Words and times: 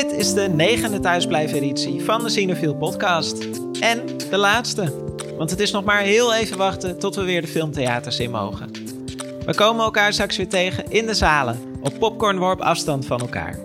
Dit 0.00 0.12
is 0.12 0.34
de 0.34 0.48
negende 0.48 1.00
thuisblijven-editie 1.00 2.00
van 2.04 2.22
de 2.22 2.28
Cinefield 2.28 2.78
podcast. 2.78 3.44
En 3.80 4.06
de 4.30 4.36
laatste. 4.36 4.92
Want 5.36 5.50
het 5.50 5.60
is 5.60 5.70
nog 5.70 5.84
maar 5.84 6.00
heel 6.00 6.34
even 6.34 6.56
wachten 6.56 6.98
tot 6.98 7.14
we 7.14 7.22
weer 7.22 7.40
de 7.40 7.46
filmtheaters 7.46 8.18
in 8.18 8.30
mogen. 8.30 8.70
We 9.46 9.54
komen 9.54 9.84
elkaar 9.84 10.12
straks 10.12 10.36
weer 10.36 10.48
tegen 10.48 10.90
in 10.90 11.06
de 11.06 11.14
zalen, 11.14 11.58
op 11.82 11.98
popcornworp 11.98 12.60
afstand 12.60 13.06
van 13.06 13.20
elkaar. 13.20 13.58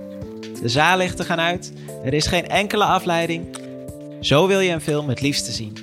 De 0.61 0.69
zaallichten 0.69 1.25
gaan 1.25 1.39
uit, 1.39 1.73
er 2.03 2.13
is 2.13 2.27
geen 2.27 2.47
enkele 2.47 2.83
afleiding. 2.83 3.57
Zo 4.21 4.47
wil 4.47 4.59
je 4.59 4.71
een 4.71 4.81
film 4.81 5.09
het 5.09 5.21
liefste 5.21 5.51
zien. 5.51 5.77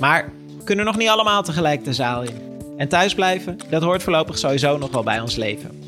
Maar 0.00 0.32
we 0.58 0.64
kunnen 0.64 0.84
nog 0.84 0.96
niet 0.96 1.08
allemaal 1.08 1.42
tegelijk 1.42 1.84
de 1.84 1.92
zaal 1.92 2.22
in. 2.22 2.40
En 2.76 2.88
thuisblijven, 2.88 3.58
dat 3.70 3.82
hoort 3.82 4.02
voorlopig 4.02 4.38
sowieso 4.38 4.78
nog 4.78 4.90
wel 4.90 5.02
bij 5.02 5.20
ons 5.20 5.36
leven. 5.36 5.82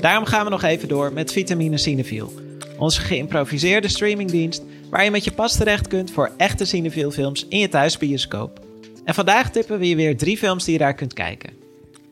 Daarom 0.00 0.24
gaan 0.24 0.44
we 0.44 0.50
nog 0.50 0.62
even 0.62 0.88
door 0.88 1.12
met 1.12 1.32
Vitamine 1.32 1.78
Cinefiel. 1.78 2.41
Onze 2.82 3.00
geïmproviseerde 3.00 3.88
streamingdienst 3.88 4.62
waar 4.90 5.04
je 5.04 5.10
met 5.10 5.24
je 5.24 5.32
pas 5.32 5.56
terecht 5.56 5.88
kunt 5.88 6.10
voor 6.10 6.30
echte 6.36 6.66
films 6.90 7.46
in 7.48 7.58
je 7.58 7.68
thuisbioscoop. 7.68 8.60
En 9.04 9.14
vandaag 9.14 9.50
tippen 9.50 9.78
we 9.78 9.88
je 9.88 9.96
weer 9.96 10.16
drie 10.16 10.38
films 10.38 10.64
die 10.64 10.72
je 10.72 10.78
daar 10.78 10.94
kunt 10.94 11.12
kijken. 11.12 11.52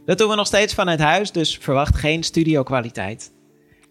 Dat 0.06 0.18
doen 0.18 0.28
we 0.28 0.34
nog 0.34 0.46
steeds 0.46 0.74
vanuit 0.74 1.00
huis, 1.00 1.32
dus 1.32 1.58
verwacht 1.60 1.96
geen 1.96 2.22
studio-kwaliteit. 2.22 3.32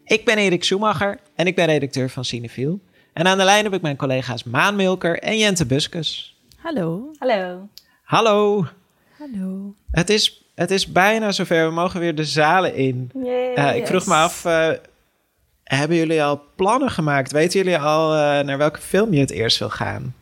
Ik 0.04 0.26
ben 0.26 0.38
Erik 0.38 0.64
Schumacher 0.64 1.20
en 1.36 1.48
ik 1.48 1.56
ben 1.56 1.66
redacteur 1.66 2.10
van 2.10 2.26
Cinefiel. 2.26 2.80
En 3.14 3.28
aan 3.28 3.38
de 3.38 3.44
lijn 3.44 3.64
heb 3.64 3.74
ik 3.74 3.82
mijn 3.82 3.98
collega's 3.98 4.44
Maan 4.44 4.76
Milker 4.76 5.20
en 5.20 5.38
Jente 5.38 5.66
Buskus. 5.66 6.38
Hallo. 6.58 7.12
Hallo. 7.18 7.68
Hallo. 8.04 8.66
Hallo. 9.18 9.74
Het 9.92 10.10
is, 10.10 10.46
het 10.56 10.72
is 10.72 10.92
bijna 10.92 11.32
zover. 11.32 11.68
We 11.68 11.74
mogen 11.74 12.00
weer 12.00 12.16
de 12.16 12.26
zalen 12.26 12.76
in. 12.76 13.12
Uh, 13.16 13.76
ik 13.76 13.88
vroeg 13.88 14.06
me 14.06 14.14
af, 14.14 14.46
uh, 14.46 14.70
hebben 15.78 15.98
jullie 15.98 16.24
al 16.24 16.42
plannen 16.56 16.90
gemaakt? 16.90 17.32
Weten 17.32 17.60
jullie 17.60 17.78
al 17.78 18.14
uh, 18.14 18.20
naar 18.40 18.58
welke 18.58 18.80
film 18.80 19.14
je 19.14 19.20
het 19.20 19.32
eerst 19.32 19.60
wil 19.60 19.70
gaan? 19.70 20.14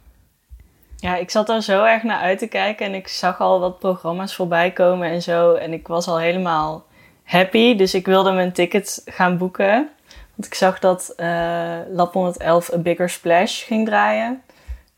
Ja, 0.96 1.16
ik 1.16 1.30
zat 1.30 1.50
er 1.50 1.62
zo 1.62 1.84
erg 1.84 2.04
naar 2.04 2.20
uit 2.20 2.40
te 2.40 2.48
kijken 2.48 2.86
en 2.86 2.94
ik 2.94 3.08
zag 3.08 3.40
al 3.40 3.60
wat 3.60 3.80
programma's 3.80 4.36
voorbij 4.36 4.72
komen 4.72 5.10
en 5.10 5.22
zo. 5.22 5.54
En 5.54 5.74
ik 5.74 5.88
was 5.88 6.08
al 6.08 6.20
helemaal 6.20 6.86
happy, 7.24 7.76
dus 7.76 7.94
ik 7.94 8.06
wilde 8.06 8.32
mijn 8.32 8.52
ticket 8.52 9.02
gaan 9.06 9.38
boeken. 9.38 9.90
Want 10.36 10.48
ik 10.48 10.54
zag 10.54 10.80
dat 10.80 11.14
uh, 11.18 11.78
Lab 11.90 12.14
111 12.14 12.74
A 12.74 12.78
Bigger 12.78 13.10
Splash 13.10 13.66
ging 13.66 13.86
draaien. 13.86 14.42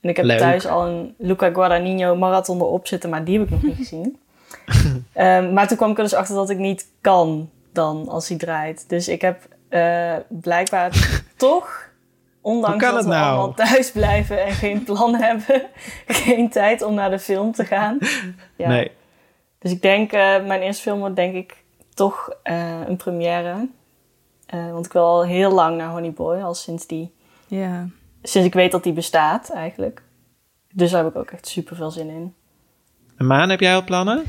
En 0.02 0.09
ik 0.09 0.16
heb 0.16 0.25
Leuk. 0.25 0.38
thuis 0.38 0.67
al 0.67 0.88
een 0.88 1.16
Luca 1.17 1.50
Guadagnino 1.50 2.16
marathon 2.16 2.58
erop 2.59 2.88
zitten, 2.88 3.09
maar 3.09 3.23
die 3.23 3.39
heb 3.39 3.47
ik 3.47 3.53
nog 3.53 3.63
niet 3.63 3.78
gezien. 3.88 4.17
um, 5.16 5.53
maar 5.53 5.67
toen 5.67 5.78
kwam 5.78 5.91
ik 5.91 5.97
er 5.97 6.03
dus 6.03 6.13
achter 6.13 6.36
dat 6.36 6.50
ik 6.50 6.58
niet 6.58 6.88
kan 7.02 7.50
dan 7.73 8.08
als 8.09 8.28
hij 8.28 8.38
draait. 8.38 8.89
Dus 8.89 9.08
ik 9.08 9.22
heb 9.22 9.47
uh, 9.70 10.16
blijkbaar 10.28 11.22
toch, 11.38 11.89
ondanks 12.42 12.86
dat 12.86 13.03
we 13.03 13.09
nou? 13.09 13.25
allemaal 13.25 13.53
thuis 13.53 13.92
blijven 13.92 14.45
en 14.45 14.52
geen 14.52 14.84
plan 14.84 15.16
hebben, 15.23 15.66
geen 16.08 16.50
tijd 16.50 16.81
om 16.81 16.94
naar 16.94 17.09
de 17.09 17.20
film 17.20 17.52
te 17.52 17.66
gaan. 17.66 17.97
Ja. 18.56 18.67
Nee. 18.67 18.92
Dus 19.59 19.72
ik 19.72 19.81
denk, 19.81 20.14
uh, 20.14 20.20
mijn 20.20 20.62
eerste 20.62 20.81
film 20.81 21.00
wordt 21.00 21.16
denk 21.16 21.36
ik 21.36 21.64
toch 21.94 22.34
uh, 22.44 22.88
een 22.88 22.97
première. 22.97 23.67
Uh, 24.53 24.72
want 24.72 24.86
ik 24.86 24.94
wil 24.94 25.03
al 25.03 25.25
heel 25.25 25.52
lang 25.52 25.78
naar 25.78 25.90
Honey 25.90 26.12
Boy, 26.12 26.42
al 26.42 26.53
sinds 26.53 26.88
die... 26.88 27.16
Ja. 27.47 27.88
Sinds 28.22 28.47
ik 28.47 28.53
weet 28.53 28.72
dat 28.72 28.84
die 28.84 28.94
bestaat, 28.94 29.50
eigenlijk. 29.50 30.02
Dus 30.73 30.92
daar 30.92 31.03
heb 31.03 31.14
ik 31.14 31.20
ook 31.20 31.31
echt 31.31 31.47
super 31.47 31.75
veel 31.75 31.92
zin 31.92 32.09
in. 32.09 32.36
En 33.17 33.25
Maan, 33.25 33.50
heb 33.50 33.59
jij 33.59 33.75
al 33.75 33.84
plannen? 33.84 34.23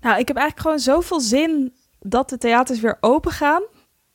Nou, 0.00 0.18
ik 0.18 0.28
heb 0.28 0.36
eigenlijk 0.36 0.60
gewoon 0.60 0.78
zoveel 0.78 1.20
zin 1.20 1.74
dat 2.00 2.28
de 2.28 2.38
theaters 2.38 2.80
weer 2.80 2.96
open 3.00 3.30
gaan. 3.30 3.62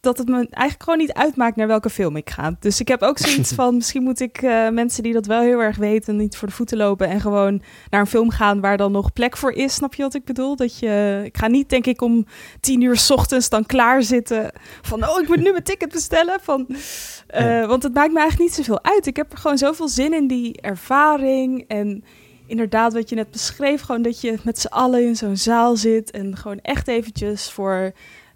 Dat 0.06 0.18
het 0.18 0.28
me 0.28 0.36
eigenlijk 0.36 0.84
gewoon 0.84 1.00
niet 1.00 1.14
uitmaakt 1.14 1.56
naar 1.56 1.68
welke 1.68 1.90
film 1.90 2.16
ik 2.16 2.30
ga. 2.30 2.56
Dus 2.60 2.80
ik 2.80 2.88
heb 2.88 3.02
ook 3.02 3.18
zoiets 3.18 3.54
van: 3.60 3.76
misschien 3.76 4.04
moet 4.04 4.20
ik 4.20 4.42
uh, 4.42 4.70
mensen 4.70 5.04
die 5.04 5.14
dat 5.14 5.26
wel 5.26 5.42
heel 5.42 5.62
erg 5.62 5.78
weten, 5.78 6.16
niet 6.16 6.38
voor 6.38 6.48
de 6.48 6.54
voeten 6.54 6.78
lopen. 6.78 7.08
En 7.08 7.22
gewoon 7.22 7.62
naar 7.90 8.02
een 8.02 8.08
film 8.08 8.30
gaan 8.30 8.62
waar 8.62 8.78
dan 8.78 8.92
nog 8.92 9.14
plek 9.14 9.38
voor 9.38 9.52
is. 9.52 9.74
Snap 9.74 9.94
je 9.94 10.04
wat 10.04 10.14
ik 10.14 10.26
bedoel? 10.26 10.56
Dat 10.56 10.80
je, 10.80 11.22
ik 11.24 11.38
ga 11.38 11.48
niet, 11.48 11.70
denk 11.70 11.86
ik, 11.86 12.02
om 12.02 12.26
tien 12.60 12.82
uur 12.82 12.98
s 12.98 13.12
ochtends 13.12 13.50
dan 13.50 13.66
klaar 13.66 14.04
zitten. 14.04 14.52
Van: 14.82 15.10
oh, 15.10 15.22
ik 15.22 15.28
moet 15.28 15.42
nu 15.42 15.52
mijn 15.52 15.64
ticket 15.64 15.92
bestellen. 15.92 16.40
Van, 16.42 16.66
uh, 16.70 17.68
want 17.68 17.84
het 17.84 17.94
maakt 17.94 18.12
me 18.12 18.20
eigenlijk 18.20 18.50
niet 18.50 18.66
zoveel 18.66 18.84
uit. 18.84 19.08
Ik 19.08 19.16
heb 19.16 19.32
er 19.32 19.38
gewoon 19.38 19.58
zoveel 19.58 19.88
zin 19.88 20.14
in 20.14 20.28
die 20.28 20.62
ervaring. 20.62 21.66
En 21.68 22.04
inderdaad, 22.48 22.94
wat 22.94 23.10
je 23.10 23.16
net 23.16 23.32
beschreef, 23.32 23.82
gewoon 23.82 24.02
dat 24.02 24.22
je 24.22 24.38
met 24.44 24.60
z'n 24.60 24.68
allen 24.68 25.06
in 25.06 25.16
zo'n 25.16 25.38
zaal 25.38 25.76
zit. 25.76 26.12
En 26.12 26.38
gewoon 26.38 26.60
echt 26.62 26.88
eventjes 26.88 27.52
voor 27.52 27.94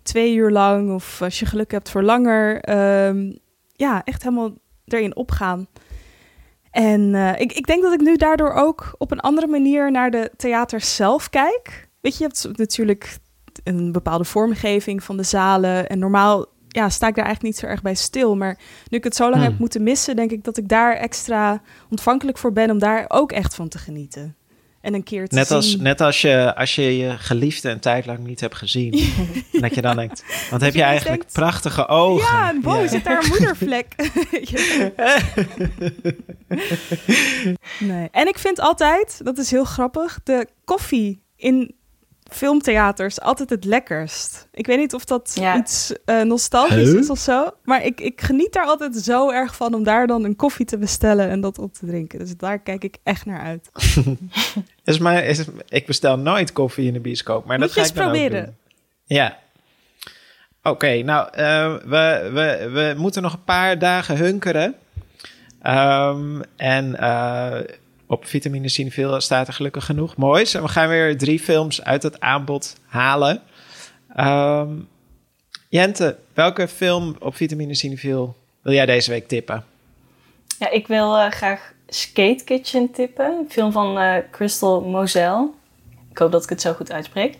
twee 0.10 0.36
uur 0.36 0.52
lang, 0.52 0.94
of 0.94 1.22
als 1.22 1.40
je 1.40 1.46
geluk 1.46 1.72
hebt 1.72 1.90
voor 1.90 2.04
langer, 2.04 2.70
um, 3.08 3.40
ja, 3.72 4.04
echt 4.04 4.24
helemaal 4.24 4.54
erin 4.86 5.16
opgaan. 5.16 5.68
En 6.72 7.02
uh, 7.14 7.40
ik, 7.40 7.54
ik 7.54 7.68
denk 7.68 7.84
dat 7.84 7.94
ik 7.94 8.02
nu 8.02 8.16
daardoor 8.16 8.54
ook 8.54 8.96
op 8.98 9.12
een 9.12 9.20
andere 9.20 9.48
manier 9.48 9.92
naar 9.92 10.12
de 10.12 10.32
theater 10.38 10.82
zelf 10.82 11.30
kijk. 11.30 11.90
Weet 12.02 12.18
je, 12.18 12.24
je 12.24 12.30
hebt 12.30 12.58
natuurlijk 12.58 13.18
een 13.64 13.92
bepaalde 13.92 14.24
vormgeving 14.24 15.04
van 15.04 15.18
de 15.18 15.24
zalen. 15.24 15.90
En 15.90 16.00
normaal 16.00 16.46
ja, 16.68 16.90
sta 16.90 17.08
ik 17.08 17.16
daar 17.16 17.26
eigenlijk 17.26 17.54
niet 17.54 17.64
zo 17.64 17.72
erg 17.72 17.82
bij 17.82 17.96
stil. 17.96 18.36
Maar 18.36 18.58
nu 18.90 18.98
ik 18.98 19.04
het 19.04 19.16
zo 19.16 19.24
lang 19.24 19.36
Hmm. 19.36 19.44
heb 19.44 19.60
moeten 19.60 19.84
missen, 19.84 20.16
denk 20.16 20.32
ik 20.32 20.44
dat 20.44 20.58
ik 20.58 20.68
daar 20.68 20.94
extra 20.94 21.62
ontvankelijk 21.90 22.38
voor 22.38 22.54
ben 22.54 22.72
om 22.72 22.80
daar 22.80 23.06
ook 23.08 23.32
echt 23.32 23.56
van 23.56 23.68
te 23.68 23.78
genieten. 23.78 24.36
En 24.82 24.94
een 24.94 25.04
keer 25.04 25.28
te 25.28 25.36
Net 25.36 25.48
zien. 25.48 25.56
als, 25.56 25.76
net 25.76 26.02
als 26.02 26.22
je, 26.22 26.56
als 26.56 26.76
je 26.76 26.98
je 26.98 27.18
geliefde 27.18 27.70
een 27.70 27.80
tijd 27.80 28.06
lang 28.06 28.20
niet 28.20 28.40
hebt 28.40 28.56
gezien. 28.56 28.94
en 29.54 29.62
dat 29.62 29.76
je 29.76 29.82
dan 29.82 29.96
denkt, 29.96 30.24
want 30.50 30.62
heb 30.62 30.72
je 30.74 30.78
je 30.78 30.84
eigenlijk 30.84 31.18
denkt, 31.20 31.34
prachtige 31.34 31.88
ogen. 31.88 32.26
Ja, 32.38 32.50
en 32.50 32.62
wow, 32.62 32.82
Ja. 32.82 32.88
zit 32.88 33.04
daar 33.04 33.24
een 33.24 33.30
moedervlek. 33.30 33.96
nee. 37.80 38.08
En 38.12 38.28
ik 38.28 38.40
vind 38.40 38.60
altijd, 38.60 39.22
dat 39.24 39.38
is 39.38 39.52
heel 39.52 39.64
grappig, 39.66 40.20
de 40.24 40.48
koffie 40.66 41.22
in 41.36 41.76
filmtheaters 42.30 43.22
altijd 43.22 43.50
het 43.50 43.66
lekkerst. 43.66 44.48
Ik 44.52 44.66
weet 44.68 44.78
niet 44.78 44.94
of 44.94 45.06
dat 45.06 45.32
Ja. 45.40 45.58
iets 45.58 45.94
uh, 46.06 46.22
nostalgisch 46.22 46.90
Huh? 46.90 47.00
is 47.00 47.10
of 47.10 47.20
zo. 47.20 47.50
Maar 47.64 47.84
ik, 47.86 48.02
ik 48.02 48.22
geniet 48.22 48.54
daar 48.54 48.66
altijd 48.66 48.96
zo 48.96 49.30
erg 49.32 49.56
van 49.56 49.74
om 49.74 49.84
daar 49.84 50.08
dan 50.08 50.24
een 50.24 50.36
koffie 50.36 50.66
te 50.66 50.78
bestellen 50.78 51.30
en 51.30 51.42
dat 51.42 51.58
op 51.60 51.74
te 51.74 51.86
drinken. 51.86 52.20
Dus 52.20 52.38
daar 52.38 52.60
kijk 52.60 52.84
ik 52.84 52.98
echt 53.04 53.26
naar 53.26 53.42
uit. 53.42 53.70
Is 54.84 54.98
maar, 55.00 55.24
is, 55.24 55.46
ik 55.70 55.86
bestel 55.86 56.18
nooit 56.18 56.52
koffie 56.54 56.88
in 56.88 56.94
de 56.94 57.00
bioscoop, 57.00 57.46
maar 57.46 57.60
Moet 57.60 57.68
dat 57.68 57.76
je 57.76 57.82
ga 57.82 57.86
eens 57.88 57.90
ik 57.90 57.96
dan 58.04 58.06
ook 58.08 58.14
proberen. 58.20 58.46
doen. 58.46 58.56
Ja. 59.18 59.38
Oké, 60.64 61.02
nou, 61.02 61.28
eh, 61.32 61.74
we, 61.86 62.30
we, 62.34 62.70
we 62.74 62.94
moeten 62.98 63.22
nog 63.22 63.34
een 63.34 63.44
paar 63.44 63.80
dagen 63.80 64.18
hunkeren. 64.18 64.76
Ehm, 65.62 66.42
en 66.56 67.00
eh, 67.00 67.60
op 68.10 68.26
Vitamine 68.26 68.70
Cineville 68.70 69.22
staat 69.22 69.48
er 69.48 69.54
gelukkig 69.54 69.86
genoeg 69.86 70.16
moois. 70.16 70.54
En 70.54 70.62
we 70.62 70.68
gaan 70.68 70.90
weer 70.90 71.18
drie 71.18 71.40
films 71.40 71.84
uit 71.84 72.04
het 72.04 72.20
aanbod 72.20 72.76
halen. 72.86 73.42
Ehm, 74.16 74.72
Jente, 75.68 76.18
welke 76.34 76.68
film 76.68 77.16
op 77.20 77.36
Vitamine 77.36 77.76
Cineville 77.76 78.28
wil 78.62 78.74
jij 78.74 78.86
deze 78.86 79.12
week 79.12 79.28
tippen? 79.28 79.66
Ja, 80.60 80.70
ik 80.70 80.88
wil 80.88 81.16
uh, 81.16 81.32
graag 81.32 81.74
Skate 81.88 82.44
Kitchen 82.44 82.92
tippen. 82.92 83.26
Een 83.26 83.50
film 83.50 83.72
van 83.72 83.98
uh, 83.98 84.16
Crystal 84.32 84.82
Moselle. 84.82 85.50
Ik 86.12 86.18
hoop 86.18 86.32
dat 86.32 86.44
ik 86.44 86.50
het 86.50 86.62
zo 86.62 86.74
goed 86.74 86.92
uitspreek. 86.92 87.34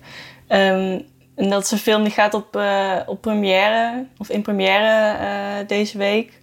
Um, 0.48 1.06
en 1.36 1.50
dat 1.50 1.64
is 1.64 1.72
een 1.72 1.78
film 1.78 2.04
die 2.04 2.12
gaat 2.12 2.34
op, 2.34 2.56
uh, 2.56 3.00
op 3.06 3.22
première, 3.22 4.06
of 4.18 4.30
in 4.30 4.42
première 4.42 5.66
deze 5.66 5.98
week. 5.98 6.39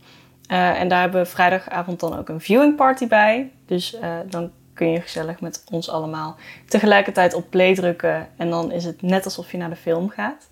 Uh, 0.48 0.80
en 0.80 0.88
daar 0.88 1.00
hebben 1.00 1.22
we 1.22 1.28
vrijdagavond 1.28 2.00
dan 2.00 2.18
ook 2.18 2.28
een 2.28 2.40
viewing 2.40 2.76
party 2.76 3.06
bij. 3.06 3.50
Dus 3.66 3.96
dan 4.28 4.50
kun 4.74 4.90
je 4.90 5.00
gezellig 5.00 5.40
met 5.40 5.64
ons 5.70 5.90
allemaal 5.90 6.36
tegelijkertijd 6.68 7.34
op 7.34 7.50
play 7.50 7.74
drukken. 7.74 8.28
En 8.36 8.50
dan 8.50 8.72
is 8.72 8.84
het 8.84 9.02
net 9.02 9.24
alsof 9.24 9.52
je 9.52 9.58
naar 9.58 9.70
de 9.70 9.76
film 9.76 10.08
gaat. 10.08 10.50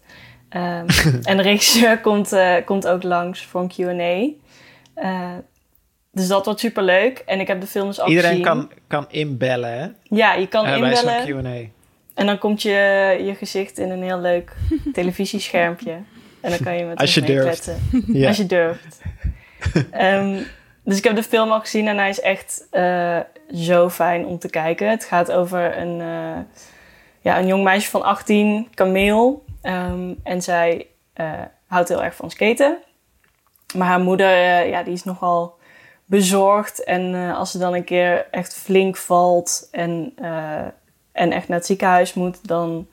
Um, 0.50 0.86
en 1.30 1.36
de 1.36 1.42
regisseur 1.42 2.00
komt, 2.00 2.32
uh, 2.32 2.54
komt 2.64 2.86
ook 2.86 3.02
langs 3.02 3.44
voor 3.44 3.60
een 3.60 3.68
Q&A. 3.68 4.32
Dus 6.14 6.28
dat 6.28 6.44
wordt 6.44 6.60
super 6.60 6.82
leuk. 6.82 7.18
En 7.26 7.40
ik 7.40 7.46
heb 7.46 7.60
de 7.60 7.66
films 7.66 8.00
al 8.00 8.08
Iedereen 8.08 8.30
gezien. 8.30 8.44
kan, 8.44 8.70
kan 8.86 9.06
inbellen, 9.10 9.78
hè? 9.78 9.88
Ja, 10.02 10.34
je 10.34 10.46
kan 10.46 10.66
inbellen. 10.66 11.04
Bij 11.04 11.26
zo'n 11.26 11.42
Q&A. 11.42 11.68
En 12.14 12.26
dan 12.26 12.38
komt 12.38 12.62
je, 12.62 12.70
je 13.24 13.34
gezicht 13.34 13.78
in 13.78 13.90
een 13.90 14.02
heel 14.02 14.20
leuk 14.20 14.56
televisieschermpje. 14.92 15.92
En 16.40 16.50
dan 16.50 16.58
kan 16.58 16.76
je 16.76 16.84
met 16.84 16.98
Als 16.98 17.14
je 17.14 17.22
durft. 17.22 17.70
Ja. 18.06 18.28
Als 18.28 18.36
je 18.36 18.46
durft. 18.46 19.00
um, 20.00 20.46
dus 20.84 20.98
ik 20.98 21.04
heb 21.04 21.16
de 21.16 21.22
film 21.22 21.50
al 21.50 21.60
gezien 21.60 21.88
en 21.88 21.96
hij 21.96 22.08
is 22.08 22.20
echt 22.20 22.66
uh, 22.72 23.20
zo 23.54 23.90
fijn 23.90 24.26
om 24.26 24.38
te 24.38 24.50
kijken. 24.50 24.90
Het 24.90 25.04
gaat 25.04 25.32
over 25.32 25.78
een, 25.78 26.00
uh, 26.00 26.38
ja, 27.20 27.38
een 27.38 27.46
jong 27.46 27.62
meisje 27.62 27.90
van 27.90 28.02
18, 28.02 28.68
Camille. 28.74 29.38
Um, 29.62 30.20
en 30.22 30.42
zij 30.42 30.86
uh, 31.16 31.32
houdt 31.66 31.88
heel 31.88 32.04
erg 32.04 32.14
van 32.14 32.30
skaten. 32.30 32.78
Maar 33.76 33.86
haar 33.86 34.00
moeder, 34.00 34.66
ja, 34.66 34.82
die 34.82 34.92
is 34.92 35.04
nogal 35.04 35.58
bezorgd. 36.04 36.84
En 36.84 37.14
als 37.34 37.50
ze 37.50 37.58
dan 37.58 37.74
een 37.74 37.84
keer 37.84 38.26
echt 38.30 38.54
flink 38.54 38.96
valt 38.96 39.68
en, 39.70 40.12
en 41.12 41.32
echt 41.32 41.48
naar 41.48 41.58
het 41.58 41.66
ziekenhuis 41.66 42.14
moet, 42.14 42.48
dan 42.48 42.86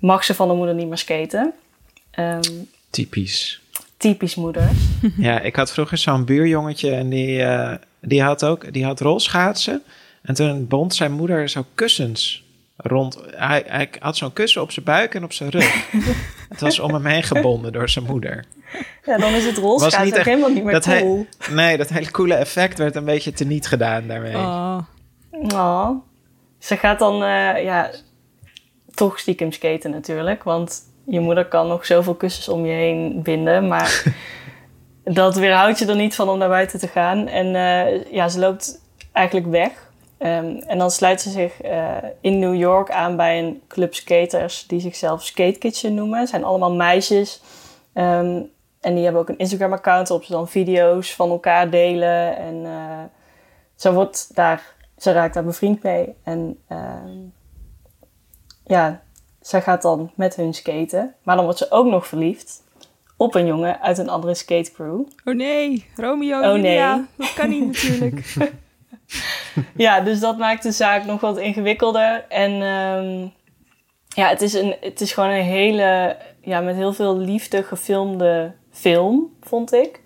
mag 0.00 0.24
ze 0.24 0.34
van 0.34 0.48
de 0.48 0.54
moeder 0.54 0.74
niet 0.74 0.88
meer 0.88 0.98
skaten. 0.98 1.54
Um, 2.18 2.68
Typisch. 2.90 3.62
Typisch 4.10 4.34
moeder. 4.34 4.70
Ja, 5.16 5.40
ik 5.40 5.56
had 5.56 5.72
vroeger 5.72 5.98
zo'n 5.98 6.24
buurjongetje 6.24 6.90
en 6.90 7.08
die, 7.08 7.38
uh, 7.38 7.74
die 8.00 8.22
had 8.22 8.44
ook 8.44 8.72
die 8.72 8.84
had 8.84 9.00
rolschaatsen. 9.00 9.82
En 10.22 10.34
toen 10.34 10.66
bond 10.66 10.94
zijn 10.94 11.12
moeder 11.12 11.48
zo 11.48 11.64
kussens 11.74 12.44
rond. 12.76 13.18
Hij, 13.26 13.64
hij 13.66 13.90
had 13.98 14.16
zo'n 14.16 14.32
kussen 14.32 14.62
op 14.62 14.70
zijn 14.70 14.84
buik 14.84 15.14
en 15.14 15.24
op 15.24 15.32
zijn 15.32 15.50
rug. 15.50 15.90
het 16.48 16.60
was 16.60 16.78
om 16.78 16.94
hem 16.94 17.06
heen 17.06 17.22
gebonden 17.22 17.72
door 17.72 17.88
zijn 17.88 18.04
moeder. 18.04 18.44
Ja, 19.04 19.16
dan 19.18 19.34
is 19.34 19.44
het 19.44 19.56
rolschaatsen 19.56 20.18
ook 20.18 20.24
helemaal 20.24 20.50
niet 20.50 20.64
meer 20.64 20.72
dat 20.72 20.84
cool. 20.84 21.26
Nee, 21.50 21.76
dat 21.76 21.88
hele 21.88 22.10
coole 22.10 22.34
effect 22.34 22.78
werd 22.78 22.94
een 22.94 23.04
beetje 23.04 23.32
teniet 23.32 23.66
gedaan 23.66 24.06
daarmee. 24.06 24.34
Oh. 24.34 24.78
Oh. 25.30 25.90
Ze 26.58 26.76
gaat 26.76 26.98
dan, 26.98 27.14
uh, 27.22 27.64
ja, 27.64 27.90
toch 28.94 29.18
stiekem 29.18 29.52
skaten 29.52 29.90
natuurlijk. 29.90 30.42
Want 30.42 30.82
je 31.06 31.20
moeder 31.20 31.46
kan 31.46 31.68
nog 31.68 31.86
zoveel 31.86 32.14
kussens 32.14 32.48
om 32.48 32.66
je 32.66 32.72
heen 32.72 33.22
binden. 33.22 33.68
Maar 33.68 34.04
dat 35.04 35.34
weerhoudt 35.34 35.78
je 35.78 35.86
er 35.86 35.96
niet 35.96 36.14
van 36.14 36.28
om 36.28 36.38
naar 36.38 36.48
buiten 36.48 36.78
te 36.78 36.88
gaan. 36.88 37.28
En 37.28 37.46
uh, 37.46 38.12
ja, 38.12 38.28
ze 38.28 38.38
loopt 38.38 38.80
eigenlijk 39.12 39.46
weg. 39.46 39.70
Um, 40.18 40.58
en 40.58 40.78
dan 40.78 40.90
sluit 40.90 41.20
ze 41.20 41.30
zich 41.30 41.64
uh, 41.64 41.96
in 42.20 42.38
New 42.38 42.54
York 42.54 42.90
aan 42.90 43.16
bij 43.16 43.38
een 43.38 43.62
club 43.68 43.94
skaters 43.94 44.66
die 44.66 44.80
zichzelf 44.80 45.24
Skate 45.24 45.58
Kitchen 45.58 45.94
noemen. 45.94 46.20
Het 46.20 46.28
zijn 46.28 46.44
allemaal 46.44 46.74
meisjes. 46.74 47.40
Um, 47.94 48.50
en 48.80 48.94
die 48.94 49.04
hebben 49.04 49.20
ook 49.20 49.28
een 49.28 49.38
Instagram-account 49.38 50.08
waarop 50.08 50.26
ze 50.26 50.32
dan 50.32 50.48
video's 50.48 51.14
van 51.14 51.30
elkaar 51.30 51.70
delen. 51.70 52.36
En 52.36 52.54
uh, 52.54 53.02
ze 53.74 53.92
wordt 53.92 54.34
daar, 54.34 54.74
ze 54.98 55.12
raakt 55.12 55.34
daar 55.34 55.44
bevriend 55.44 55.82
mee. 55.82 56.14
En 56.22 56.58
uh, 56.68 56.78
ja, 58.64 59.02
zij 59.46 59.62
gaat 59.62 59.82
dan 59.82 60.10
met 60.14 60.36
hun 60.36 60.54
skaten. 60.54 61.14
Maar 61.22 61.36
dan 61.36 61.44
wordt 61.44 61.58
ze 61.58 61.70
ook 61.70 61.86
nog 61.86 62.06
verliefd 62.06 62.64
op 63.16 63.34
een 63.34 63.46
jongen 63.46 63.80
uit 63.80 63.98
een 63.98 64.08
andere 64.08 64.34
skatecrew. 64.34 65.00
Oh 65.24 65.34
nee, 65.34 65.86
Romeo 65.96 66.38
oh, 66.38 66.56
Julia. 66.56 66.94
Nee. 66.94 67.04
Dat 67.16 67.34
kan 67.34 67.48
niet 67.48 67.66
natuurlijk. 67.66 68.34
ja, 69.76 70.00
dus 70.00 70.20
dat 70.20 70.38
maakt 70.38 70.62
de 70.62 70.72
zaak 70.72 71.04
nog 71.04 71.20
wat 71.20 71.38
ingewikkelder. 71.38 72.24
En 72.28 72.52
um, 72.52 73.32
ja, 74.08 74.28
het 74.28 74.42
is, 74.42 74.52
een, 74.52 74.76
het 74.80 75.00
is 75.00 75.12
gewoon 75.12 75.30
een 75.30 75.42
hele, 75.42 76.16
ja, 76.40 76.60
met 76.60 76.76
heel 76.76 76.92
veel 76.92 77.18
liefde 77.18 77.62
gefilmde 77.62 78.52
film, 78.70 79.36
vond 79.40 79.72
ik. 79.72 80.00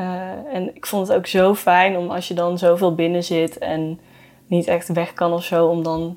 Uh, 0.00 0.54
en 0.54 0.74
ik 0.74 0.86
vond 0.86 1.08
het 1.08 1.16
ook 1.16 1.26
zo 1.26 1.54
fijn 1.54 1.96
om 1.96 2.10
als 2.10 2.28
je 2.28 2.34
dan 2.34 2.58
zoveel 2.58 2.94
binnen 2.94 3.24
zit 3.24 3.58
en 3.58 4.00
niet 4.46 4.66
echt 4.66 4.88
weg 4.88 5.12
kan 5.12 5.32
of 5.32 5.44
zo, 5.44 5.66
om 5.66 5.82
dan 5.82 6.16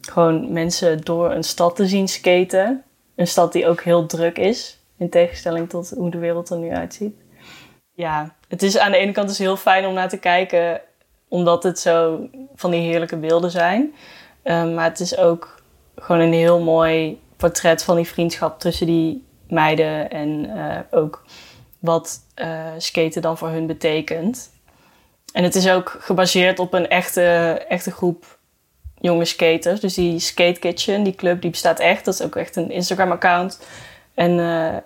gewoon 0.00 0.52
mensen 0.52 1.00
door 1.00 1.30
een 1.30 1.44
stad 1.44 1.76
te 1.76 1.86
zien 1.86 2.08
skaten. 2.08 2.82
Een 3.14 3.26
stad 3.26 3.52
die 3.52 3.66
ook 3.66 3.80
heel 3.80 4.06
druk 4.06 4.38
is, 4.38 4.78
in 4.96 5.10
tegenstelling 5.10 5.68
tot 5.68 5.90
hoe 5.90 6.10
de 6.10 6.18
wereld 6.18 6.50
er 6.50 6.58
nu 6.58 6.70
uitziet. 6.70 7.14
Ja, 7.94 8.34
het 8.48 8.62
is 8.62 8.78
aan 8.78 8.90
de 8.90 8.98
ene 8.98 9.12
kant 9.12 9.28
dus 9.28 9.38
heel 9.38 9.56
fijn 9.56 9.86
om 9.86 9.94
naar 9.94 10.08
te 10.08 10.18
kijken, 10.18 10.80
omdat 11.28 11.62
het 11.62 11.78
zo 11.78 12.28
van 12.54 12.70
die 12.70 12.80
heerlijke 12.80 13.16
beelden 13.16 13.50
zijn. 13.50 13.94
Um, 14.44 14.74
maar 14.74 14.88
het 14.88 15.00
is 15.00 15.16
ook 15.16 15.62
gewoon 15.96 16.20
een 16.20 16.32
heel 16.32 16.60
mooi 16.60 17.20
portret 17.36 17.84
van 17.84 17.96
die 17.96 18.06
vriendschap 18.06 18.60
tussen 18.60 18.86
die 18.86 19.24
meiden 19.48 20.10
en 20.10 20.46
uh, 20.46 20.78
ook 20.90 21.24
wat 21.78 22.18
uh, 22.36 22.66
skaten 22.78 23.22
dan 23.22 23.38
voor 23.38 23.48
hun 23.48 23.66
betekent. 23.66 24.50
En 25.32 25.44
het 25.44 25.54
is 25.54 25.70
ook 25.70 25.96
gebaseerd 26.00 26.58
op 26.58 26.72
een 26.72 26.88
echte, 26.88 27.22
echte 27.68 27.90
groep 27.90 28.38
jonge 29.00 29.24
skaters. 29.24 29.80
Dus 29.80 29.94
die 29.94 30.18
Skate 30.18 30.60
Kitchen, 30.60 31.02
die 31.02 31.14
club, 31.14 31.40
die 31.40 31.50
bestaat 31.50 31.78
echt. 31.78 32.04
Dat 32.04 32.14
is 32.14 32.22
ook 32.22 32.36
echt 32.36 32.56
een 32.56 32.70
Instagram-account. 32.70 33.60
En 34.14 34.30
uh, 34.30 34.76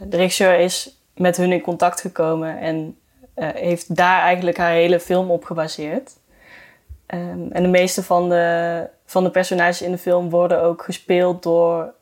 de 0.00 0.16
regisseur 0.16 0.58
is 0.58 0.98
met 1.14 1.36
hun 1.36 1.52
in 1.52 1.60
contact 1.60 2.00
gekomen 2.00 2.58
en 2.58 2.98
heeft 3.34 3.96
daar 3.96 4.20
eigenlijk 4.20 4.56
haar 4.56 4.70
hele 4.70 5.00
film 5.00 5.30
op 5.30 5.44
gebaseerd. 5.44 6.12
Um, 7.06 7.48
en 7.52 7.62
de 7.62 7.68
meeste 7.68 8.02
van 8.02 8.28
de, 8.28 8.86
van 9.06 9.24
de 9.24 9.30
personages 9.30 9.82
in 9.82 9.90
de 9.90 9.98
film 9.98 10.30
worden 10.30 10.62
ook 10.62 10.82
gespeeld 10.82 11.42
door, 11.42 11.94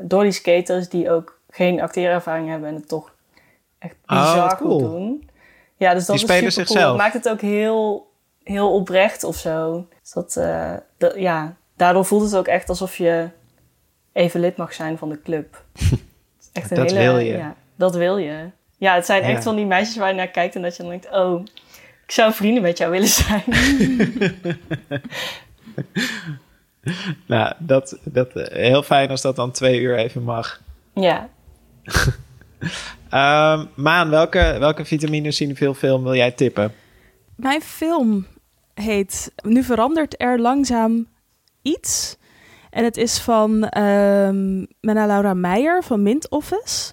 door 0.00 0.22
die 0.22 0.32
skaters 0.32 0.88
die 0.88 1.10
ook 1.10 1.38
geen 1.50 1.80
acteerervaring 1.80 2.48
hebben 2.48 2.68
en 2.68 2.74
het 2.74 2.88
toch 2.88 3.12
echt 3.78 3.94
oh, 4.06 4.18
bizar 4.20 4.56
cool. 4.56 4.78
goed 4.78 4.80
doen. 4.80 5.30
Ja, 5.76 5.94
dus 5.94 6.06
dat 6.06 6.16
Die 6.16 6.26
is 6.26 6.34
super 6.34 6.52
zichzelf. 6.52 6.84
cool. 6.84 6.96
Maakt 6.96 7.14
het 7.14 7.28
ook 7.28 7.40
heel, 7.40 8.10
heel 8.42 8.74
oprecht 8.74 9.24
of 9.24 9.36
zo. 9.36 9.86
Dus 10.14 10.22
dat, 10.24 10.44
uh, 10.44 10.72
dat, 10.98 11.14
ja, 11.16 11.56
daardoor 11.76 12.04
voelt 12.04 12.22
het 12.22 12.36
ook 12.36 12.46
echt 12.46 12.68
alsof 12.68 12.96
je 12.96 13.28
even 14.12 14.40
lid 14.40 14.56
mag 14.56 14.74
zijn 14.74 14.98
van 14.98 15.08
de 15.08 15.22
club. 15.22 15.64
echt 16.52 16.70
een 16.70 16.76
dat 16.76 16.90
hele, 16.90 17.00
wil 17.04 17.18
je. 17.18 17.36
Ja, 17.36 17.54
dat 17.76 17.94
wil 17.94 18.16
je. 18.16 18.50
Ja, 18.78 18.94
het 18.94 19.06
zijn 19.06 19.22
echt 19.22 19.36
Ja. 19.36 19.42
van 19.42 19.56
die 19.56 19.66
meisjes 19.66 19.96
waar 19.96 20.08
je 20.08 20.14
naar 20.14 20.28
kijkt 20.28 20.54
en 20.54 20.62
dat 20.62 20.76
je 20.76 20.82
dan 20.82 20.90
denkt, 20.90 21.10
oh, 21.10 21.44
ik 22.04 22.10
zou 22.10 22.32
vrienden 22.32 22.62
met 22.62 22.78
jou 22.78 22.90
willen 22.90 23.08
zijn. 23.08 23.42
Nou, 27.26 27.54
dat, 27.58 27.98
dat, 28.04 28.32
eh, 28.32 28.56
heel 28.56 28.82
fijn 28.82 29.10
als 29.10 29.20
dat 29.20 29.36
dan 29.36 29.50
twee 29.50 29.80
uur 29.80 29.96
even 29.96 30.22
mag. 30.22 30.60
ja. 30.94 31.28
Ehm, 33.10 33.64
Maan, 33.74 34.10
welke, 34.10 34.56
welke 34.58 34.84
vitamine 34.84 35.30
cinefil 35.30 35.74
film 35.74 36.02
wil 36.02 36.14
jij 36.14 36.30
tippen? 36.30 36.72
Mijn 37.36 37.60
film 37.60 38.26
heet 38.80 39.32
Nu 39.42 39.62
verandert 39.62 40.14
er 40.22 40.40
langzaam 40.40 41.06
iets. 41.62 42.16
En 42.70 42.84
het 42.84 42.96
is 42.96 43.18
van 43.18 43.64
ehm 43.68 44.64
Menna 44.80 45.06
Laura 45.06 45.34
Meijer 45.34 45.82
van 45.84 46.02
Mint 46.02 46.28
Office. 46.30 46.92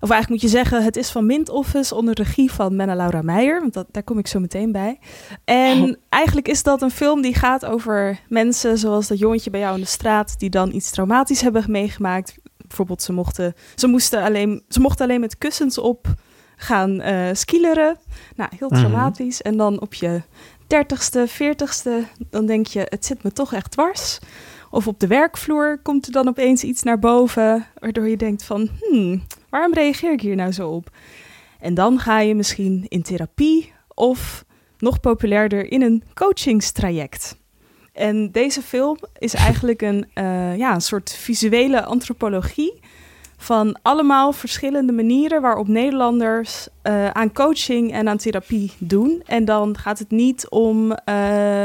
Of 0.00 0.10
eigenlijk 0.10 0.42
moet 0.42 0.50
je 0.50 0.56
zeggen, 0.58 0.84
het 0.84 0.96
is 0.96 1.10
van 1.10 1.26
Mint 1.26 1.48
Office 1.48 1.94
onder 1.94 2.14
regie 2.14 2.52
van 2.52 2.76
Menna 2.76 2.94
Laura 2.96 3.22
Meijer. 3.22 3.60
Want 3.60 3.72
dat, 3.74 3.86
daar 3.90 4.02
kom 4.02 4.18
ik 4.18 4.26
zo 4.26 4.40
meteen 4.40 4.72
bij. 4.72 4.98
En 5.44 5.98
eigenlijk 6.08 6.48
is 6.48 6.62
dat 6.62 6.82
een 6.82 6.90
film 6.90 7.22
die 7.22 7.34
gaat 7.34 7.64
over 7.66 8.20
mensen 8.28 8.78
zoals 8.78 9.06
dat 9.06 9.18
jongetje 9.18 9.50
bij 9.50 9.60
jou 9.60 9.74
in 9.74 9.80
de 9.80 9.86
straat... 9.86 10.38
die 10.38 10.50
dan 10.50 10.72
iets 10.74 10.90
traumatisch 10.90 11.40
hebben 11.40 11.64
meegemaakt. 11.66 12.34
Bijvoorbeeld, 12.56 13.02
ze 13.02 13.12
mochten, 13.12 13.54
ze 13.74 13.86
moesten 13.86 14.22
alleen, 14.22 14.62
ze 14.68 14.80
mochten 14.80 15.04
alleen 15.06 15.20
met 15.20 15.38
kussens 15.38 15.78
op 15.78 16.06
gaan 16.56 17.00
eh 17.00 17.28
skileren. 17.32 17.96
Nou, 18.36 18.50
heel 18.58 18.68
Mhm. 18.68 18.78
traumatisch. 18.78 19.42
En 19.42 19.56
dan 19.56 19.80
op 19.80 19.94
je 19.94 20.22
dertigste, 20.68 21.24
veertigste, 21.28 22.04
dan 22.30 22.46
denk 22.46 22.66
je, 22.66 22.86
het 22.88 23.04
zit 23.04 23.22
me 23.22 23.32
toch 23.32 23.52
echt 23.52 23.70
dwars. 23.70 24.18
Of 24.70 24.86
op 24.86 25.00
de 25.00 25.06
werkvloer 25.06 25.78
komt 25.82 26.06
er 26.06 26.12
dan 26.12 26.28
opeens 26.28 26.62
iets 26.62 26.82
naar 26.82 26.98
boven, 26.98 27.66
waardoor 27.78 28.08
je 28.08 28.16
denkt 28.16 28.44
van, 28.44 28.68
hmm, 28.80 29.22
waarom 29.48 29.74
reageer 29.74 30.12
ik 30.12 30.20
hier 30.20 30.36
nou 30.36 30.52
zo 30.52 30.68
op? 30.68 30.90
En 31.60 31.74
dan 31.74 31.98
ga 31.98 32.20
je 32.20 32.34
misschien 32.34 32.84
in 32.88 33.02
therapie 33.02 33.72
of 33.94 34.44
nog 34.78 35.00
populairder 35.00 35.72
in 35.72 35.82
een 35.82 36.02
coachingstraject. 36.14 37.36
En 37.92 38.32
deze 38.32 38.62
film 38.62 38.98
is 39.18 39.34
eigenlijk 39.34 39.82
een, 39.82 40.06
eh, 40.14 40.56
ja, 40.56 40.74
een 40.74 40.80
soort 40.80 41.12
visuele 41.12 41.84
antropologie 41.84 42.80
van 43.40 43.78
allemaal 43.82 44.32
verschillende 44.32 44.92
manieren 44.92 45.42
waarop 45.42 45.68
Nederlanders 45.68 46.68
eh, 46.82 47.10
aan 47.10 47.32
coaching 47.32 47.92
en 47.92 48.08
aan 48.08 48.16
therapie 48.16 48.72
doen. 48.78 49.22
En 49.26 49.44
dan 49.44 49.78
gaat 49.78 49.98
het 49.98 50.10
niet 50.10 50.48
om, 50.48 50.92
eh, 50.92 51.64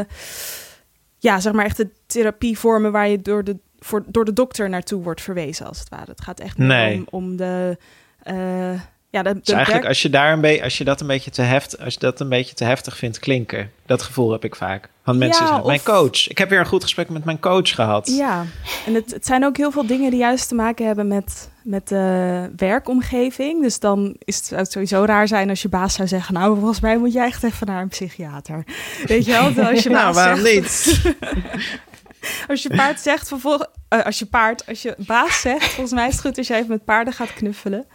ja, 1.17 1.39
zeg 1.39 1.53
maar 1.53 1.65
echt 1.65 1.77
de 1.77 1.89
therapievormen 2.05 2.91
waar 2.91 3.09
je 3.09 3.21
door 3.21 3.43
de, 3.43 3.57
voor, 3.79 4.03
door 4.07 4.25
de 4.25 4.33
dokter 4.33 4.69
naartoe 4.69 5.03
wordt 5.03 5.21
verwezen, 5.21 5.65
als 5.65 5.79
het 5.79 5.89
ware. 5.89 6.11
Het 6.11 6.21
gaat 6.21 6.39
echt 6.39 6.57
Nee. 6.57 6.97
om, 6.97 7.05
om 7.09 7.35
de, 7.35 7.77
eh, 8.23 8.71
ja, 9.13 9.24
de 9.24 9.34
Dus 9.43 9.53
eigenlijk 9.53 9.86
als 9.88 10.01
je, 10.01 10.10
daar 10.10 10.34
een 10.34 10.41
beetje, 10.41 10.63
als 10.63 10.77
je 10.77 10.84
dat 10.84 11.01
een 11.01 11.08
beetje 11.08 11.32
te 11.32 11.41
heft, 11.41 11.79
als 11.79 11.93
je 11.93 12.00
dat 12.00 12.20
een 12.20 12.29
beetje 12.29 12.55
te 12.55 12.63
heftig 12.63 12.98
vindt 12.98 13.20
klinken, 13.20 13.72
dat 13.86 14.01
gevoel 14.01 14.32
heb 14.32 14.43
ik 14.43 14.55
vaak. 14.55 14.89
Want 15.03 15.17
mensen 15.20 15.41
Ja, 15.41 15.48
zeggen, 15.48 15.67
mijn 15.67 15.79
of- 15.79 15.86
coach. 15.86 16.27
Ik 16.29 16.38
heb 16.38 16.50
weer 16.50 16.60
een 16.60 16.65
goed 16.65 16.84
gesprek 16.84 17.10
met 17.10 17.25
mijn 17.25 17.39
coach 17.39 17.70
gehad. 17.75 18.08
Ja, 18.08 18.46
en 18.86 18.93
het, 18.93 19.12
het 19.13 19.25
zijn 19.25 19.46
ook 19.46 19.58
heel 19.58 19.72
veel 19.72 19.86
dingen 19.88 20.10
die 20.12 20.20
juist 20.20 20.48
te 20.48 20.55
maken 20.55 20.86
hebben 20.86 21.08
met, 21.08 21.50
met 21.63 21.88
de 21.88 22.50
werkomgeving. 22.58 23.62
Dus 23.62 23.79
dan 23.79 24.15
is 24.20 24.36
het, 24.36 24.46
zou 24.46 24.62
het 24.62 24.72
sowieso 24.72 25.03
raar 25.05 25.27
zijn 25.27 25.50
als 25.50 25.62
je 25.62 25.70
baas 25.70 25.93
zou 25.93 26.08
zeggen... 26.08 26.34
nou, 26.34 26.55
volgens 26.58 26.79
mij 26.79 26.98
moet 26.98 27.13
jij 27.13 27.25
echt 27.25 27.43
even 27.43 27.67
naar 27.67 27.82
een 27.82 27.88
psychiater. 27.88 28.63
Weet 29.05 29.25
je 29.25 29.32
wel? 29.32 29.65
Als 29.70 29.84
je 29.84 29.89
Nou, 30.03 30.13
waarom 30.13 30.39
zegt, 30.46 30.55
niet? 30.55 31.01
Als 32.47 32.63
je 32.63 32.69
paard 32.69 32.99
zegt, 32.99 33.27
vervolg, 33.27 33.65
eh, 33.87 34.05
als 34.05 34.19
je 34.19 34.25
paard, 34.25 34.67
als 34.67 34.81
je 34.81 34.95
baas 34.97 35.41
zegt... 35.41 35.65
volgens 35.65 35.93
mij 35.93 36.07
is 36.07 36.13
het 36.13 36.21
goed 36.21 36.37
als 36.37 36.47
jij 36.47 36.57
even 36.57 36.69
met 36.69 36.85
paarden 36.85 37.13
gaat 37.13 37.33
knuffelen... 37.33 37.85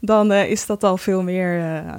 dan 0.00 0.32
eh, 0.32 0.50
is 0.50 0.66
dat 0.66 0.84
al 0.84 0.96
veel 0.96 1.22
meer 1.22 1.58
eh, 1.58 1.94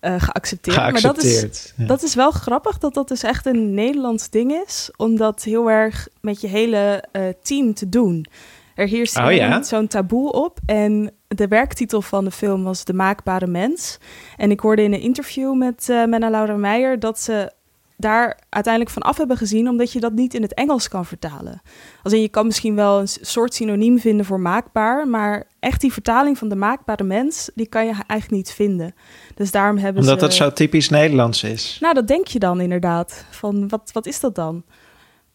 eh, 0.00 0.20
geaccepteerd. 0.22 0.76
Maar 0.76 1.00
dat 1.00 1.22
is, 1.22 1.22
Geaccepteerd. 1.22 1.74
Ja. 1.76 1.86
dat 1.86 2.02
is 2.02 2.14
wel 2.14 2.30
grappig 2.30 2.78
dat 2.78 2.94
dat 2.94 3.08
dus 3.08 3.22
echt 3.22 3.46
een 3.46 3.74
Nederlands 3.74 4.30
ding 4.30 4.52
is. 4.66 4.90
Om 4.96 5.16
dat 5.16 5.42
heel 5.42 5.70
erg 5.70 6.08
met 6.20 6.40
je 6.40 6.46
hele 6.46 7.04
team 7.42 7.74
te 7.74 7.88
doen. 7.88 8.26
Er 8.74 8.88
heerst 8.88 9.18
Oh, 9.18 9.32
ja? 9.32 9.62
zo'n 9.62 9.86
taboe 9.86 10.32
op. 10.32 10.58
En 10.66 11.12
de 11.28 11.48
werktitel 11.48 12.02
van 12.02 12.24
de 12.24 12.30
film 12.30 12.64
was 12.64 12.84
De 12.84 12.92
Maakbare 12.92 13.46
Mens. 13.46 13.98
En 14.36 14.50
ik 14.50 14.60
hoorde 14.60 14.82
in 14.82 14.92
een 14.92 15.00
interview 15.00 15.54
met 15.54 15.86
Menna 15.88 16.30
Laura 16.30 16.56
Meijer 16.56 16.98
dat 16.98 17.20
ze 17.20 17.52
daar 18.00 18.38
uiteindelijk 18.48 18.94
van 18.94 19.02
af 19.02 19.16
hebben 19.16 19.36
gezien, 19.36 19.68
omdat 19.68 19.92
je 19.92 20.00
dat 20.00 20.12
niet 20.12 20.34
in 20.34 20.42
het 20.42 20.54
Engels 20.54 20.88
kan 20.88 21.06
vertalen. 21.06 21.62
Als 22.02 22.12
in 22.12 22.20
je 22.20 22.28
kan 22.28 22.46
misschien 22.46 22.74
wel 22.74 23.00
een 23.00 23.08
soort 23.08 23.54
synoniem 23.54 23.98
vinden 23.98 24.26
voor 24.26 24.40
maakbaar, 24.40 25.08
maar 25.08 25.46
echt 25.60 25.80
die 25.80 25.92
vertaling 25.92 26.38
van 26.38 26.48
de 26.48 26.56
maakbare 26.56 27.04
mens, 27.04 27.50
die 27.54 27.68
kan 27.68 27.86
je 27.86 27.92
eigenlijk 27.92 28.30
niet 28.30 28.52
vinden. 28.52 28.94
Dus 29.34 29.50
daarom 29.50 29.76
hebben 29.78 30.02
Omdat 30.02 30.20
ze. 30.20 30.26
dat 30.26 30.34
zo 30.34 30.52
typisch 30.52 30.88
Nederlands 30.88 31.42
is. 31.42 31.78
Nou, 31.80 31.94
dat 31.94 32.08
denk 32.08 32.26
je 32.26 32.38
dan 32.38 32.60
inderdaad. 32.60 33.24
Van 33.30 33.68
wat, 33.68 33.90
wat 33.92 34.06
is 34.06 34.20
dat 34.20 34.34
dan? 34.34 34.64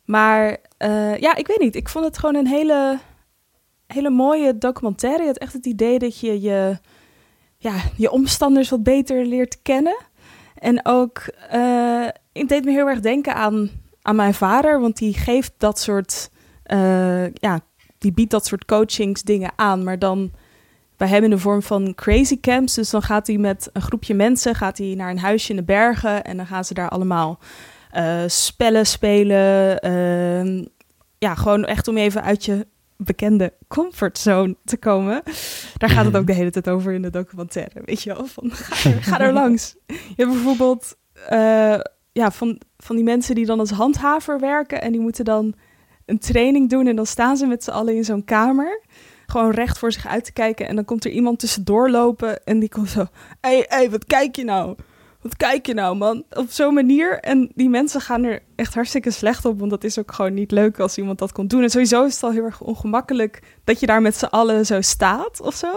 Maar 0.06 0.58
eh, 0.78 1.18
ja, 1.18 1.36
ik 1.36 1.48
weet 1.48 1.60
niet. 1.60 1.76
Ik 1.76 1.90
vond 1.90 2.06
het 2.06 2.18
gewoon 2.18 2.36
een 2.36 2.48
hele, 2.48 3.00
hele 3.88 4.10
mooie 4.10 4.58
documentaire. 4.58 5.22
Je 5.22 5.28
had 5.28 5.38
echt 5.38 5.54
het 5.54 5.66
idee 5.66 6.00
dat 6.00 6.20
je 6.20 6.42
je, 6.42 6.78
ja, 7.58 7.74
je 7.98 8.12
omstanders 8.12 8.70
wat 8.70 8.84
beter 8.84 9.26
leert 9.26 9.62
kennen. 9.62 9.98
En 10.66 10.80
ook, 10.84 11.24
uh, 11.54 12.08
het 12.34 12.50
deed 12.50 12.66
me 12.66 12.72
heel 12.72 12.88
erg 12.88 13.00
denken 13.00 13.36
aan, 13.36 13.70
aan 14.02 14.16
mijn 14.16 14.34
vader, 14.34 14.80
want 14.80 14.98
die 14.98 15.14
geeft 15.14 15.54
dat 15.58 15.80
soort, 15.80 16.30
uh, 16.68 17.34
ja, 17.34 17.60
die 17.98 18.14
biedt 18.14 18.32
dat 18.32 18.46
soort 18.46 18.66
coachingsdingen 18.66 19.52
aan, 19.56 19.84
maar 19.84 20.00
dan 20.00 20.32
bij 20.98 21.08
hem 21.08 21.24
in 21.24 21.30
de 21.30 21.38
vorm 21.38 21.62
van 21.62 21.94
crazy 21.96 22.40
camps. 22.40 22.74
Dus 22.74 22.90
dan 22.90 23.02
gaat 23.02 23.28
hij 23.28 23.38
met 23.38 23.70
een 23.74 23.82
groepje 23.82 24.14
mensen 24.14 24.56
gaat 24.56 24.78
hij 24.78 24.94
naar 24.96 25.10
een 25.10 25.20
huisje 25.20 25.50
in 25.50 25.56
de 25.56 25.64
bergen 25.64 26.24
en 26.24 26.38
dan 26.38 26.48
gaan 26.48 26.66
ze 26.66 26.74
daar 26.74 26.90
allemaal 26.90 27.40
uh, 27.94 28.24
spellen 28.28 28.86
spelen. 28.86 29.80
Uh, 29.86 30.66
ja, 31.18 31.36
gewoon 31.36 31.66
echt 31.66 31.88
om 31.88 31.98
even 31.98 32.24
uit 32.24 32.46
je 32.46 32.68
bekende 32.98 33.54
comfortzone 33.68 34.56
te 34.64 34.78
komen. 34.78 35.24
Daar 35.78 35.90
gaat 35.90 36.06
het 36.06 36.18
ook 36.18 36.28
de 36.28 36.34
hele 36.34 36.52
tijd 36.52 36.70
over 36.70 36.94
in 36.94 37.02
de 37.02 37.10
documentaire, 37.10 37.82
weet 37.86 38.02
je 38.02 38.14
wel. 38.14 38.26
Van, 38.26 38.52
ga, 38.52 38.90
er, 38.90 39.04
ga 39.04 39.20
er 39.20 39.34
langs. 39.34 39.76
Je 39.88 40.14
hebt 40.16 40.32
bijvoorbeeld 40.32 40.96
uh, 41.32 41.80
ja, 42.12 42.32
van, 42.32 42.62
van 42.78 42.96
die 42.96 43.06
mensen 43.06 43.36
die 43.36 43.46
dan 43.46 43.60
als 43.60 43.72
handhaver 43.72 44.40
werken... 44.40 44.82
en 44.82 44.92
die 44.92 45.02
moeten 45.02 45.26
dan 45.26 45.54
een 46.06 46.20
training 46.20 46.70
doen... 46.70 46.88
en 46.88 46.96
dan 46.96 47.06
staan 47.06 47.38
ze 47.38 47.46
met 47.46 47.64
z'n 47.64 47.72
allen 47.72 47.96
in 47.96 48.06
zo'n 48.06 48.24
kamer... 48.24 48.82
gewoon 49.26 49.52
recht 49.52 49.78
voor 49.78 49.92
zich 49.92 50.08
uit 50.08 50.26
te 50.26 50.34
kijken... 50.34 50.68
en 50.68 50.76
dan 50.76 50.86
komt 50.86 51.06
er 51.06 51.12
iemand 51.12 51.40
tussendoor 51.40 51.90
lopen 51.90 52.44
en 52.44 52.60
die 52.60 52.70
komt 52.70 52.90
zo... 52.90 53.00
hé, 53.00 53.08
hey, 53.50 53.66
hey, 53.68 53.90
wat 53.90 54.06
kijk 54.06 54.36
je 54.36 54.44
nou? 54.44 54.76
Wat 55.26 55.38
kijk 55.38 55.66
je 55.66 55.74
nou, 55.74 55.96
man? 55.96 56.24
Op 56.30 56.50
zo'n 56.50 56.74
manier. 56.74 57.20
En 57.20 57.52
die 57.56 57.70
mensen 57.70 58.02
gaan 58.02 58.24
er 58.24 58.42
echt 58.56 58.74
hartstikke 58.74 59.12
slecht 59.12 59.46
op. 59.46 59.60
Want 59.60 59.72
dat 59.72 59.84
is 59.84 60.00
ook 60.00 60.12
gewoon 60.12 60.34
niet 60.34 60.52
leuk 60.52 60.80
als 60.80 60.98
iemand 60.98 61.20
dat 61.20 61.32
kon 61.32 61.48
doen. 61.48 61.64
En 61.64 61.70
sowieso 61.70 62.06
is 62.06 62.14
het 62.14 62.24
al 62.24 62.32
heel 62.32 62.44
erg 62.44 62.62
ongemakkelijk 62.62 63.42
dat 63.64 63.80
je 63.80 63.86
daar 63.86 64.02
met 64.02 64.16
z'n 64.16 64.26
allen 64.26 64.66
zo 64.66 64.82
staat 64.82 65.42
of 65.42 65.56
zo. 65.56 65.72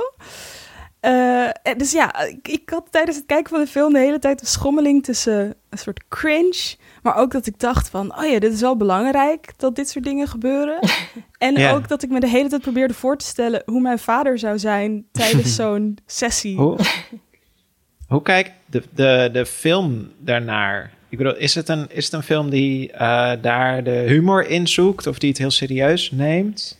Uh, 1.03 1.49
dus 1.77 1.93
ja, 1.93 2.21
ik, 2.25 2.49
ik, 2.49 2.71
had 2.71 2.87
tijdens 2.91 3.17
het 3.17 3.27
kijken 3.27 3.51
van 3.51 3.61
de 3.61 3.67
film 3.67 3.93
de 3.93 3.99
hele 3.99 4.19
tijd 4.19 4.41
een 4.41 4.47
schommeling 4.47 5.05
tussen 5.05 5.55
een 5.69 5.79
soort 5.79 6.09
cringe. 6.09 6.77
Maar 7.03 7.17
ook 7.17 7.31
dat 7.31 7.47
ik 7.47 7.59
dacht 7.59 7.89
van, 7.89 8.19
oh 8.19 8.25
ja, 8.25 8.39
dit 8.39 8.53
is 8.53 8.61
wel 8.61 8.77
belangrijk 8.77 9.53
dat 9.57 9.77
dit 9.77 9.89
soort 9.89 10.05
dingen 10.05 10.29
gebeuren. 10.29 10.79
en 11.39 11.67
ook 11.69 11.89
dat 11.89 12.03
ik 12.03 12.11
me 12.11 12.21
de 12.21 12.29
hele 12.29 12.49
tijd 12.49 12.63
probeerde 12.63 12.95
voor 12.95 13.17
te 13.17 13.25
stellen 13.25 13.63
hoe 13.67 13.81
mijn 13.81 13.99
vader 13.99 14.39
zou 14.39 14.59
zijn 14.59 15.07
tijdens 15.13 15.55
zo'n 15.61 15.99
sessie. 16.07 16.77
Hoe 18.09 18.23
kijkt 18.23 18.53
de, 18.67 18.83
de, 18.95 19.29
de 19.33 19.47
film 19.47 20.13
daarnaar? 20.19 20.93
Ik 21.09 21.19
bedoel, 21.19 21.37
is 21.37 21.55
het 21.55 21.69
een, 21.69 21.87
is 21.91 22.05
het 22.05 22.15
een 22.15 22.23
film 22.23 22.51
die 22.51 22.93
eh, 22.93 23.33
daar 23.43 23.85
de 23.85 23.91
humor 24.07 24.47
in 24.47 24.67
zoekt 24.67 25.07
of 25.07 25.19
die 25.19 25.29
het 25.29 25.39
heel 25.39 25.51
serieus 25.51 26.11
neemt? 26.11 26.79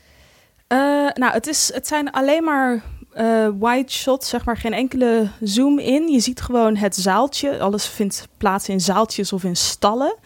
Eh, 0.67 0.79
nou, 1.13 1.33
het, 1.33 1.47
is, 1.47 1.73
het 1.75 1.87
zijn 1.87 2.11
alleen 2.11 2.45
maar 2.45 2.83
eh, 3.13 3.49
wide 3.61 3.91
shots, 3.91 4.29
zeg 4.29 4.45
maar, 4.45 4.57
geen 4.57 4.73
enkele 4.73 5.29
zoom 5.41 5.79
in. 5.79 6.09
Je 6.09 6.21
ziet 6.21 6.41
gewoon 6.41 6.77
het 6.77 6.97
zaaltje. 6.97 7.59
Alles 7.59 7.87
vindt 7.87 8.29
plaats 8.37 8.69
in 8.69 8.81
zaaltjes 8.81 9.33
of 9.33 9.45
in 9.45 9.57
stallen. 9.57 10.17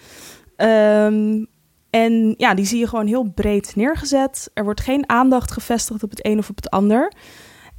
Ehm, 0.57 1.45
en 1.91 2.35
ja, 2.37 2.55
die 2.55 2.65
zie 2.65 2.79
je 2.79 2.89
gewoon 2.89 3.07
heel 3.07 3.33
breed 3.35 3.77
neergezet. 3.77 4.51
Er 4.55 4.65
wordt 4.65 4.81
geen 4.81 5.09
aandacht 5.09 5.53
gevestigd 5.53 6.03
op 6.03 6.11
het 6.11 6.27
een 6.27 6.39
of 6.39 6.49
op 6.49 6.57
het 6.57 6.71
ander. 6.71 7.13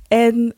En 0.07 0.55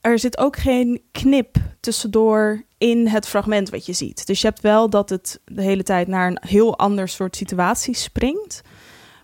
er 0.00 0.18
zit 0.18 0.38
ook 0.38 0.56
geen 0.56 1.02
knip 1.12 1.56
tussendoor 1.80 2.62
in 2.78 3.06
het 3.06 3.28
fragment 3.28 3.70
wat 3.70 3.86
je 3.86 3.92
ziet. 3.92 4.26
Dus 4.26 4.40
je 4.40 4.46
hebt 4.46 4.60
wel 4.60 4.90
dat 4.90 5.08
het 5.10 5.40
de 5.44 5.62
hele 5.62 5.82
tijd 5.82 6.08
naar 6.08 6.26
een 6.26 6.38
heel 6.40 6.78
ander 6.78 7.08
soort 7.08 7.36
situatie 7.36 7.94
springt. 7.94 8.62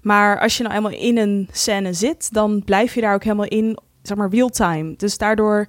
Maar 0.03 0.41
als 0.41 0.57
je 0.57 0.63
nou 0.63 0.75
eenmaal 0.75 0.91
in 0.91 1.19
een 1.19 1.49
scène 1.53 1.93
zit, 1.93 2.33
dan 2.33 2.63
blijf 2.65 2.95
je 2.95 3.01
daar 3.01 3.15
ook 3.15 3.25
helemaal 3.25 3.49
in, 3.49 3.79
zeg 4.03 4.17
maar, 4.17 4.31
real-time. 4.31 4.97
Dus 4.97 5.19
daardoor 5.19 5.67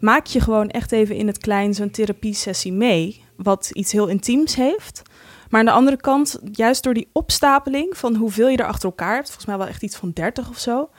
maak 0.00 0.26
je 0.26 0.40
gewoon 0.40 0.68
echt 0.68 0.92
even 0.92 1.16
in 1.16 1.26
het 1.26 1.38
klein 1.38 1.74
zo'n 1.74 1.90
therapiesessie 1.90 2.72
mee, 2.72 3.24
wat 3.36 3.70
iets 3.72 3.92
heel 3.92 4.06
intiems 4.06 4.54
heeft. 4.54 5.02
Maar 5.50 5.60
aan 5.60 5.66
de 5.66 5.72
andere 5.72 5.96
kant, 5.96 6.38
juist 6.52 6.82
door 6.82 6.94
die 6.94 7.08
opstapeling 7.12 7.96
van 7.96 8.14
hoeveel 8.14 8.48
je 8.48 8.56
er 8.56 8.66
achter 8.66 8.88
elkaar 8.88 9.14
hebt, 9.14 9.26
volgens 9.26 9.46
mij 9.46 9.58
wel 9.58 9.66
echt 9.66 9.82
iets 9.82 9.96
van 9.96 10.10
30 10.10 10.48
of 10.48 10.58
zo, 10.58 10.90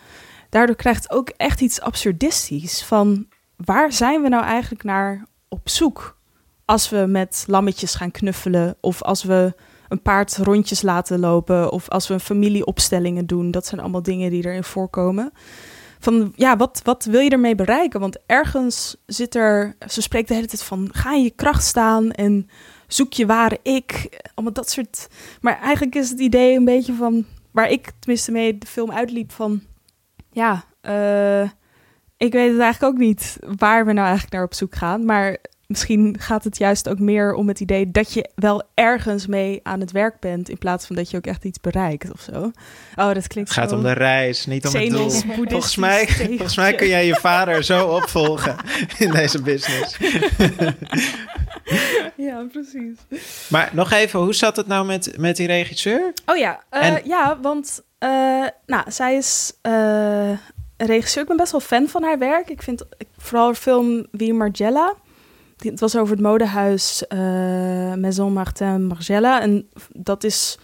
daardoor 0.49 0.75
krijgt 0.75 1.03
het 1.03 1.11
ook 1.11 1.29
echt 1.29 1.61
iets 1.61 1.81
absurdistisch 1.81 2.83
van 2.83 3.27
waar 3.55 3.91
zijn 3.91 4.21
we 4.21 4.29
nou 4.29 4.43
eigenlijk 4.43 4.83
naar 4.83 5.25
op 5.49 5.69
zoek 5.69 6.17
als 6.65 6.89
we 6.89 7.05
met 7.07 7.43
lammetjes 7.47 7.95
gaan 7.95 8.11
knuffelen 8.11 8.75
of 8.79 9.01
als 9.01 9.23
we 9.23 9.53
een 9.87 10.01
paard 10.01 10.37
rondjes 10.37 10.81
laten 10.81 11.19
lopen 11.19 11.71
of 11.71 11.89
als 11.89 12.07
we 12.07 12.19
familieopstellingen 12.19 13.25
doen. 13.25 13.51
Dat 13.51 13.65
zijn 13.65 13.81
allemaal 13.81 14.03
dingen 14.03 14.29
die 14.29 14.45
erin 14.45 14.63
voorkomen. 14.63 15.31
Van 15.99 16.33
ja, 16.35 16.57
wat, 16.57 16.81
wat 16.83 17.05
wil 17.05 17.19
je 17.19 17.29
ermee 17.29 17.55
bereiken? 17.55 17.99
Want 17.99 18.17
ergens 18.25 18.95
zit 19.05 19.35
er, 19.35 19.75
ze 19.87 20.01
spreekt 20.01 20.27
de 20.27 20.33
hele 20.33 20.47
tijd 20.47 20.63
van 20.63 20.89
ga 20.91 21.13
in 21.13 21.23
je 21.23 21.31
kracht 21.31 21.63
staan 21.63 22.11
en 22.11 22.49
zoek 22.87 23.13
je 23.13 23.25
ware 23.25 23.59
ik. 23.61 24.19
Allemaal 24.33 24.53
dat 24.53 24.69
soort. 24.69 25.07
Maar 25.41 25.59
eigenlijk 25.59 25.95
is 25.95 26.09
het 26.09 26.19
idee 26.19 26.55
een 26.55 26.65
beetje 26.65 26.93
van 26.93 27.25
waar 27.51 27.69
ik 27.69 27.91
tenminste 27.99 28.31
mee 28.31 28.57
de 28.57 28.67
film 28.67 28.91
uitliep 28.91 29.31
van 29.31 29.61
ja, 30.31 30.63
uh, 30.81 31.49
ik 32.23 32.31
weet 32.33 32.51
het 32.51 32.59
eigenlijk 32.59 32.93
ook 32.93 32.99
niet 32.99 33.37
waar 33.57 33.85
we 33.85 33.93
nou 33.93 34.05
eigenlijk 34.05 34.33
naar 34.35 34.43
op 34.43 34.53
zoek 34.53 34.75
gaan. 34.75 35.05
Maar 35.05 35.37
misschien 35.67 36.15
gaat 36.19 36.43
het 36.43 36.57
juist 36.57 36.89
ook 36.89 36.99
meer 36.99 37.33
om 37.33 37.47
het 37.47 37.59
idee 37.59 37.91
dat 37.91 38.13
je 38.13 38.29
wel 38.35 38.63
ergens 38.73 39.27
mee 39.27 39.59
aan 39.63 39.79
het 39.79 39.91
werk 39.91 40.19
bent. 40.19 40.49
In 40.49 40.57
plaats 40.57 40.85
van 40.87 40.95
dat 40.95 41.11
je 41.11 41.17
ook 41.17 41.25
echt 41.27 41.43
iets 41.43 41.61
bereikt 41.61 42.11
of 42.11 42.21
zo. 42.21 42.51
Oh, 42.95 43.13
dat 43.13 43.27
klinkt 43.27 43.49
Het 43.49 43.59
gaat 43.59 43.69
zo 43.69 43.75
om 43.75 43.83
de 43.83 43.91
reis, 43.91 44.45
niet 44.45 44.67
om 44.67 44.73
het 44.73 44.89
doel. 44.89 45.09
Volgens 45.09 45.75
mij, 45.75 46.07
volgens 46.27 46.55
mij 46.55 46.75
kun 46.75 46.87
jij 46.87 47.05
je 47.05 47.15
vader 47.15 47.63
zo 47.63 47.87
opvolgen 47.87 48.55
in 48.97 49.11
deze 49.11 49.41
business. 49.41 49.97
Ja, 52.15 52.45
precies. 52.51 52.97
Maar 53.47 53.69
nog 53.73 53.91
even, 53.91 54.19
hoe 54.19 54.33
zat 54.35 54.55
het 54.55 54.67
nou 54.67 54.85
met, 54.85 55.17
met 55.17 55.35
die 55.35 55.47
regisseur? 55.47 56.13
Oh 56.25 56.37
ja, 56.37 56.63
eh, 56.69 56.87
En- 56.87 57.01
ja, 57.05 57.39
want 57.41 57.81
eh, 57.99 58.09
nou, 58.65 58.83
zij 58.91 59.15
is 59.15 59.53
eh, 59.61 60.31
regisseur. 60.85 61.21
Ik 61.21 61.27
ben 61.27 61.37
best 61.37 61.51
wel 61.51 61.61
fan 61.61 61.87
van 61.87 62.03
haar 62.03 62.17
werk. 62.19 62.49
Ik 62.49 62.61
vind 62.61 62.83
vooral 63.17 63.45
haar 63.45 63.55
film 63.55 64.05
Wie 64.11 64.33
Margiela. 64.33 64.93
Die- 65.57 65.71
Het 65.71 65.79
was 65.79 65.95
over 65.97 66.13
het 66.13 66.23
modehuis 66.23 67.07
eh, 67.07 67.19
Maison 67.93 68.33
Martin 68.33 68.85
Margiela. 68.85 69.41
En 69.41 69.69
dat 69.89 70.23
is 70.23 70.57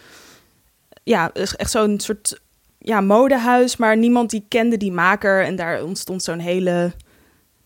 ja, 1.04 1.32
echt 1.34 1.72
zo'n 1.72 2.00
soort 2.00 2.42
ja, 2.78 3.02
modehuis, 3.02 3.78
maar 3.78 3.98
niemand 3.98 4.30
die 4.30 4.46
kende 4.48 4.78
die 4.78 4.92
maker. 4.92 5.44
En 5.46 5.56
daar 5.56 5.84
ontstond 5.84 6.24
zo'n 6.24 6.40
hele... 6.40 6.92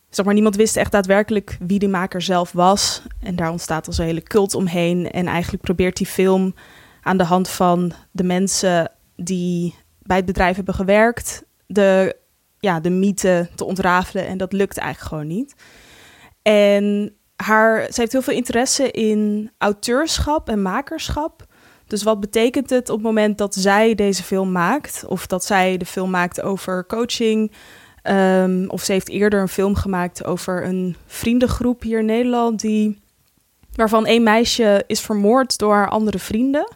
Zeg 0.10 0.26
maar, 0.26 0.34
niemand 0.34 0.56
wist 0.56 0.78
echt 0.78 0.92
daadwerkelijk 0.92 1.58
wie 1.60 1.80
die 1.80 1.90
maker 1.90 2.22
zelf 2.22 2.52
was. 2.52 3.02
En 3.22 3.36
daar 3.36 3.52
ontstaat 3.52 3.88
al 3.88 3.94
zo'n 3.94 4.06
hele 4.06 4.22
cult 4.24 4.56
omheen. 4.56 5.12
En 5.12 5.28
eigenlijk 5.28 5.64
probeert 5.64 5.98
die 5.98 6.08
film 6.08 6.56
aan 7.02 7.18
de 7.18 7.24
hand 7.24 7.50
van 7.50 7.94
de 8.12 8.24
mensen 8.24 8.92
die 9.16 9.76
bij 10.02 10.18
het 10.18 10.26
bedrijf 10.26 10.56
hebben 10.56 10.74
gewerkt, 10.74 11.44
de, 11.66 12.16
ja, 12.64 12.80
de 12.80 12.90
mythe 12.90 13.50
te 13.56 13.66
ontrafelen. 13.66 14.28
En 14.28 14.38
dat 14.38 14.54
lukt 14.54 14.78
eigenlijk 14.78 15.10
gewoon 15.10 15.38
niet. 15.38 15.54
En 16.42 17.16
haar, 17.36 17.86
ze 17.92 18.00
heeft 18.00 18.12
heel 18.12 18.22
veel 18.22 18.34
interesse 18.34 18.92
in 18.92 19.52
auteurschap 19.58 20.50
en 20.50 20.62
makerschap. 20.62 21.46
Dus 21.88 22.04
wat 22.04 22.20
betekent 22.20 22.70
het 22.70 22.90
op 22.90 22.96
het 22.96 23.06
moment 23.06 23.38
dat 23.38 23.56
zij 23.56 23.96
deze 23.96 24.24
film 24.24 24.52
maakt? 24.52 25.04
Of 25.08 25.28
dat 25.28 25.46
zij 25.46 25.78
de 25.78 25.86
film 25.86 26.10
maakt 26.10 26.42
over 26.42 26.86
coaching? 26.86 27.52
Ehm, 28.02 28.66
of 28.68 28.84
ze 28.84 28.92
heeft 28.92 29.10
eerder 29.10 29.42
een 29.42 29.48
film 29.48 29.76
gemaakt 29.76 30.26
over 30.26 30.66
een 30.66 30.96
vriendengroep 31.06 31.82
hier 31.82 32.00
in 32.00 32.06
Nederland... 32.06 32.60
Die, 32.60 33.02
waarvan 33.76 34.06
één 34.06 34.24
meisje 34.24 34.84
is 34.88 35.00
vermoord 35.00 35.58
door 35.58 35.74
haar 35.74 35.90
andere 35.90 36.20
vrienden. 36.20 36.68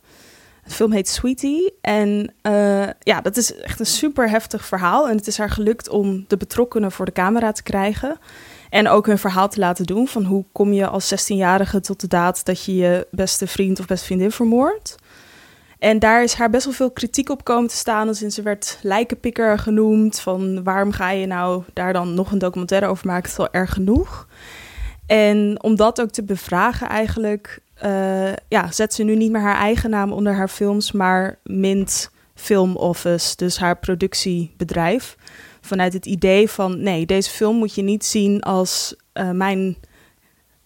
De 0.68 0.74
film 0.74 0.92
heet 0.92 1.10
Sweetie. 1.10 1.74
En 1.82 2.34
eh, 2.42 2.88
ja, 3.00 3.22
dat 3.22 3.38
is 3.38 3.56
echt 3.56 3.80
een 3.80 3.86
super 3.86 4.30
heftig 4.30 4.66
verhaal. 4.66 5.10
En 5.10 5.18
het 5.18 5.28
is 5.28 5.38
haar 5.38 5.50
gelukt 5.50 5.90
om 5.90 6.26
de 6.28 6.38
betrokkenen 6.38 6.92
voor 6.92 7.06
de 7.06 7.12
camera 7.12 7.52
te 7.52 7.64
krijgen. 7.64 8.18
En 8.70 8.88
ook 8.88 9.06
hun 9.06 9.18
verhaal 9.18 9.50
te 9.50 9.60
laten 9.60 9.86
doen. 9.86 10.08
Van 10.08 10.24
hoe 10.24 10.46
kom 10.52 10.74
je 10.74 10.88
als 10.88 11.14
16-jarige 11.14 11.80
tot 11.80 12.02
de 12.02 12.08
daad 12.08 12.46
dat 12.46 12.66
je 12.66 12.76
je 12.76 13.08
beste 13.12 13.48
vriend 13.48 13.80
of 13.80 13.86
beste 13.86 14.06
vriendin 14.06 14.32
vermoordt. 14.32 14.96
En 15.80 16.00
daar 16.00 16.24
is 16.24 16.34
haar 16.34 16.50
best 16.50 16.66
wel 16.66 16.74
veel 16.74 16.92
kritiek 16.92 17.30
op 17.30 17.44
komen 17.44 17.70
te 17.70 17.76
staan. 17.76 18.08
Dus 18.08 18.20
ze 18.20 18.42
werd 18.42 18.80
lijkenpikker 18.82 19.60
genoemd. 19.60 20.20
Van 20.20 20.64
waarom 20.64 20.92
ga 20.92 21.10
je 21.12 21.26
nou 21.26 21.64
daar 21.74 21.94
dan 21.94 22.14
nog 22.14 22.32
een 22.32 22.40
documentaire 22.40 22.88
over 22.88 23.08
maken? 23.08 23.22
Het 23.22 23.32
is 23.32 23.38
wel 23.38 23.62
erg 23.62 23.74
genoeg. 23.74 24.28
En 25.06 25.64
om 25.64 25.76
dat 25.76 26.02
ook 26.02 26.10
te 26.10 26.24
bevragen 26.24 26.90
eigenlijk, 26.90 27.60
eh, 27.80 28.34
ja, 28.48 28.72
zet 28.72 28.94
ze 28.94 29.04
nu 29.04 29.16
niet 29.16 29.32
meer 29.32 29.42
haar 29.42 29.58
eigen 29.58 29.90
naam 29.90 30.12
onder 30.12 30.34
haar 30.34 30.48
films, 30.48 30.92
maar 30.92 31.40
Mint 31.44 32.12
Film 32.36 32.76
Office, 32.76 33.36
dus 33.36 33.58
haar 33.58 33.78
productiebedrijf. 33.78 35.16
Vanuit 35.62 35.94
het 35.94 36.06
idee 36.06 36.50
van 36.50 36.82
nee, 36.82 37.06
deze 37.06 37.30
film 37.30 37.56
moet 37.56 37.76
je 37.76 37.82
niet 37.82 38.06
zien 38.06 38.42
als 38.42 38.96
uh, 39.14 39.32
mijn, 39.32 39.78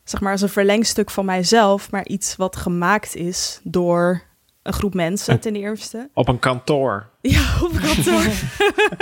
zeg 0.04 0.22
maar, 0.22 0.32
als 0.32 0.42
een 0.42 0.50
verlengstuk 0.50 1.10
van 1.10 1.26
mijzelf, 1.26 1.92
maar 1.92 2.08
iets 2.08 2.36
wat 2.36 2.56
gemaakt 2.56 3.16
is 3.16 3.60
door 3.64 4.22
een 4.64 4.74
groep 4.74 4.94
mensen 4.94 5.40
ten 5.40 5.56
eerste. 5.56 6.10
Op 6.14 6.28
een 6.28 6.40
kantoor. 6.40 7.10
Ja, 7.22 7.56
op 7.62 7.74
een 7.74 7.80
kantoor. 7.80 8.24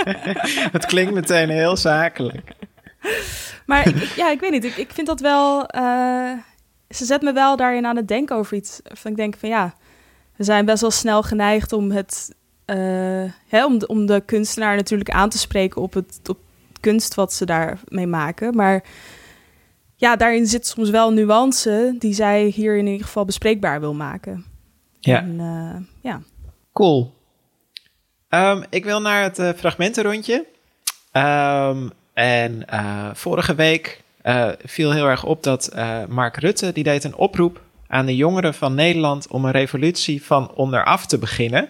het 0.78 0.86
klinkt 0.86 1.14
meteen 1.14 1.50
heel 1.50 1.78
zakelijk. 1.78 2.52
Maar 3.66 3.88
ik, 3.88 4.04
ja, 4.16 4.32
ik 4.32 4.40
weet 4.40 4.52
niet. 4.52 4.64
Ik, 4.64 4.76
ik 4.76 4.92
vind 4.92 5.08
dat 5.08 5.20
wel. 5.20 5.76
Uh, 5.76 6.32
ze 6.90 7.06
zet 7.06 7.22
me 7.22 7.34
wel 7.34 7.56
daarin 7.56 7.86
aan 7.86 7.96
het 7.96 8.08
denken 8.08 8.36
over 8.36 8.58
iets. 8.58 8.80
Van 8.84 9.12
ik 9.12 9.18
denk 9.18 9.38
van 9.38 9.50
ja, 9.50 9.74
we 10.36 10.44
zijn 10.44 10.66
best 10.66 10.82
wel 10.82 10.92
snel 10.92 11.24
geneigd 11.24 11.74
om 11.74 11.92
het. 11.92 12.38
Uh, 12.66 12.76
hè, 13.48 13.66
om, 13.66 13.78
de, 13.78 13.88
om 13.88 14.06
de 14.06 14.22
kunstenaar 14.26 14.76
natuurlijk 14.76 15.10
aan 15.10 15.30
te 15.30 15.38
spreken 15.38 15.82
op 15.82 15.94
het 15.94 16.20
op 16.30 16.38
kunst 16.80 17.16
wat 17.16 17.34
ze 17.34 17.46
daarmee 17.46 18.08
maken. 18.08 18.56
Maar 18.56 18.84
ja, 19.96 20.16
daarin 20.16 20.48
zit 20.48 20.68
soms 20.68 20.90
wel 20.90 21.12
nuance 21.12 21.96
die 22.00 22.14
zij 22.14 22.44
hier 22.44 22.78
in 22.78 22.88
ieder 22.88 23.06
geval 23.06 23.26
bespreekbaar 23.26 23.80
wil 23.80 23.94
maken. 23.94 24.46
Ja. 25.00 25.22
En, 25.22 25.40
uh, 25.40 25.76
ja. 26.02 26.22
Cool. 26.74 27.14
Um, 28.30 28.64
ik 28.70 28.84
wil 28.84 29.02
naar 29.02 29.24
het 29.24 29.40
uh, 29.40 29.50
fragmentenrondje. 29.56 30.46
Um, 31.14 31.92
en 32.14 32.66
uh, 32.74 33.10
vorige 33.14 33.56
week 33.56 34.02
viel 34.64 34.92
heel 34.92 35.08
erg 35.08 35.24
op 35.24 35.44
dat 35.44 35.76
Mark 36.08 36.38
Rutte, 36.38 36.72
die 36.72 36.84
deed 36.84 37.04
een 37.04 37.16
oproep 37.16 37.62
aan 37.88 38.06
de 38.06 38.16
jongeren 38.16 38.54
van 38.54 38.76
Nederland 38.76 39.28
om 39.28 39.46
een 39.46 39.52
revolutie 39.52 40.24
van 40.24 40.52
onderaf 40.52 41.06
te 41.06 41.18
beginnen. 41.18 41.68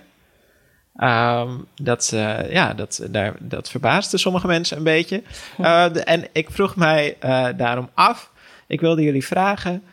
Um, 1.04 1.66
dat, 1.76 2.10
ja, 2.50 2.74
dat, 2.74 3.08
daar, 3.10 3.36
dat 3.40 3.70
verbaasde 3.70 4.18
sommige 4.18 4.48
mensen 4.48 4.78
een 4.78 4.84
beetje. 4.84 5.24
De, 5.58 6.02
en 6.06 6.28
ik 6.32 6.50
vroeg 6.52 6.76
mij 6.76 7.18
daarom 7.58 7.90
af, 7.94 8.32
ik 8.68 8.82
wilde 8.82 9.04
jullie 9.04 9.26
vragen, 9.26 9.84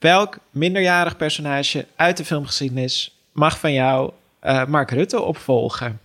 Welk 0.00 0.38
minderjarig 0.50 1.16
personage 1.16 1.86
uit 1.96 2.16
de 2.16 2.24
filmgeschiedenis 2.24 3.16
mag 3.32 3.58
van 3.58 3.72
jou 3.72 4.12
uh, 4.42 4.66
Mark 4.66 4.90
Rutte 4.90 5.20
opvolgen? 5.20 6.00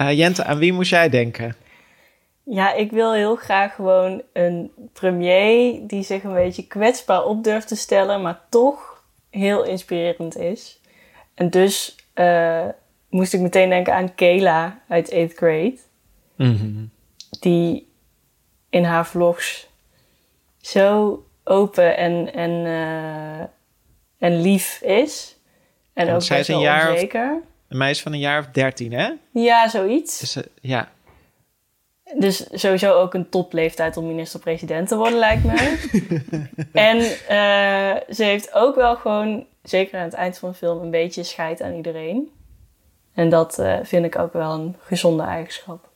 Uh, 0.00 0.12
Jente, 0.12 0.44
aan 0.44 0.58
wie 0.58 0.72
moest 0.72 0.90
jij 0.90 1.08
denken? 1.08 1.56
Ja, 2.44 2.72
ik 2.72 2.90
wil 2.90 3.12
heel 3.12 3.36
graag 3.36 3.74
gewoon 3.74 4.22
een 4.32 4.70
premier 4.92 5.86
die 5.86 6.02
zich 6.02 6.22
een 6.22 6.34
beetje 6.34 6.66
kwetsbaar 6.66 7.24
op 7.24 7.44
durft 7.44 7.68
te 7.68 7.76
stellen, 7.76 8.22
maar 8.22 8.40
toch 8.48 9.04
heel 9.30 9.64
inspirerend 9.64 10.36
is. 10.36 10.80
En 11.34 11.50
dus 11.50 11.96
uh, 12.14 12.64
moest 13.08 13.32
ik 13.32 13.40
meteen 13.40 13.68
denken 13.68 13.94
aan 13.94 14.14
Kayla 14.14 14.80
uit 14.88 15.10
8th 15.14 15.34
grade. 15.34 15.78
Mm 16.36 16.56
-hmm. 16.56 16.90
Die 17.40 17.92
in 18.70 18.84
haar 18.84 19.06
vlogs 19.06 19.68
zo 20.60 21.24
open 21.44 21.96
en, 21.96 22.34
en, 22.34 22.50
uh, 22.50 23.40
en 24.18 24.40
lief 24.40 24.80
is. 24.80 25.36
En 25.92 26.10
ook 26.10 26.22
zij 26.22 26.40
is 26.40 26.48
een 26.48 26.60
jaar 26.60 26.90
onzeker. 26.92 27.42
een 27.68 27.78
meisje 27.78 28.02
van 28.02 28.12
een 28.12 28.18
jaar 28.18 28.38
of 28.38 28.46
dertien, 28.46 28.92
hè? 28.92 29.10
Ja, 29.30 29.68
zoiets. 29.68 30.18
Dus, 30.18 30.36
uh, 30.36 30.42
ja. 30.60 30.92
Dus 32.18 32.46
sowieso 32.52 32.92
ook 32.92 33.14
een 33.14 33.28
topleeftijd 33.28 33.96
om 33.96 34.06
minister-president 34.06 34.88
te 34.88 34.96
worden, 34.96 35.18
lijkt 35.18 35.44
me. 35.44 35.78
en 36.72 36.96
uh, 36.96 38.14
ze 38.14 38.24
heeft 38.24 38.54
ook 38.54 38.74
wel 38.74 38.96
gewoon, 38.96 39.46
zeker 39.62 39.98
aan 39.98 40.04
het 40.04 40.14
eind 40.14 40.38
van 40.38 40.50
de 40.50 40.54
film, 40.54 40.82
een 40.82 40.90
beetje 40.90 41.22
scheid 41.22 41.62
aan 41.62 41.74
iedereen. 41.74 42.30
En 43.14 43.28
dat 43.28 43.62
vind 43.82 44.04
ik 44.04 44.18
ook 44.18 44.32
wel 44.32 44.52
een 44.52 44.76
gezonde 44.80 45.22
eigenschap. 45.22 45.88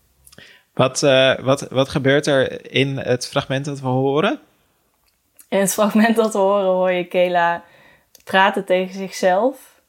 Wat, 0.75 1.01
wat, 1.41 1.67
wat 1.71 1.89
gebeurt 1.89 2.27
er 2.27 2.73
in 2.73 2.97
het 2.97 3.29
fragment 3.29 3.65
dat 3.65 3.81
we 3.81 3.87
horen? 3.87 4.41
In 5.49 5.59
het 5.59 5.73
fragment 5.73 6.17
dat 6.17 6.33
we 6.33 6.39
horen, 6.39 6.67
hoor 6.67 6.93
je 6.93 7.05
Kela 7.05 7.65
praten 8.25 8.65
tegen 8.65 8.95
zichzelf. 8.95 9.81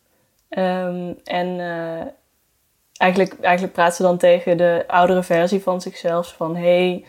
Um, 0.49 1.19
en 1.23 1.59
eigenlijk, 2.99 3.39
eigenlijk 3.41 3.73
praat 3.73 3.95
ze 3.95 4.01
dan 4.01 4.17
tegen 4.17 4.57
de 4.57 4.83
oudere 4.87 5.23
versie 5.23 5.61
van 5.61 5.81
zichzelf. 5.81 6.33
Van 6.37 6.55
hey, 6.55 7.05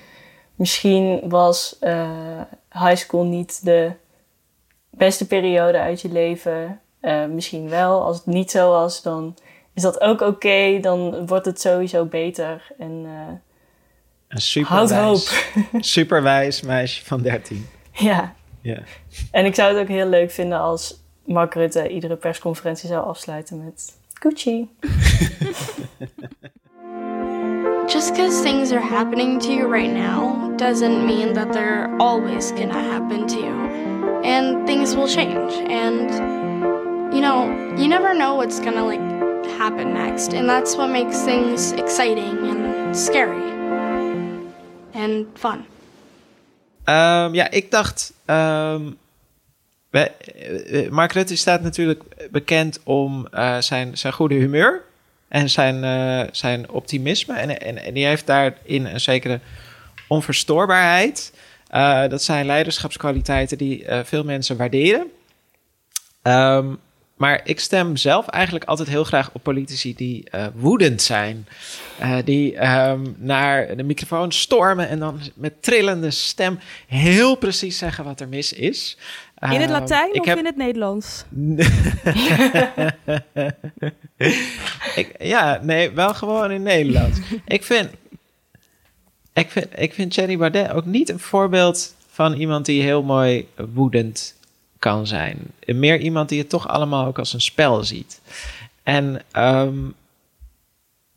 misschien 0.54 1.28
was 1.28 1.76
uh, 1.80 2.40
high 2.70 2.96
school 2.96 3.24
niet 3.24 3.64
de 3.64 3.92
beste 4.90 5.26
periode 5.26 5.78
uit 5.78 6.00
je 6.00 6.08
leven. 6.08 6.80
Uh, 7.02 7.26
misschien 7.26 7.68
wel. 7.68 8.02
Als 8.02 8.16
het 8.16 8.26
niet 8.26 8.50
zo 8.50 8.70
was, 8.70 9.02
dan 9.02 9.36
is 9.74 9.82
dat 9.82 10.00
ook 10.00 10.20
oké. 10.20 10.30
Okay. 10.30 10.80
Dan 10.80 11.26
wordt 11.26 11.46
het 11.46 11.60
sowieso 11.60 12.04
beter. 12.04 12.72
En 12.78 13.06
een 14.28 14.40
superwijs, 14.40 14.90
hoop. 14.90 15.44
superwijs 15.96 16.60
meisje 16.60 17.04
van 17.04 17.22
13. 17.22 17.68
Ja, 17.92 18.34
ja. 18.60 18.78
En 19.30 19.44
ik 19.44 19.54
zou 19.54 19.72
het 19.72 19.82
ook 19.82 19.88
heel 19.88 20.08
leuk 20.08 20.30
vinden 20.30 20.58
als 20.58 21.02
Mark 21.24 21.54
Rutte 21.54 21.88
iedere 21.88 22.16
persconferentie 22.16 22.88
zou 22.88 23.06
afsluiten 23.06 23.64
met 23.64 23.98
Gucci. 24.12 24.68
Just 28.00 28.14
because 28.14 28.40
things 28.40 28.72
are 28.72 28.80
happening 28.80 29.38
to 29.40 29.52
you 29.52 29.66
right 29.66 29.92
now 29.92 30.54
doesn't 30.56 31.04
mean 31.06 31.34
that 31.34 31.52
they're 31.52 31.94
always 32.00 32.50
gonna 32.52 32.82
happen 32.82 33.26
to 33.26 33.36
you. 33.36 33.54
And 34.24 34.66
things 34.66 34.94
will 34.96 35.06
change. 35.06 35.52
And, 35.68 36.08
you 37.12 37.20
know, 37.20 37.44
you 37.76 37.88
never 37.88 38.14
know 38.14 38.36
what's 38.36 38.58
gonna, 38.58 38.86
like, 38.86 39.04
happen 39.58 39.92
next. 39.92 40.32
And 40.32 40.48
that's 40.48 40.76
what 40.76 40.88
makes 40.88 41.24
things 41.24 41.72
exciting 41.72 42.38
and 42.48 42.96
scary. 42.96 43.52
And 44.94 45.26
fun. 45.34 45.66
Um, 46.86 47.34
ja, 47.34 47.50
ik 47.50 47.70
dacht. 47.70 48.12
Um, 48.26 48.98
Mark 50.90 51.12
Rutte 51.12 51.36
staat 51.36 51.62
natuurlijk 51.62 52.02
bekend 52.30 52.80
om 52.84 53.26
uh, 53.34 53.58
zijn, 53.58 53.98
zijn 53.98 54.12
goede 54.12 54.34
humeur 54.34 54.88
en 55.30 55.50
zijn, 55.50 55.84
uh, 55.84 56.28
zijn 56.32 56.70
optimisme. 56.70 57.34
En, 57.34 57.60
en, 57.60 57.84
en, 57.84 57.94
die 57.94 58.06
heeft 58.06 58.26
daarin 58.26 58.86
een 58.86 59.00
zekere 59.00 59.40
onverstoorbaarheid. 60.08 61.32
Uh, 61.74 62.08
dat 62.08 62.22
zijn 62.22 62.46
leiderschapskwaliteiten 62.46 63.58
die 63.58 63.84
veel 64.04 64.24
mensen 64.24 64.56
waarderen. 64.56 65.06
Um, 66.22 66.78
maar 67.16 67.40
ik 67.44 67.60
stem 67.60 67.96
zelf 67.96 68.26
eigenlijk 68.26 68.64
altijd 68.64 68.88
heel 68.88 69.04
graag 69.04 69.30
op 69.32 69.42
politici 69.42 69.94
die 69.94 70.24
woedend 70.54 71.02
zijn. 71.02 71.46
Die 72.24 72.68
um, 72.68 73.14
naar 73.18 73.76
de 73.76 73.82
microfoon 73.82 74.32
stormen 74.32 74.88
en 74.88 74.98
dan 74.98 75.20
met 75.34 75.62
trillende 75.62 76.10
stem 76.10 76.58
heel 76.86 77.34
precies 77.34 77.78
zeggen 77.78 78.04
wat 78.04 78.20
er 78.20 78.28
mis 78.28 78.52
is. 78.52 78.96
In 79.40 79.50
het 79.50 79.60
ehm, 79.60 79.70
Latijn 79.70 80.20
of 80.20 80.26
heb... 80.26 80.38
in 80.38 80.44
het 80.44 80.56
Nederlands? 80.56 81.24
ik, 85.00 85.14
ja, 85.18 85.60
nee, 85.62 85.90
wel 85.90 86.14
gewoon 86.14 86.50
in 86.50 86.62
Nederlands. 86.62 87.18
ik 87.46 87.64
vind, 87.64 87.90
ik 89.32 89.50
vind, 89.50 89.66
ik 89.76 89.94
vind 89.94 90.38
Baudet 90.38 90.70
ook 90.70 90.84
niet 90.84 91.08
een 91.08 91.18
voorbeeld 91.18 91.94
van 92.10 92.32
iemand 92.32 92.66
die 92.66 92.82
heel 92.82 93.02
mooi 93.02 93.48
woedend 93.74 94.34
kan 94.78 95.06
zijn. 95.06 95.38
Meer 95.66 96.00
iemand 96.00 96.28
die 96.28 96.38
het 96.38 96.48
toch 96.48 96.68
allemaal 96.68 97.06
ook 97.06 97.18
als 97.18 97.32
een 97.32 97.40
spel 97.40 97.84
ziet. 97.84 98.20
En 98.82 99.22
um, 99.36 99.94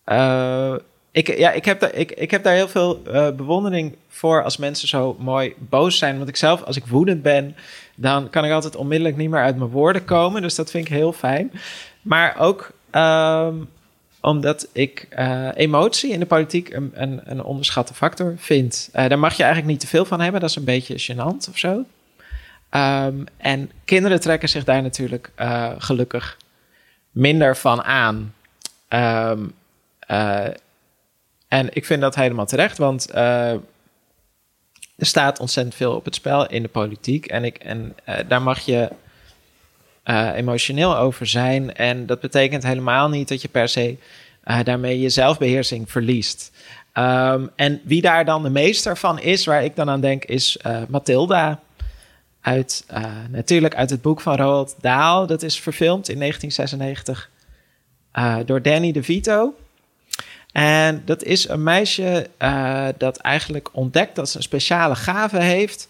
uh, 0.06 0.76
ik, 1.14 1.38
ja, 1.38 1.52
ik, 1.52 1.66
heb 1.66 1.80
daar, 1.80 1.94
ik, 1.94 2.12
ik 2.12 2.32
heb 2.32 2.44
daar 2.44 2.54
heel 2.54 2.68
veel 2.68 3.02
uh, 3.08 3.30
bewondering 3.32 3.96
voor 4.08 4.44
als 4.44 4.58
mensen 4.58 4.88
zo 4.88 5.16
mooi 5.20 5.56
boos 5.58 5.98
zijn. 5.98 6.18
Want 6.18 6.30
ik 6.30 6.36
zelf, 6.36 6.64
als 6.64 6.76
ik 6.76 6.86
woedend 6.86 7.22
ben, 7.22 7.56
dan 7.96 8.30
kan 8.30 8.46
ik 8.46 8.52
altijd 8.52 8.76
onmiddellijk 8.76 9.18
niet 9.18 9.30
meer 9.30 9.42
uit 9.42 9.58
mijn 9.58 9.70
woorden 9.70 10.06
komen. 10.06 10.42
Dus 10.42 10.56
dat 10.56 10.72
vind 10.72 10.86
ik 10.86 10.94
heel 10.94 11.14
fijn. 11.14 11.52
Maar 12.02 12.40
ook 12.40 12.72
um, 12.92 13.70
omdat 14.22 14.68
ik 14.72 15.08
uh, 15.20 15.50
emotie 15.54 16.12
in 16.12 16.20
de 16.20 16.26
politiek 16.26 16.74
een, 16.74 17.22
een, 17.24 17.44
onderschatte 17.44 17.94
factor 17.94 18.34
vind. 18.38 18.90
Uh, 18.96 19.08
daar 19.08 19.20
mag 19.20 19.34
je 19.34 19.44
eigenlijk 19.44 19.72
niet 19.72 19.82
te 19.82 19.88
veel 19.88 20.06
van 20.06 20.22
hebben. 20.22 20.42
Dat 20.42 20.50
is 20.50 20.56
een 20.56 20.64
beetje 20.64 21.14
gênant 21.14 21.50
of 21.50 21.58
zo. 21.58 21.86
Um, 22.72 23.24
en 23.38 23.72
kinderen 23.86 24.20
trekken 24.20 24.50
zich 24.50 24.64
daar 24.64 24.82
natuurlijk 24.82 25.32
gelukkig 25.78 26.38
minder 27.12 27.58
van 27.58 27.84
aan. 27.84 28.34
Um, 28.90 29.54
en 31.54 31.70
ik 31.74 31.86
vind 31.86 32.02
dat 32.02 32.16
helemaal 32.16 32.46
terecht, 32.46 32.78
want 32.78 33.10
uh, 33.16 33.52
er 34.96 35.06
staat 35.06 35.40
ontzettend 35.40 35.76
veel 35.76 35.96
op 35.96 36.06
het 36.06 36.16
spel 36.16 36.50
in 36.50 36.62
de 36.62 36.68
politiek. 36.68 37.26
En, 37.26 37.44
ik, 37.44 37.58
en 37.58 37.96
daar 38.28 38.42
mag 38.42 38.60
je 38.60 38.90
emotioneel 40.36 40.98
over 40.98 41.28
zijn. 41.28 41.76
En 41.76 42.06
dat 42.06 42.20
betekent 42.20 42.64
helemaal 42.64 43.10
niet 43.10 43.28
dat 43.28 43.42
je 43.42 43.48
per 43.48 43.68
se 43.68 43.98
daarmee 44.64 45.00
je 45.00 45.10
zelfbeheersing 45.10 45.92
verliest. 45.92 46.52
Um, 46.94 47.50
en 47.56 47.82
wie 47.84 48.02
daar 48.02 48.26
dan 48.26 48.44
de 48.44 48.50
meester 48.50 48.98
van 48.98 49.20
is, 49.20 49.46
waar 49.46 49.64
ik 49.64 49.76
dan 49.76 49.90
aan 49.90 50.02
denk, 50.02 50.26
is 50.26 50.58
Mathilda. 50.88 51.60
uit, 52.42 52.86
natuurlijk 53.30 53.76
uit 53.76 53.90
het 53.90 54.02
boek 54.02 54.22
van 54.22 54.36
Roald 54.36 54.76
Dahl. 54.82 55.26
Dat 55.26 55.44
is 55.44 55.60
verfilmd 55.60 56.10
in 56.10 56.20
1996 56.20 57.30
uh, 58.14 58.38
door 58.46 58.62
Danny 58.62 58.92
DeVito. 58.92 59.54
En 60.54 61.02
dat 61.06 61.24
is 61.24 61.48
een 61.48 61.64
meisje 61.64 62.28
uh, 62.40 62.88
dat 62.98 63.18
eigenlijk 63.18 63.70
ontdekt 63.72 64.16
dat 64.16 64.30
ze 64.30 64.38
een 64.38 64.44
speciale 64.44 64.96
gave 64.96 65.40
heeft. 65.40 65.88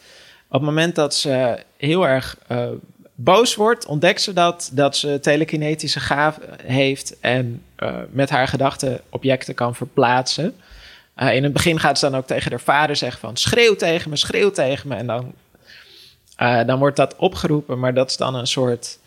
Op 0.47 0.59
het 0.59 0.61
moment 0.61 0.95
dat 0.95 1.15
ze 1.15 1.63
heel 1.77 2.07
erg 2.07 2.37
boos 3.15 3.55
wordt, 3.55 3.85
ontdekt 3.85 4.21
ze 4.21 4.33
dat, 4.33 4.69
dat 4.73 4.97
ze 4.97 5.19
telekinetische 5.21 5.99
gave 5.99 6.39
heeft 6.63 7.19
en 7.19 7.63
met 8.09 8.29
haar 8.29 8.47
gedachten 8.47 9.01
objecten 9.09 9.55
kan 9.55 9.75
verplaatsen. 9.75 10.55
In 11.15 11.43
het 11.43 11.53
begin 11.53 11.79
gaat 11.79 11.99
ze 11.99 12.09
dan 12.09 12.19
ook 12.19 12.27
tegen 12.27 12.51
haar 12.51 12.59
vader 12.59 12.95
zeggen 12.95 13.19
van 13.19 13.37
schreeuw 13.37 13.75
tegen 13.75 14.09
me, 14.09 14.15
schreeuw 14.15 14.51
tegen 14.51 14.87
me. 14.87 14.95
En 14.95 15.07
dan, 15.07 15.33
dan 16.67 16.79
wordt 16.79 16.97
dat 16.97 17.15
opgeroepen, 17.15 17.79
maar 17.79 17.93
dat 17.93 18.09
is 18.09 18.17
dan 18.17 18.35
een 18.35 18.47
soort, 18.47 18.99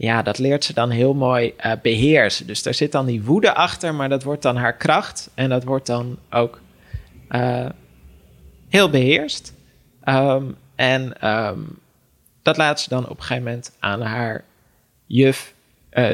ja, 0.00 0.22
dat 0.22 0.38
leert 0.38 0.64
ze 0.64 0.72
dan 0.72 0.90
heel 0.90 1.14
mooi 1.14 1.54
uh, 1.66 1.72
beheersen. 1.82 2.46
Dus 2.46 2.62
daar 2.62 2.74
zit 2.74 2.92
dan 2.92 3.06
die 3.06 3.22
woede 3.22 3.54
achter, 3.54 3.94
maar 3.94 4.08
dat 4.08 4.22
wordt 4.22 4.42
dan 4.42 4.56
haar 4.56 4.76
kracht. 4.76 5.30
En 5.34 5.48
dat 5.48 5.64
wordt 5.64 5.86
dan 5.86 6.18
ook 6.30 6.60
heel 8.68 8.90
beheerst. 8.90 9.52
Um, 10.04 10.56
en 10.74 11.28
um, 11.28 11.78
dat 12.42 12.56
laat 12.56 12.80
ze 12.80 12.88
dan 12.88 13.08
op 13.08 13.16
een 13.16 13.22
gegeven 13.22 13.42
moment 13.42 13.72
aan 13.78 14.00
haar 14.00 14.44
juf 15.06 15.54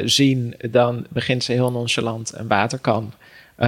zien. 0.05 0.55
Dan 0.71 1.07
begint 1.09 1.45
ze 1.45 1.53
heel 1.53 1.71
nonchalant 1.71 2.33
een 2.35 2.49
waterkan 2.49 3.13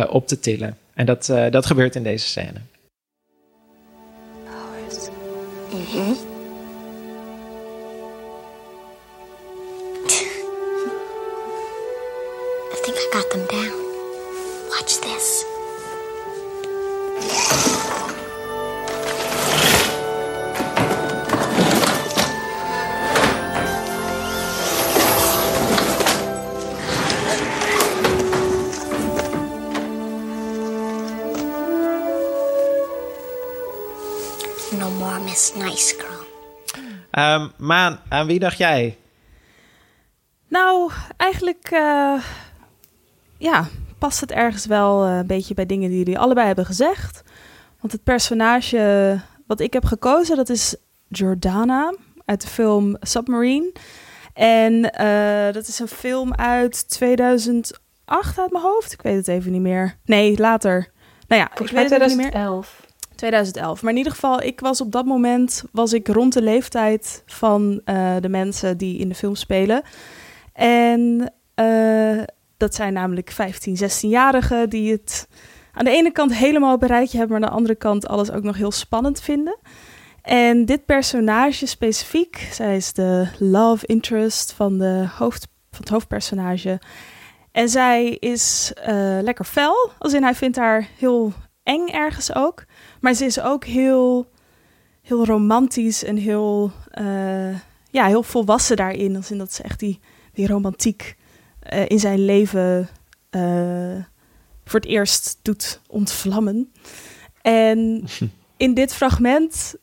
op 0.09 0.27
te 0.27 0.41
tillen. 0.41 0.79
En 0.95 1.07
dat, 1.07 1.27
dat 1.51 1.67
gebeurt 1.67 1.95
in 1.95 2.03
deze 2.03 2.27
scène. 2.27 2.61
Powers. 4.45 5.09
Mm-hmm. 5.73 6.17
I 6.33 6.36
Nice 35.37 35.94
Girl. 35.99 36.25
Um, 37.25 37.53
Maan, 37.57 38.01
aan 38.09 38.27
wie 38.27 38.38
dacht 38.38 38.59
jij? 38.59 38.99
Nou, 40.49 40.90
eigenlijk 41.16 41.70
uh, 41.72 42.22
ja, 43.38 43.68
past 43.99 44.20
het 44.20 44.31
ergens 44.31 44.66
wel 44.66 45.07
uh, 45.07 45.16
een 45.16 45.27
beetje 45.27 45.55
bij 45.55 45.66
dingen 45.66 45.88
die 45.88 45.99
jullie 45.99 46.18
allebei 46.18 46.46
hebben 46.46 46.66
gezegd. 46.66 47.22
Want 47.81 47.92
het 47.92 48.03
personage 48.03 49.20
wat 49.46 49.61
ik 49.61 49.72
heb 49.72 49.85
gekozen, 49.85 50.37
dat 50.37 50.49
is 50.49 50.77
Jordana 51.09 51.94
uit 52.25 52.40
de 52.40 52.49
film 52.49 52.96
Submarine. 53.01 53.72
En 54.35 54.72
uh, 55.01 55.53
dat 55.53 55.66
is 55.66 55.79
een 55.79 55.88
film 55.88 56.35
uit 56.35 56.88
2008 56.88 58.38
uit 58.38 58.51
mijn 58.51 58.64
hoofd. 58.64 58.92
Ik 58.92 59.03
weet 59.03 59.16
het 59.16 59.29
even 59.29 59.53
niet 59.53 59.61
meer. 59.61 59.96
Nee, 60.05 60.38
later. 60.38 60.90
Nou 61.29 61.40
ja, 61.40 61.46
Volgens 61.46 61.70
ik 61.70 61.77
weet 61.77 61.90
het 61.90 62.01
even 62.01 62.16
niet 62.18 62.33
meer. 62.33 62.86
2011. 63.17 63.57
2011. 63.57 63.83
Maar 63.83 63.93
in 63.93 63.99
ieder 63.99 64.13
geval, 64.13 64.43
ik 64.43 64.61
was 64.61 64.81
op 64.81 64.93
dat 64.93 65.05
moment 65.05 65.65
was 65.73 65.93
ik 65.93 66.09
rond 66.09 66.33
de 66.33 66.43
leeftijd 66.43 67.23
van 67.27 67.81
uh, 67.85 68.17
de 68.21 68.29
mensen 68.29 68.77
die 68.77 68.99
in 68.99 69.09
de 69.09 69.15
film 69.15 69.35
spelen. 69.35 69.83
En 70.53 71.33
uh, 71.61 72.23
dat 72.57 72.75
zijn 72.75 72.93
namelijk 72.93 73.31
15, 73.31 73.77
16-jarigen 73.77 74.69
die 74.69 74.93
het 74.93 75.29
aan 75.73 75.85
de 75.85 75.91
ene 75.91 76.11
kant 76.11 76.35
helemaal 76.35 76.75
op 76.75 76.83
een 76.83 76.89
rijtje 76.89 77.19
hebben, 77.19 77.37
maar 77.37 77.47
aan 77.49 77.53
de 77.53 77.59
andere 77.59 77.79
kant 77.79 78.09
alles 78.09 78.31
ook 78.31 78.43
nog 78.43 78.57
heel 78.57 78.73
spannend 78.73 79.21
vinden. 79.21 79.59
En 80.23 80.65
dit 80.65 80.85
personage 80.85 81.67
specifiek, 81.67 82.49
zij 82.53 82.77
is 82.77 82.93
de 82.93 83.29
love 83.39 83.87
interest 83.87 84.53
van, 84.53 84.79
de 84.79 85.09
hoofd, 85.19 85.49
van 85.71 85.81
het 85.81 85.89
hoofdpersonage. 85.89 86.81
En 87.53 87.69
zij 87.69 88.09
is 88.09 88.73
uh, 88.89 89.19
lekker 89.23 89.45
fel, 89.45 89.91
als 89.99 90.13
in 90.13 90.23
hij 90.23 90.35
vindt 90.35 90.57
haar 90.57 90.89
heel 90.99 91.33
eng 91.63 91.89
ergens 91.89 92.35
ook. 92.35 92.65
Maar 93.07 93.14
ze 93.14 93.25
is 93.25 93.40
ook 93.40 93.64
heel, 93.64 94.31
heel 95.03 95.25
romantisch 95.25 96.05
en 96.05 96.16
heel, 96.16 96.71
uh, 97.01 97.55
ja, 97.90 98.07
heel 98.07 98.23
volwassen 98.23 98.77
daarin. 98.77 99.16
Als 99.16 99.31
in 99.31 99.38
dat 99.38 99.53
ze 99.53 99.62
echt 99.62 99.81
die, 99.81 100.01
die 100.33 100.47
romantiek 100.47 101.16
uh, 101.73 101.88
in 101.88 101.99
zijn 101.99 102.25
leven 102.25 102.88
uh, 103.31 104.05
voor 104.64 104.81
het 104.81 104.88
eerst 104.88 105.38
doet 105.42 105.81
ontvlammen. 105.88 106.73
En 107.42 108.05
in 108.57 108.75
dit 108.75 108.95
fragment, 108.95 109.75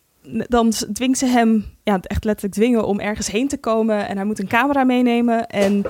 dan 0.47 0.69
dwingt 0.69 1.17
ze 1.17 1.25
hem, 1.25 1.65
ja, 1.83 1.99
echt 2.01 2.23
letterlijk 2.23 2.55
dwingen 2.55 2.85
om 2.85 2.99
ergens 2.99 3.27
heen 3.27 3.47
te 3.47 3.57
komen. 3.57 4.07
En 4.07 4.15
hij 4.15 4.25
moet 4.25 4.39
een 4.39 4.47
camera 4.47 4.83
meenemen. 4.83 5.47
En 5.47 5.81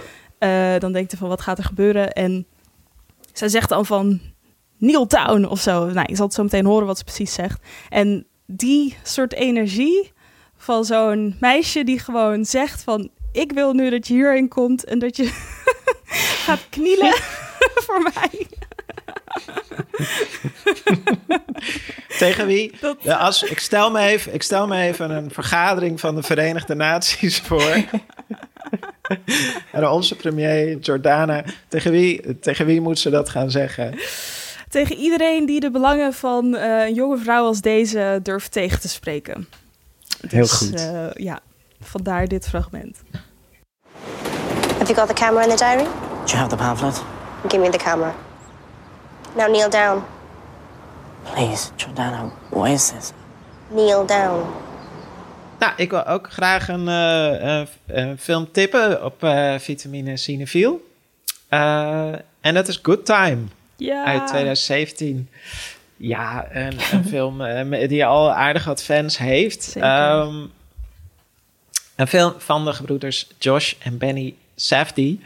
dan 0.80 0.92
denkt 0.92 1.12
hij 1.12 1.20
van, 1.20 1.30
wat 1.30 1.42
gaat 1.42 1.58
er 1.58 1.64
gebeuren? 1.64 2.12
En 2.12 2.46
zij 3.32 3.50
zegt 3.50 3.70
dan 3.70 3.86
van, 3.86 4.22
Neil 4.84 5.06
Town 5.06 5.46
of 5.46 5.62
zo. 5.62 5.86
Nou, 5.86 6.06
je 6.10 6.16
zal 6.16 6.26
het 6.26 6.36
zo 6.36 6.44
meteen 6.44 6.66
horen 6.66 6.88
wat 6.88 6.98
ze 6.98 7.04
precies 7.04 7.34
zegt. 7.34 7.62
En 7.90 8.26
die 8.46 8.98
soort 9.04 9.34
energie 9.34 10.12
van 10.58 10.86
zo'n 10.86 11.36
meisje 11.40 11.84
die 11.84 12.00
gewoon 12.00 12.46
zegt 12.46 12.84
van... 12.84 13.10
ik 13.32 13.52
wil 13.52 13.74
nu 13.74 13.90
dat 13.90 14.08
je 14.08 14.14
hierin 14.14 14.48
komt 14.48 14.84
en 14.84 15.00
dat 15.00 15.16
je 15.16 15.26
gaat 16.46 16.66
knielen 16.70 17.14
voor 17.86 18.12
mij. 18.14 18.48
Tegen 22.18 22.48
wie? 22.48 22.74
Dat... 22.80 22.98
Ja, 23.02 23.18
als, 23.18 23.44
ik, 23.44 23.60
stel 23.60 23.92
me 23.92 24.00
even, 24.00 24.34
ik 24.34 24.44
stel 24.44 24.68
me 24.68 24.82
even 24.82 25.12
een 25.12 25.32
vergadering 25.32 26.00
van 26.00 26.16
de 26.16 26.24
Verenigde 26.24 26.76
Naties 26.76 27.40
voor. 27.40 27.76
en 29.72 29.90
onze 29.90 30.16
premier 30.16 30.78
Jordana. 30.78 31.44
Tegen 31.68 31.92
wie, 31.92 32.40
tegen 32.40 32.66
wie 32.66 32.82
moet 32.82 33.00
ze 33.00 33.10
dat 33.10 33.30
gaan 33.30 33.52
zeggen? 33.52 34.00
Tegen 34.74 34.96
iedereen 34.96 35.46
die 35.46 35.60
de 35.60 35.72
belangen 35.72 36.14
van 36.14 36.46
uh, 36.46 36.86
een 36.86 36.94
jonge 36.94 37.18
vrouw 37.18 37.46
als 37.46 37.62
deze 37.62 38.20
durft 38.24 38.52
tegen 38.52 38.80
te 38.80 38.88
spreken. 38.88 39.48
Heel 40.28 40.42
dus, 40.42 40.52
goed. 40.52 40.80
Uh, 40.80 41.12
ja, 41.14 41.40
vandaar 41.82 42.28
dit 42.28 42.48
fragment. 42.48 43.02
Have 44.78 44.94
you 44.94 44.96
got 44.96 45.08
the 45.08 45.14
camera 45.14 45.44
in 45.44 45.50
the 45.50 45.56
diary? 45.56 45.84
Do 45.84 46.26
you 46.26 46.38
have 46.38 46.50
the 46.50 46.56
pamphlet? 46.56 47.04
Give 47.48 47.62
me 47.62 47.70
the 47.70 47.78
camera. 47.78 48.14
Now 49.36 49.48
kneel 49.48 49.70
down. 49.70 50.04
Please, 51.34 51.70
Jordana, 51.76 52.32
what 52.50 52.70
is 52.70 52.90
this? 52.90 53.12
Kneel 53.68 54.06
down. 54.06 54.46
Nou, 55.60 55.74
ik 55.76 55.90
wil 55.90 56.06
ook 56.06 56.32
graag 56.32 56.68
een, 56.68 56.88
uh, 56.88 57.58
een, 57.58 57.68
een 57.86 58.18
film 58.18 58.52
tippen 58.52 59.06
op 59.06 59.24
uh, 59.24 59.56
Vitamine 59.60 60.18
Cinefiel. 60.18 60.88
Uh, 61.50 62.12
en 62.42 62.54
dat 62.54 62.68
is 62.68 62.80
Good 62.82 63.06
Time. 63.06 63.42
Ja. 63.84 64.06
Uit 64.06 64.28
2017. 64.28 65.30
Ja, 65.98 66.48
een, 66.52 66.78
een 66.92 67.06
film 67.14 67.42
uh, 67.42 67.88
die 67.88 68.06
al 68.06 68.32
aardig 68.32 68.64
wat 68.64 68.84
fans 68.84 69.18
heeft. 69.18 69.76
Um, 69.76 70.52
een 71.96 72.08
film 72.08 72.34
van 72.38 72.66
de 72.66 72.74
gebroeders 72.74 73.28
Josh 73.40 73.74
en 73.80 73.98
Benny 73.98 74.36
Safdie. 74.56 75.22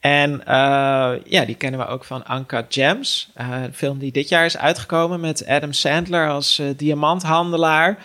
En 0.00 0.32
uh, 0.32 1.12
ja, 1.24 1.44
die 1.46 1.54
kennen 1.54 1.80
we 1.80 1.86
ook 1.86 2.04
van 2.04 2.24
Anka 2.24 2.66
Gems. 2.68 3.30
Uh, 3.40 3.62
een 3.62 3.74
film 3.74 3.98
die 3.98 4.12
dit 4.12 4.28
jaar 4.28 4.44
is 4.44 4.56
uitgekomen 4.56 5.20
met 5.20 5.46
Adam 5.46 5.72
Sandler 5.72 6.30
als 6.30 6.58
uh, 6.58 6.66
diamanthandelaar. 6.76 7.98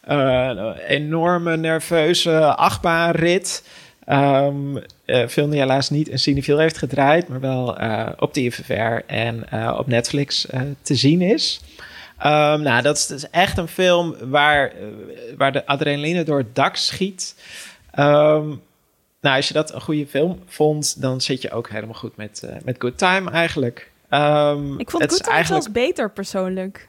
een 0.00 0.72
enorme 0.74 1.56
nerveuze 1.56 2.54
achtbaanrit. 2.54 3.64
Um, 4.08 4.76
uh, 5.06 5.26
film 5.26 5.50
die 5.50 5.60
helaas 5.60 5.90
niet 5.90 6.08
in 6.08 6.18
Cineville 6.18 6.60
heeft 6.60 6.78
gedraaid, 6.78 7.28
maar 7.28 7.40
wel 7.40 7.80
uh, 7.80 8.08
op 8.18 8.34
de 8.34 8.40
IFFR 8.40 8.72
en 9.06 9.46
uh, 9.54 9.76
op 9.78 9.86
Netflix 9.86 10.46
te 10.82 10.94
zien 10.94 11.20
is. 11.20 11.60
Um, 12.18 12.62
nou, 12.62 12.82
dat 12.82 12.96
is, 12.96 13.06
dat 13.06 13.18
is, 13.18 13.30
echt 13.30 13.58
een 13.58 13.68
film 13.68 14.14
waar, 14.20 14.72
waar 15.36 15.52
de 15.52 15.66
adrenaline 15.66 16.22
door 16.22 16.38
het 16.38 16.54
dak 16.54 16.76
schiet. 16.76 17.34
Um, 17.98 18.62
nou, 19.20 19.36
als 19.36 19.48
je 19.48 19.54
dat 19.54 19.74
een 19.74 19.80
goede 19.80 20.06
film 20.06 20.42
vond, 20.46 21.00
dan 21.00 21.20
zit 21.20 21.42
je 21.42 21.50
ook 21.50 21.68
helemaal 21.68 21.94
goed 21.94 22.16
met, 22.16 22.42
met 22.64 22.76
Good 22.78 22.98
Time 22.98 23.30
eigenlijk. 23.30 23.90
Ik 24.78 24.90
vond 24.90 25.02
Good 25.02 25.22
Time 25.22 25.34
eigenlijk... 25.34 25.46
zelfs 25.46 25.70
beter 25.72 26.10
persoonlijk. 26.10 26.88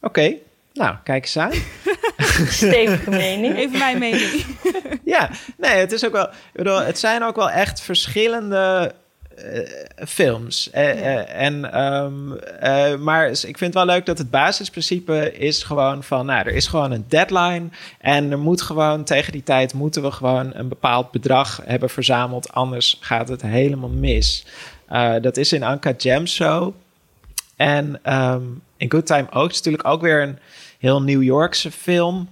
Oké, 0.00 0.06
okay. 0.06 0.42
Nou, 0.76 0.96
kijk 1.04 1.22
eens 1.22 1.36
aan. 1.36 1.52
Stevige 2.48 3.10
mening. 3.10 3.56
Even 3.56 3.78
mijn 3.78 3.98
mening. 3.98 4.44
ja, 5.04 5.30
nee, 5.56 5.70
het 5.70 5.92
is 5.92 6.04
ook 6.04 6.12
wel. 6.12 6.26
Ik 6.26 6.52
bedoel, 6.52 6.80
het 6.80 6.98
zijn 6.98 7.22
ook 7.22 7.36
wel 7.36 7.50
echt 7.50 7.80
verschillende 7.80 8.94
films. 10.06 10.70
en, 10.70 11.72
ehm, 11.72 13.02
maar 13.02 13.28
ik 13.28 13.58
vind 13.58 13.60
het 13.60 13.74
wel 13.74 13.84
leuk 13.84 14.06
dat 14.06 14.18
het 14.18 14.30
basisprincipe 14.30 15.32
is 15.32 15.62
gewoon 15.62 16.02
van... 16.02 16.26
Nou, 16.26 16.46
er 16.46 16.54
is 16.54 16.66
gewoon 16.66 16.92
een 16.92 17.04
deadline. 17.08 17.68
En 18.00 18.30
er 18.30 18.38
moet 18.38 18.62
gewoon 18.62 19.04
tegen 19.04 19.32
die 19.32 19.42
tijd 19.42 19.74
moeten 19.74 20.02
we 20.02 20.10
gewoon 20.10 20.50
een 20.54 20.68
bepaald 20.68 21.10
bedrag 21.10 21.60
hebben 21.64 21.90
verzameld. 21.90 22.52
Anders 22.52 22.96
gaat 23.00 23.28
het 23.28 23.42
helemaal 23.42 23.88
mis. 23.88 24.46
dat 25.20 25.36
is 25.36 25.52
in 25.52 25.62
Anka 25.62 25.92
Jam 25.96 26.26
zo. 26.26 26.74
En 27.56 27.98
ehm, 28.02 28.42
in 28.76 28.90
Good 28.90 29.06
Time 29.06 29.26
ook. 29.30 29.42
Het 29.42 29.52
is 29.52 29.56
natuurlijk 29.56 29.88
ook 29.88 30.00
weer 30.00 30.22
een 30.22 30.38
heel 30.78 31.02
New 31.02 31.22
Yorkse 31.22 31.70
film. 31.70 32.28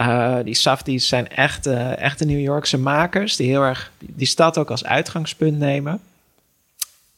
Uh, 0.00 0.36
die 0.44 0.54
Safties 0.54 1.08
zijn 1.08 1.28
echte, 1.28 1.74
echte 1.74 2.24
New 2.24 2.40
Yorkse 2.40 2.78
makers 2.78 3.36
die 3.36 3.48
heel 3.48 3.62
erg 3.62 3.90
die 3.98 4.26
stad 4.26 4.58
ook 4.58 4.70
als 4.70 4.84
uitgangspunt 4.84 5.58
nemen. 5.58 6.00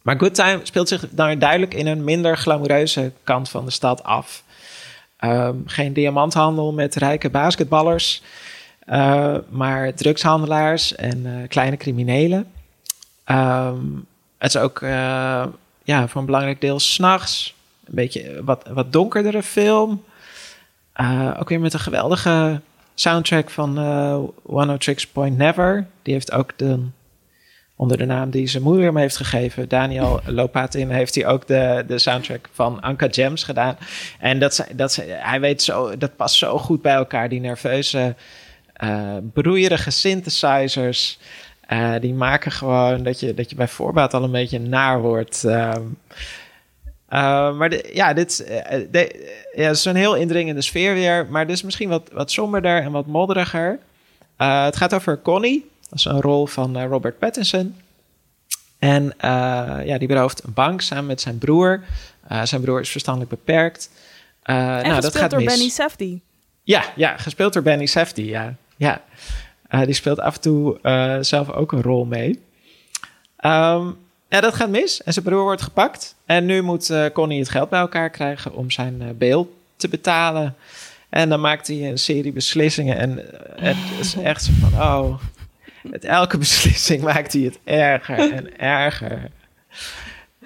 Maar 0.02 0.18
Good 0.18 0.34
Time 0.34 0.60
speelt 0.62 0.88
zich 0.88 1.04
dan 1.10 1.38
duidelijk 1.38 1.74
in 1.74 1.86
een 1.86 2.04
minder 2.04 2.36
glamoureuze 2.36 3.12
kant 3.24 3.48
van 3.48 3.64
de 3.64 3.70
stad 3.70 4.02
af. 4.02 4.42
Ehm, 5.16 5.56
geen 5.66 5.92
diamanthandel 5.92 6.72
met 6.72 6.94
rijke 6.94 7.30
basketballers, 7.30 8.22
uh, 8.88 9.36
maar 9.48 9.94
drugshandelaars 9.94 10.94
en 10.94 11.26
uh, 11.26 11.48
kleine 11.48 11.76
criminelen. 11.76 12.52
Um, 13.26 14.06
het 14.38 14.54
is 14.54 14.60
ook 14.60 14.80
ja, 15.84 16.08
voor 16.08 16.20
een 16.20 16.26
belangrijk 16.26 16.60
deel 16.60 16.80
s'nachts. 16.80 17.54
Een 17.90 17.96
beetje 17.96 18.44
wat, 18.44 18.68
wat 18.72 18.92
donkerdere 18.92 19.42
film. 19.42 20.04
ook 21.38 21.48
weer 21.48 21.60
met 21.60 21.72
een 21.72 21.80
geweldige 21.80 22.60
soundtrack 23.00 23.50
van 23.50 23.78
uh, 23.78 24.18
One 24.42 24.78
Tricks 24.78 25.06
Point 25.06 25.36
Never. 25.36 25.86
Die 26.02 26.12
heeft 26.12 26.32
ook 26.32 26.52
de, 26.56 26.78
onder 27.76 27.96
de 27.96 28.04
naam 28.04 28.30
die 28.30 28.46
zijn 28.46 28.62
moeder 28.62 28.84
hem 28.84 28.96
heeft 28.96 29.16
gegeven, 29.16 29.68
Daniel 29.68 30.20
Lopatin, 30.26 30.90
heeft 30.90 31.14
hij 31.14 31.26
ook 31.26 31.46
de, 31.46 31.84
de 31.86 31.98
soundtrack 31.98 32.48
van 32.52 32.80
Anka 32.80 33.08
Gems 33.10 33.44
gedaan. 33.44 33.76
En 34.18 34.38
dat, 34.38 34.66
dat, 34.74 35.02
hij 35.08 35.40
weet 35.40 35.62
zo, 35.62 35.96
dat 35.98 36.16
past 36.16 36.34
zo 36.34 36.58
goed 36.58 36.82
bij 36.82 36.94
elkaar, 36.94 37.28
die 37.28 37.40
nerveuze, 37.40 38.14
uh, 38.84 39.16
broeierige 39.32 39.90
synthesizers. 39.90 41.18
Uh, 41.72 41.94
die 42.00 42.14
maken 42.14 42.52
gewoon 42.52 43.02
dat 43.02 43.20
je, 43.20 43.34
dat 43.34 43.50
je 43.50 43.56
bij 43.56 43.68
voorbaat 43.68 44.14
al 44.14 44.24
een 44.24 44.30
beetje 44.30 44.58
naar 44.58 45.00
wordt. 45.00 45.42
Um, 45.42 45.98
uh, 47.10 47.56
maar 47.56 47.94
ja, 47.94 48.12
dit 48.12 48.44
uh, 48.48 48.86
de, 48.90 49.32
ja, 49.56 49.70
is 49.70 49.84
een 49.84 49.96
heel 49.96 50.14
indringende 50.14 50.62
sfeer 50.62 50.94
weer. 50.94 51.26
Maar 51.30 51.46
dit 51.46 51.56
is 51.56 51.62
misschien 51.62 51.88
wat, 51.88 52.10
wat 52.12 52.30
somberder 52.30 52.82
en 52.82 52.92
wat 52.92 53.06
modderiger. 53.06 53.78
Uh, 54.38 54.64
het 54.64 54.76
gaat 54.76 54.94
over 54.94 55.22
Connie. 55.22 55.70
Dat 55.88 55.98
is 55.98 56.04
een 56.04 56.20
rol 56.20 56.46
van 56.46 56.82
Robert 56.82 57.18
Pattinson. 57.18 57.76
En 58.78 59.14
ja, 59.84 59.98
die 59.98 60.08
berooft 60.08 60.44
een 60.44 60.52
bank 60.52 60.80
samen 60.80 61.06
met 61.06 61.20
zijn 61.20 61.38
broer. 61.38 61.82
zijn 62.42 62.60
broer 62.60 62.80
is 62.80 62.90
verstandelijk 62.90 63.30
beperkt. 63.30 63.90
en 64.42 64.56
nou, 64.82 65.00
dat 65.00 65.16
gaat 65.16 65.30
door 65.30 65.40
mis. 65.40 65.52
Benny 65.52 65.68
Safdie. 65.68 66.22
Ja, 66.62 66.84
ja, 66.96 67.16
gespeeld 67.16 67.52
door 67.52 67.62
Benny 67.62 67.86
Safdie, 67.86 68.26
ja. 68.26 68.54
ja. 68.76 69.02
die 69.84 69.94
speelt 69.94 70.20
af 70.20 70.34
en 70.34 70.40
toe 70.40 70.78
zelf 71.20 71.50
ook 71.50 71.72
een 71.72 71.82
rol 71.82 72.04
mee. 72.04 72.42
Um, 73.44 73.98
ja, 74.30 74.40
dat 74.40 74.54
gaat 74.54 74.68
mis. 74.68 75.02
En 75.02 75.12
zijn 75.12 75.24
broer 75.24 75.42
wordt 75.42 75.62
gepakt. 75.62 76.14
En 76.24 76.46
nu 76.46 76.62
moet 76.62 76.90
uh, 76.90 77.06
Connie 77.12 77.38
het 77.38 77.48
geld 77.48 77.68
bij 77.68 77.80
elkaar 77.80 78.10
krijgen 78.10 78.54
om 78.54 78.70
zijn 78.70 79.02
uh, 79.02 79.08
bail 79.18 79.56
te 79.76 79.88
betalen. 79.88 80.54
En 81.08 81.28
dan 81.28 81.40
maakt 81.40 81.66
hij 81.66 81.88
een 81.88 81.98
serie 81.98 82.32
beslissingen. 82.32 82.96
En 82.96 83.10
uh, 83.10 83.24
het 83.54 83.76
is 84.00 84.14
echt 84.14 84.44
zo 84.44 84.52
van, 84.60 84.82
oh... 84.82 85.20
Met 85.82 86.04
elke 86.04 86.38
beslissing 86.38 87.02
maakt 87.02 87.32
hij 87.32 87.42
het 87.42 87.58
erger 87.64 88.32
en 88.32 88.58
erger. 88.58 89.30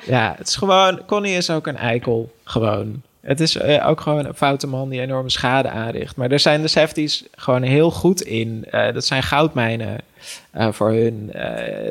Ja, 0.07 0.35
het 0.39 0.49
is 0.49 0.57
gewoon... 0.57 1.05
Connie 1.07 1.37
is 1.37 1.51
ook 1.51 1.67
een 1.67 1.77
eikel, 1.77 2.35
gewoon. 2.45 3.03
Het 3.21 3.41
is 3.41 3.63
ook 3.63 4.01
gewoon 4.01 4.27
een 4.27 4.35
foute 4.35 4.67
man 4.67 4.89
die 4.89 5.01
enorme 5.01 5.31
schade 5.31 5.69
aanricht. 5.69 6.17
Maar 6.17 6.29
daar 6.29 6.41
zijn 6.41 6.63
de 6.63 6.69
Safties 6.69 7.25
gewoon 7.35 7.63
heel 7.63 7.91
goed 7.91 8.21
in. 8.21 8.67
dat 8.71 9.05
zijn 9.05 9.23
goudmijnen 9.23 10.01
voor 10.53 10.91
hun. 10.91 11.33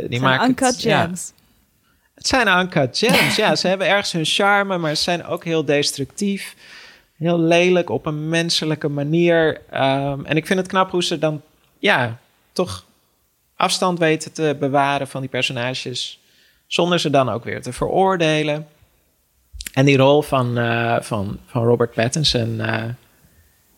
die 0.09 0.21
maken 0.21 0.49
uncut 0.49 0.75
gems. 0.79 0.81
Ja, 1.35 1.42
het 2.23 2.31
zijn 2.31 2.59
uncut 2.59 2.97
gems. 2.97 3.35
ja, 3.35 3.55
ze 3.55 3.67
hebben 3.67 3.87
ergens 3.87 4.11
hun 4.11 4.25
charme, 4.25 4.77
maar 4.77 4.95
ze 4.95 5.03
zijn 5.03 5.25
ook 5.25 5.43
heel 5.43 5.65
destructief. 5.65 6.55
Heel 7.17 7.39
lelijk 7.39 7.89
op 7.89 8.05
een 8.05 8.29
menselijke 8.29 8.87
manier. 8.87 9.61
Um, 9.73 10.25
en 10.25 10.35
ik 10.35 10.45
vind 10.45 10.59
het 10.59 10.67
knap 10.67 10.91
hoe 10.91 11.03
ze 11.03 11.19
dan, 11.19 11.41
ja, 11.79 12.19
toch 12.51 12.85
afstand 13.55 13.99
weten 13.99 14.33
te 14.33 14.55
bewaren 14.59 15.07
van 15.07 15.21
die 15.21 15.29
personages. 15.29 16.19
Zonder 16.67 16.99
ze 16.99 17.09
dan 17.09 17.29
ook 17.29 17.43
weer 17.43 17.61
te 17.61 17.73
veroordelen. 17.73 18.67
En 19.73 19.85
die 19.85 19.97
rol 19.97 20.21
van, 20.21 20.57
uh, 20.57 21.01
van, 21.01 21.39
van 21.45 21.63
Robert 21.63 21.93
Pattinson 21.93 22.59
uh, 22.59 22.83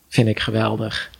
vind 0.08 0.28
ik 0.28 0.40
geweldig. 0.40 1.10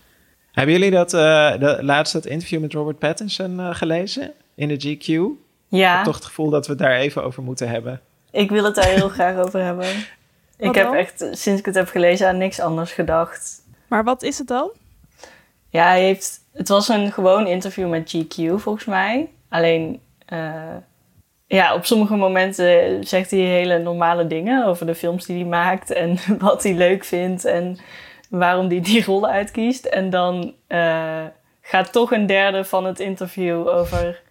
Hebben 0.52 0.74
jullie 0.74 0.90
dat 0.90 1.14
uh, 1.14 1.58
de, 1.58 1.78
laatst 1.80 2.12
dat 2.12 2.26
interview 2.26 2.60
met 2.60 2.72
Robert 2.72 2.98
Pattinson 2.98 3.74
gelezen 3.74 4.32
in 4.54 4.68
de 4.68 4.96
GQ? 4.96 5.44
Ja. 5.76 5.90
Ik 5.90 5.96
heb 5.96 6.04
toch 6.04 6.14
het 6.14 6.24
gevoel 6.24 6.50
dat 6.50 6.66
we 6.66 6.72
het 6.72 6.80
daar 6.80 6.96
even 6.96 7.24
over 7.24 7.42
moeten 7.42 7.68
hebben. 7.68 8.00
Ik 8.30 8.50
wil 8.50 8.64
het 8.64 8.74
daar 8.74 8.88
heel 8.88 9.08
graag 9.18 9.36
over 9.36 9.60
hebben. 9.60 9.86
ik 10.56 10.74
heb 10.74 10.92
echt, 10.92 11.18
sinds 11.18 11.60
ik 11.60 11.66
het 11.66 11.74
heb 11.74 11.88
gelezen, 11.88 12.28
aan 12.28 12.38
niks 12.38 12.60
anders 12.60 12.92
gedacht. 12.92 13.62
Maar 13.86 14.04
wat 14.04 14.22
is 14.22 14.38
het 14.38 14.48
dan? 14.48 14.70
Ja, 15.68 15.86
hij 15.86 16.02
heeft, 16.02 16.40
het 16.52 16.68
was 16.68 16.88
een 16.88 17.12
gewoon 17.12 17.46
interview 17.46 17.88
met 17.88 18.16
GQ 18.16 18.54
volgens 18.54 18.84
mij. 18.84 19.28
Alleen, 19.48 20.00
uh, 20.32 20.76
ja, 21.46 21.74
op 21.74 21.84
sommige 21.84 22.16
momenten 22.16 23.04
zegt 23.06 23.30
hij 23.30 23.40
hele 23.40 23.78
normale 23.78 24.26
dingen 24.26 24.66
over 24.66 24.86
de 24.86 24.94
films 24.94 25.26
die 25.26 25.36
hij 25.40 25.48
maakt 25.48 25.90
en 25.90 26.18
wat 26.38 26.62
hij 26.62 26.74
leuk 26.74 27.04
vindt 27.04 27.44
en 27.44 27.78
waarom 28.30 28.68
hij 28.68 28.80
die 28.80 29.04
rollen 29.04 29.30
uitkiest. 29.30 29.84
En 29.84 30.10
dan 30.10 30.54
uh, 30.68 31.24
gaat 31.60 31.92
toch 31.92 32.12
een 32.12 32.26
derde 32.26 32.64
van 32.64 32.84
het 32.84 33.00
interview 33.00 33.68
over 33.68 34.22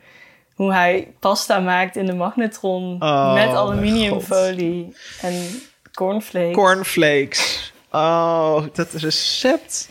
hoe 0.55 0.73
hij 0.73 1.13
pasta 1.19 1.59
maakt 1.59 1.95
in 1.95 2.05
de 2.05 2.13
magnetron 2.13 3.03
oh, 3.03 3.33
met 3.33 3.47
aluminiumfolie 3.47 4.95
en 5.21 5.61
cornflakes. 5.93 6.53
Cornflakes. 6.53 7.73
Oh, 7.91 8.63
dat 8.73 8.91
recept. 8.93 9.89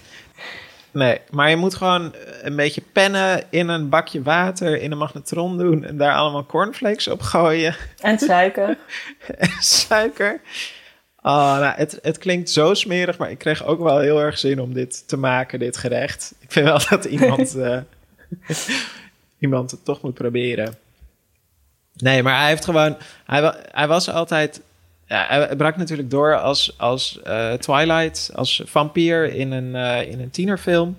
Nee, 0.91 1.21
maar 1.31 1.51
je 1.51 1.57
moet 1.57 1.75
gewoon 1.75 2.15
een 2.43 2.57
beetje 2.57 2.83
pennen 2.93 3.43
in 3.51 3.69
een 3.69 3.89
bakje 3.89 4.23
water 4.23 4.81
in 4.81 4.93
een 4.93 4.99
magnetron 4.99 5.59
doen 5.59 5.85
en 5.85 5.97
daar 5.97 6.15
allemaal 6.15 6.47
cornflakes 6.47 7.09
op 7.09 7.23
gooien. 7.23 7.77
En 8.01 8.19
suiker. 8.19 8.79
en 9.39 9.57
suiker. 9.59 10.41
Oh, 11.23 11.59
nou, 11.59 11.75
het, 11.77 11.99
het 12.03 12.19
klinkt 12.19 12.51
zo 12.51 12.75
smerig, 12.75 13.19
maar 13.19 13.31
ik 13.31 13.39
kreeg 13.39 13.65
ook 13.65 13.81
wel 13.81 13.99
heel 13.99 14.21
erg 14.21 14.39
zin 14.39 14.61
om 14.61 14.75
dit 14.75 15.09
te 15.09 15.17
maken, 15.17 15.59
dit 15.59 15.77
gerecht. 15.77 16.35
Ik 16.41 16.53
vind 16.53 16.67
wel 16.67 16.81
dat 16.91 17.05
iemand 17.05 17.57
uh, 17.57 17.79
iemand 19.45 19.71
het 19.71 19.85
toch 19.85 20.03
moet 20.03 20.15
proberen. 20.15 20.75
Nee, 21.97 22.23
maar 22.23 22.39
hij 22.39 22.49
heeft 22.49 22.65
gewoon. 22.65 22.97
Hij, 23.25 23.55
hij 23.71 23.89
was 23.89 24.11
altijd. 24.11 24.63
Ja, 25.07 25.27
hij 25.29 25.57
brak 25.57 25.77
natuurlijk 25.77 26.11
door 26.11 26.41
als, 26.41 26.75
als 26.79 27.21
uh, 27.27 27.53
Twilight, 27.53 28.31
als 28.35 28.63
vampier 28.65 29.33
in 29.33 29.53
een, 29.53 29.75
uh, 29.75 30.11
in 30.11 30.21
een 30.21 30.31
tienerfilm. 30.31 30.97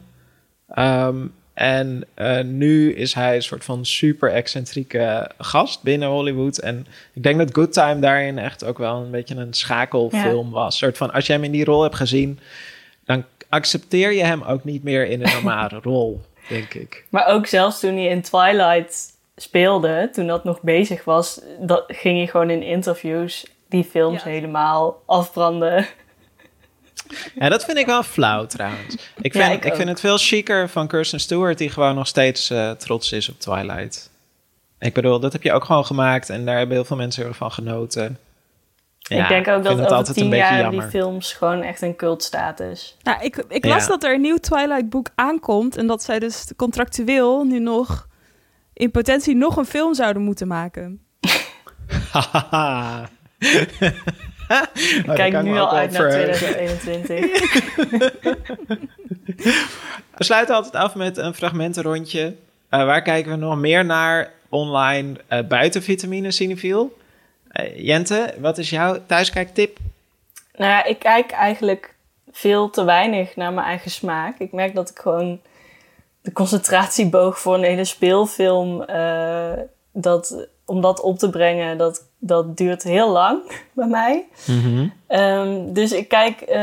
Um, 0.78 1.34
en 1.54 2.04
uh, 2.18 2.42
nu 2.42 2.94
is 2.94 3.14
hij 3.14 3.36
een 3.36 3.44
soort 3.44 3.64
van 3.64 3.86
super 3.86 4.32
excentrieke 4.32 5.32
gast 5.38 5.84
binnen 5.84 6.10
Hollywood. 6.10 6.58
En 6.58 6.88
ik 7.14 7.24
denk 7.24 7.38
dat 7.38 7.54
Good 7.54 7.74
Time 7.74 8.00
daarin 8.00 8.38
echt 8.38 8.64
ook 8.64 8.78
wel 8.78 9.02
een 9.02 9.12
beetje 9.12 9.36
een 9.36 9.54
schakelfilm 9.54 10.52
was. 10.52 10.66
Een 10.66 10.80
soort 10.80 10.98
van, 10.98 11.12
als 11.12 11.28
je 11.28 11.34
hem 11.34 11.44
in 11.44 11.52
die 11.52 11.66
rol 11.66 11.82
hebt 11.82 11.96
gezien, 11.96 12.40
dan 13.06 13.24
accepteer 13.50 14.12
je 14.12 14.24
hem 14.24 14.42
ook 14.42 14.64
niet 14.64 14.84
meer 14.84 15.08
in 15.08 15.24
een 15.24 15.34
normale 15.34 15.80
rol 15.92 16.22
denk 16.50 16.74
ik. 16.74 17.06
Maar 17.10 17.28
ook 17.28 17.48
zelfs 17.48 17.80
toen 17.80 17.96
hij 17.96 18.06
in 18.06 18.22
Twilight 18.22 19.14
speelde, 19.36 20.10
toen 20.12 20.28
dat 20.28 20.44
nog 20.44 20.62
bezig 20.62 21.04
was, 21.04 21.42
dat, 21.60 21.84
ging 21.88 22.18
hij 22.18 22.28
gewoon 22.28 22.50
in 22.50 22.64
interviews 22.64 23.46
die 23.70 23.84
films 23.84 24.24
helemaal 24.24 25.02
afbranden. 25.06 25.88
Ja, 27.36 27.50
dat 27.50 27.66
vind 27.66 27.78
ik 27.78 27.86
wel 27.86 28.04
flauw 28.04 28.46
trouwens. 28.46 28.96
Ik 29.22 29.32
vind, 29.32 29.66
ik, 29.66 29.76
vind 29.76 29.90
het 29.90 30.00
veel 30.00 30.18
chiquer 30.18 30.70
van 30.70 30.88
Kirsten 30.88 31.20
Stewart, 31.20 31.58
die 31.58 31.70
gewoon 31.70 31.96
nog 31.96 32.08
steeds 32.08 32.52
uh, 32.52 32.72
trots 32.72 33.12
is 33.12 33.30
op 33.30 33.40
Twilight. 33.40 34.10
Ik 34.80 34.94
bedoel, 34.94 35.20
dat 35.20 35.34
heb 35.34 35.44
je 35.44 35.54
ook 35.54 35.64
gewoon 35.64 35.86
gemaakt 35.86 36.30
en 36.30 36.46
daar 36.46 36.58
hebben 36.58 36.76
heel 36.76 36.86
veel 36.86 36.96
mensen 36.96 37.26
ervan 37.26 37.52
genoten 37.52 38.20
ik 39.08 39.28
denk 39.28 39.48
ook 39.48 39.64
dat 39.64 39.94
over 39.94 40.14
tien 40.14 40.36
jaar 40.36 40.72
die 40.72 40.82
films 40.82 41.34
gewoon 41.34 41.62
echt 41.62 41.82
een 41.82 41.96
cultstatus. 41.96 42.98
Nou, 43.04 43.24
ik, 43.24 43.44
ik 43.48 43.66
las 43.66 43.88
dat 43.88 44.04
er 44.04 44.14
een 44.14 44.22
nieuw 44.22 44.38
Twilight 44.38 44.90
boek 44.90 45.10
aankomt 45.16 45.78
en 45.78 45.88
dat 45.88 46.04
zij 46.04 46.20
dus 46.20 46.52
contractueel 46.56 47.44
nu 47.44 47.60
nog 47.60 48.08
in 48.74 48.92
potentie 48.92 49.36
nog 49.36 49.58
een 49.58 49.66
film 49.66 49.94
zouden 49.94 50.22
moeten 50.22 50.48
maken. 50.48 51.00
ik 55.06 55.12
kijk 55.14 55.44
nu 55.44 55.58
al 55.58 55.76
uit 55.76 55.92
naar 55.92 56.10
2021. 56.10 57.20
We 60.18 60.24
sluiten 60.24 60.56
altijd 60.56 60.76
af 60.76 60.96
met 60.96 61.18
een 61.18 61.34
fragmentenrondje. 61.34 62.36
Eh, 62.70 62.86
waar 62.86 63.02
kijken 63.02 63.32
we 63.32 63.38
nog 63.38 63.58
meer 63.58 63.86
naar 63.86 64.32
online 64.50 65.16
uh, 65.30 65.40
buiten 65.48 65.84
vitamine 65.84 66.32
cinefiel? 66.32 66.98
Uh, 67.60 67.86
Jente, 67.86 68.34
wat 68.40 68.58
is 68.58 68.70
jouw 68.70 68.98
thuiskijktip? 69.06 69.78
Nou 70.56 70.72
ja, 70.72 70.84
ik 70.84 71.00
kijk 71.00 71.32
eigenlijk 71.32 71.96
veel 72.32 72.70
te 72.70 72.84
weinig 72.84 73.36
naar 73.36 73.54
mijn 73.54 73.68
eigen 73.68 73.92
smaak. 73.92 74.40
Ik 74.40 74.52
merk 74.52 74.76
dat 74.76 74.90
ik 74.90 75.00
gewoon 75.00 75.40
de 76.22 76.32
concentratieboog 76.32 77.40
voor 77.40 77.54
een 77.54 77.64
hele 77.64 77.86
speelfilm, 77.86 78.86
dat, 79.92 80.48
om 80.66 80.82
dat 80.82 81.02
op 81.02 81.20
te 81.20 81.30
brengen, 81.30 81.78
dat, 81.78 82.06
dat 82.20 82.58
duurt 82.58 82.84
heel 82.84 83.10
lang 83.10 83.42
bij 83.74 83.88
mij. 83.88 84.26
Mm 84.46 84.62
-hmm. 84.62 84.94
um, 85.20 85.74
dus 85.74 85.92
ik 85.92 86.08
kijk 86.08 86.58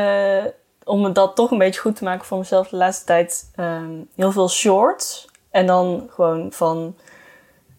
om 0.84 1.12
dat 1.12 1.36
toch 1.36 1.50
een 1.50 1.58
beetje 1.58 1.80
goed 1.80 1.96
te 1.96 2.04
maken 2.04 2.26
voor 2.26 2.38
mezelf 2.38 2.68
de 2.68 2.76
laatste 2.76 3.04
tijd 3.04 3.50
um, 3.56 4.08
heel 4.16 4.32
veel 4.32 4.48
shorts. 4.48 5.26
En 5.50 5.66
dan 5.66 6.08
gewoon 6.10 6.52
van 6.52 6.96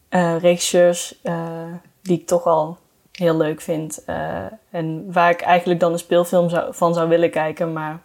uh, 0.09 0.35
regisseurs 0.39 1.19
die 2.01 2.19
ik 2.19 2.27
toch 2.27 2.45
al 2.45 2.77
heel 3.17 3.37
leuk 3.37 3.61
vind. 3.61 4.03
Uh, 4.07 4.45
en 4.69 5.11
waar 5.11 5.29
ik 5.29 5.41
eigenlijk 5.41 5.79
dan 5.79 5.91
een 5.91 5.99
speelfilm 5.99 6.49
zou, 6.49 6.73
van 6.73 6.93
zou 6.93 7.09
willen 7.09 7.31
kijken, 7.31 7.73
maar 7.73 7.99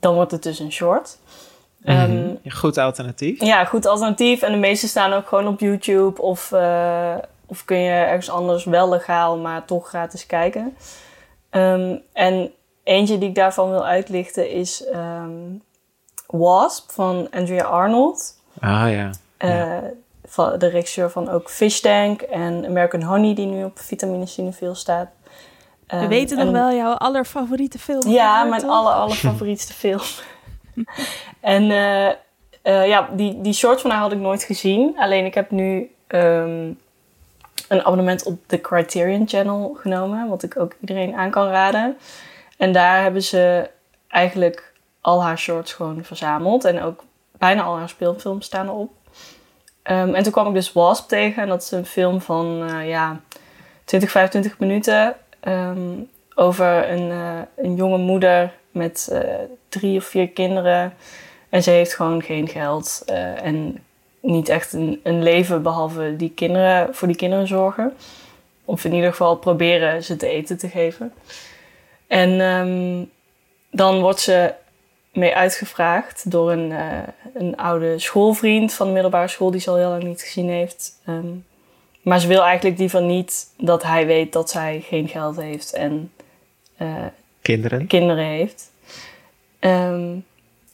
dan 0.00 0.14
wordt 0.14 0.30
het 0.30 0.42
dus 0.42 0.58
een 0.58 0.72
short. 0.72 1.18
Mm 1.82 1.94
-hmm. 1.94 2.10
um, 2.10 2.38
goed 2.48 2.78
alternatief. 2.78 3.40
Ja, 3.40 3.64
goed 3.64 3.86
alternatief. 3.86 4.42
En 4.42 4.52
de 4.52 4.58
meeste 4.58 4.88
staan 4.88 5.12
ook 5.12 5.28
gewoon 5.28 5.46
op 5.46 5.60
YouTube 5.60 6.22
of, 6.22 6.52
of 7.46 7.64
kun 7.64 7.78
je 7.78 7.90
ergens 7.90 8.30
anders 8.30 8.64
wel 8.64 8.88
legaal, 8.88 9.38
maar 9.38 9.64
toch 9.64 9.88
gratis 9.88 10.26
kijken. 10.26 10.76
Um, 11.50 12.02
en 12.12 12.52
Eentje 12.90 13.18
die 13.18 13.28
ik 13.28 13.34
daarvan 13.34 13.70
wil 13.70 13.86
uitlichten 13.86 14.50
is 14.50 14.84
um, 14.94 15.62
Wasp 16.26 16.90
van 16.90 17.28
Andrea 17.30 17.64
Arnold. 17.64 18.38
Ah 18.60 18.90
ja. 18.90 19.10
Uh, 19.38 19.90
van 20.30 20.58
de 20.58 20.66
regisseur 20.66 21.10
van 21.10 21.28
ook 21.28 21.50
Fish 21.50 21.80
Tank 21.80 22.20
en 22.20 22.66
American 22.66 23.02
Honey, 23.02 23.34
die 23.34 23.46
nu 23.46 23.64
op 23.64 23.78
Vitamine 23.78 24.26
Cinefil 24.26 24.74
staat. 24.74 25.08
Um, 25.94 26.00
We 26.00 26.08
weten 26.08 26.38
nog 26.38 26.50
wel 26.50 26.72
jouw 26.72 26.92
allerfavoriete 26.92 27.78
film. 27.78 28.08
Ja, 28.08 28.44
mijn 28.44 28.68
aller, 28.68 28.92
allerfavorietste 28.92 29.72
film. 29.82 30.00
en 31.40 31.62
uh, 31.62 32.06
uh, 32.62 32.88
ja, 32.88 33.08
die, 33.12 33.40
die 33.40 33.52
short 33.52 33.80
van 33.80 33.90
haar 33.90 34.00
had 34.00 34.12
ik 34.12 34.18
nooit 34.18 34.42
gezien. 34.42 34.94
Alleen 34.98 35.24
ik 35.24 35.34
heb 35.34 35.50
nu 35.50 35.90
um, 36.08 36.78
een 37.68 37.84
abonnement 37.84 38.24
op 38.24 38.38
de 38.46 38.60
Criterion 38.60 39.28
Channel 39.28 39.76
genomen. 39.80 40.28
Wat 40.28 40.42
ik 40.42 40.58
ook 40.58 40.74
iedereen 40.80 41.14
aan 41.14 41.30
kan 41.30 41.48
raden. 41.48 41.96
En 42.56 42.72
daar 42.72 43.02
hebben 43.02 43.22
ze 43.22 43.70
eigenlijk 44.08 44.72
al 45.00 45.22
haar 45.22 45.38
shorts 45.38 45.72
gewoon 45.72 46.04
verzameld. 46.04 46.64
En 46.64 46.82
ook 46.82 47.04
bijna 47.38 47.62
al 47.62 47.76
haar 47.76 47.88
speelfilms 47.88 48.46
staan 48.46 48.66
erop. 48.66 48.90
Um, 49.84 50.14
en 50.14 50.22
toen 50.22 50.32
kwam 50.32 50.46
ik 50.46 50.54
dus 50.54 50.72
Wasp 50.72 51.08
tegen. 51.08 51.42
En 51.42 51.48
dat 51.48 51.62
is 51.62 51.70
een 51.70 51.86
film 51.86 52.20
van 52.20 52.62
uh, 52.70 52.88
ja, 52.88 53.20
20, 53.84 54.10
25 54.10 54.58
minuten. 54.58 55.16
Um, 55.42 56.08
over 56.34 56.90
een, 56.90 57.10
uh, 57.10 57.38
een 57.56 57.74
jonge 57.74 57.98
moeder 57.98 58.52
met 58.70 59.08
uh, 59.12 59.20
drie 59.68 59.98
of 59.98 60.04
vier 60.04 60.28
kinderen. 60.28 60.94
En 61.48 61.62
ze 61.62 61.70
heeft 61.70 61.94
gewoon 61.94 62.22
geen 62.22 62.48
geld. 62.48 63.02
en 63.42 63.82
niet 64.20 64.48
echt 64.48 64.72
een, 64.72 65.00
een 65.02 65.22
leven 65.22 65.62
behalve 65.62 66.16
die 66.16 66.32
kinderen, 66.34 66.94
voor 66.94 67.08
die 67.08 67.16
kinderen 67.16 67.46
zorgen. 67.46 67.96
Of 68.64 68.84
in 68.84 68.92
ieder 68.92 69.10
geval 69.10 69.36
proberen 69.36 70.02
ze 70.02 70.16
te 70.16 70.28
eten 70.28 70.58
te 70.58 70.68
geven. 70.68 71.12
En 72.06 72.40
um, 72.40 73.10
dan 73.70 74.00
wordt 74.00 74.20
ze 74.20 74.54
mee 75.12 75.34
uitgevraagd 75.34 76.30
door 76.30 76.52
een, 76.52 76.70
uh, 76.70 76.98
een 77.34 77.56
oude 77.56 77.98
schoolvriend 77.98 78.72
van 78.72 78.86
de 78.86 78.92
middelbare 78.92 79.28
school 79.28 79.50
die 79.50 79.60
ze 79.60 79.70
al 79.70 79.76
heel 79.76 79.88
lang 79.88 80.02
niet 80.02 80.22
gezien 80.22 80.48
heeft. 80.48 81.00
Um, 81.08 81.44
maar 82.02 82.20
ze 82.20 82.26
wil 82.26 82.42
eigenlijk 82.42 82.78
liever 82.78 83.02
niet 83.02 83.46
dat 83.56 83.82
hij 83.82 84.06
weet 84.06 84.32
dat 84.32 84.50
zij 84.50 84.80
geen 84.80 85.08
geld 85.08 85.36
heeft 85.36 85.72
en 85.72 86.12
uh, 86.78 86.94
kinderen. 87.42 87.86
kinderen 87.86 88.24
heeft. 88.24 88.70
Um, 89.60 90.24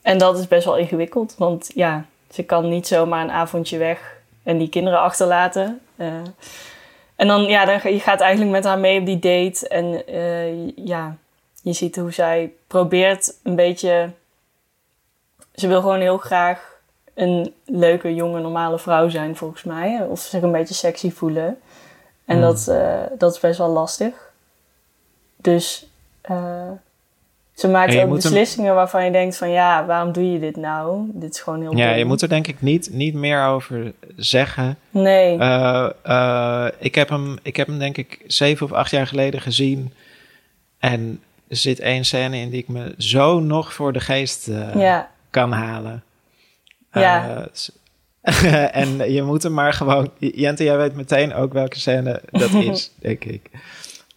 en 0.03 0.18
dat 0.18 0.38
is 0.38 0.49
best 0.49 0.64
wel 0.64 0.77
ingewikkeld, 0.77 1.35
want 1.38 1.70
ja, 1.75 2.07
ze 2.31 2.42
kan 2.42 2.68
niet 2.68 2.87
zomaar 2.87 3.22
een 3.22 3.31
avondje 3.31 3.79
weg 3.79 4.16
en 4.42 4.59
die 4.59 4.68
kinderen 4.68 5.01
achterlaten. 5.01 5.81
Uh, 5.96 6.07
en 7.16 7.27
dan, 7.27 7.42
ja, 7.42 7.64
dan, 7.64 7.92
je 7.92 8.01
gaat 8.01 8.20
eigenlijk 8.20 8.51
met 8.51 8.64
haar 8.64 8.79
mee 8.79 9.01
op 9.01 9.07
die 9.07 9.18
date 9.18 9.68
en 9.68 10.03
ja 10.85 11.16
je 11.62 11.72
ziet 11.72 11.96
hoe 11.96 12.12
zij 12.12 12.53
probeert 12.66 13.38
een 13.42 13.57
beetje. 13.57 14.11
Ze 15.57 15.69
wil 15.69 15.81
gewoon 15.81 16.01
heel 16.01 16.19
graag 16.19 16.75
een 17.14 17.55
leuke, 17.64 18.14
jonge, 18.14 18.40
normale 18.40 18.79
vrouw 18.79 19.09
zijn, 19.09 19.37
volgens 19.37 19.62
mij. 19.62 20.07
Of 20.09 20.21
zich 20.21 20.42
een 20.42 20.53
beetje 20.53 20.75
sexy 20.75 21.11
voelen. 21.11 21.59
En 22.25 22.40
dat, 22.40 22.66
uh, 22.69 23.03
dat 23.19 23.35
is 23.35 23.40
best 23.40 23.59
wel 23.59 23.69
lastig. 23.69 24.14
Dus 25.37 25.87
uh, 26.31 26.71
ze 27.55 27.69
maakt 27.69 27.97
ook 27.97 28.11
beslissingen 28.11 28.66
hem... 28.66 28.77
waarvan 28.77 29.05
je 29.05 29.11
denkt 29.11 29.37
van... 29.37 29.51
ja, 29.51 29.87
waarom 29.87 30.12
doe 30.12 30.33
je 30.33 30.38
dit 30.38 30.57
nou? 30.57 31.11
Dit 31.12 31.35
is 31.35 31.40
gewoon 31.40 31.61
heel 31.61 31.77
Ja, 31.77 31.90
je 31.90 32.05
moet 32.05 32.23
er 32.23 32.29
denk 32.29 32.47
ik 32.47 32.62
niet, 32.62 32.88
niet 32.92 33.14
meer 33.14 33.45
over 33.45 33.92
zeggen. 34.16 34.79
Nee. 34.90 35.38
Uh, 35.38 36.69
ik, 36.79 36.95
heb 36.95 37.09
hem, 37.09 37.38
ik 37.42 37.57
heb 37.57 37.66
hem 37.66 37.79
denk 37.79 37.97
ik 37.97 38.21
zeven 38.27 38.66
of 38.66 38.73
acht 38.73 38.90
jaar 38.90 39.07
geleden 39.07 39.40
gezien. 39.40 39.92
En 40.79 41.21
er 41.49 41.57
zit 41.57 41.81
één 41.81 42.05
scène 42.05 42.37
in 42.37 42.51
die 42.51 42.61
ik 42.61 42.69
me 42.69 42.95
zo 42.99 43.40
nog 43.40 43.73
voor 43.73 43.92
de 43.92 44.01
geest 44.01 44.47
ja. 44.75 45.11
Kan 45.31 45.53
halen. 45.53 46.05
Ja. 46.93 47.49
Uh, 48.23 48.77
en 48.83 49.12
je 49.12 49.23
moet 49.23 49.43
hem 49.43 49.55
maar 49.55 49.73
gewoon... 49.73 50.11
Jente, 50.19 50.65
jij 50.65 50.77
weet 50.77 50.95
meteen 50.95 51.35
ook 51.35 51.53
welke 51.53 51.79
scène 51.79 52.23
dat 52.31 52.53
is, 52.71 52.93
denk 52.99 53.25
ik. 53.25 53.51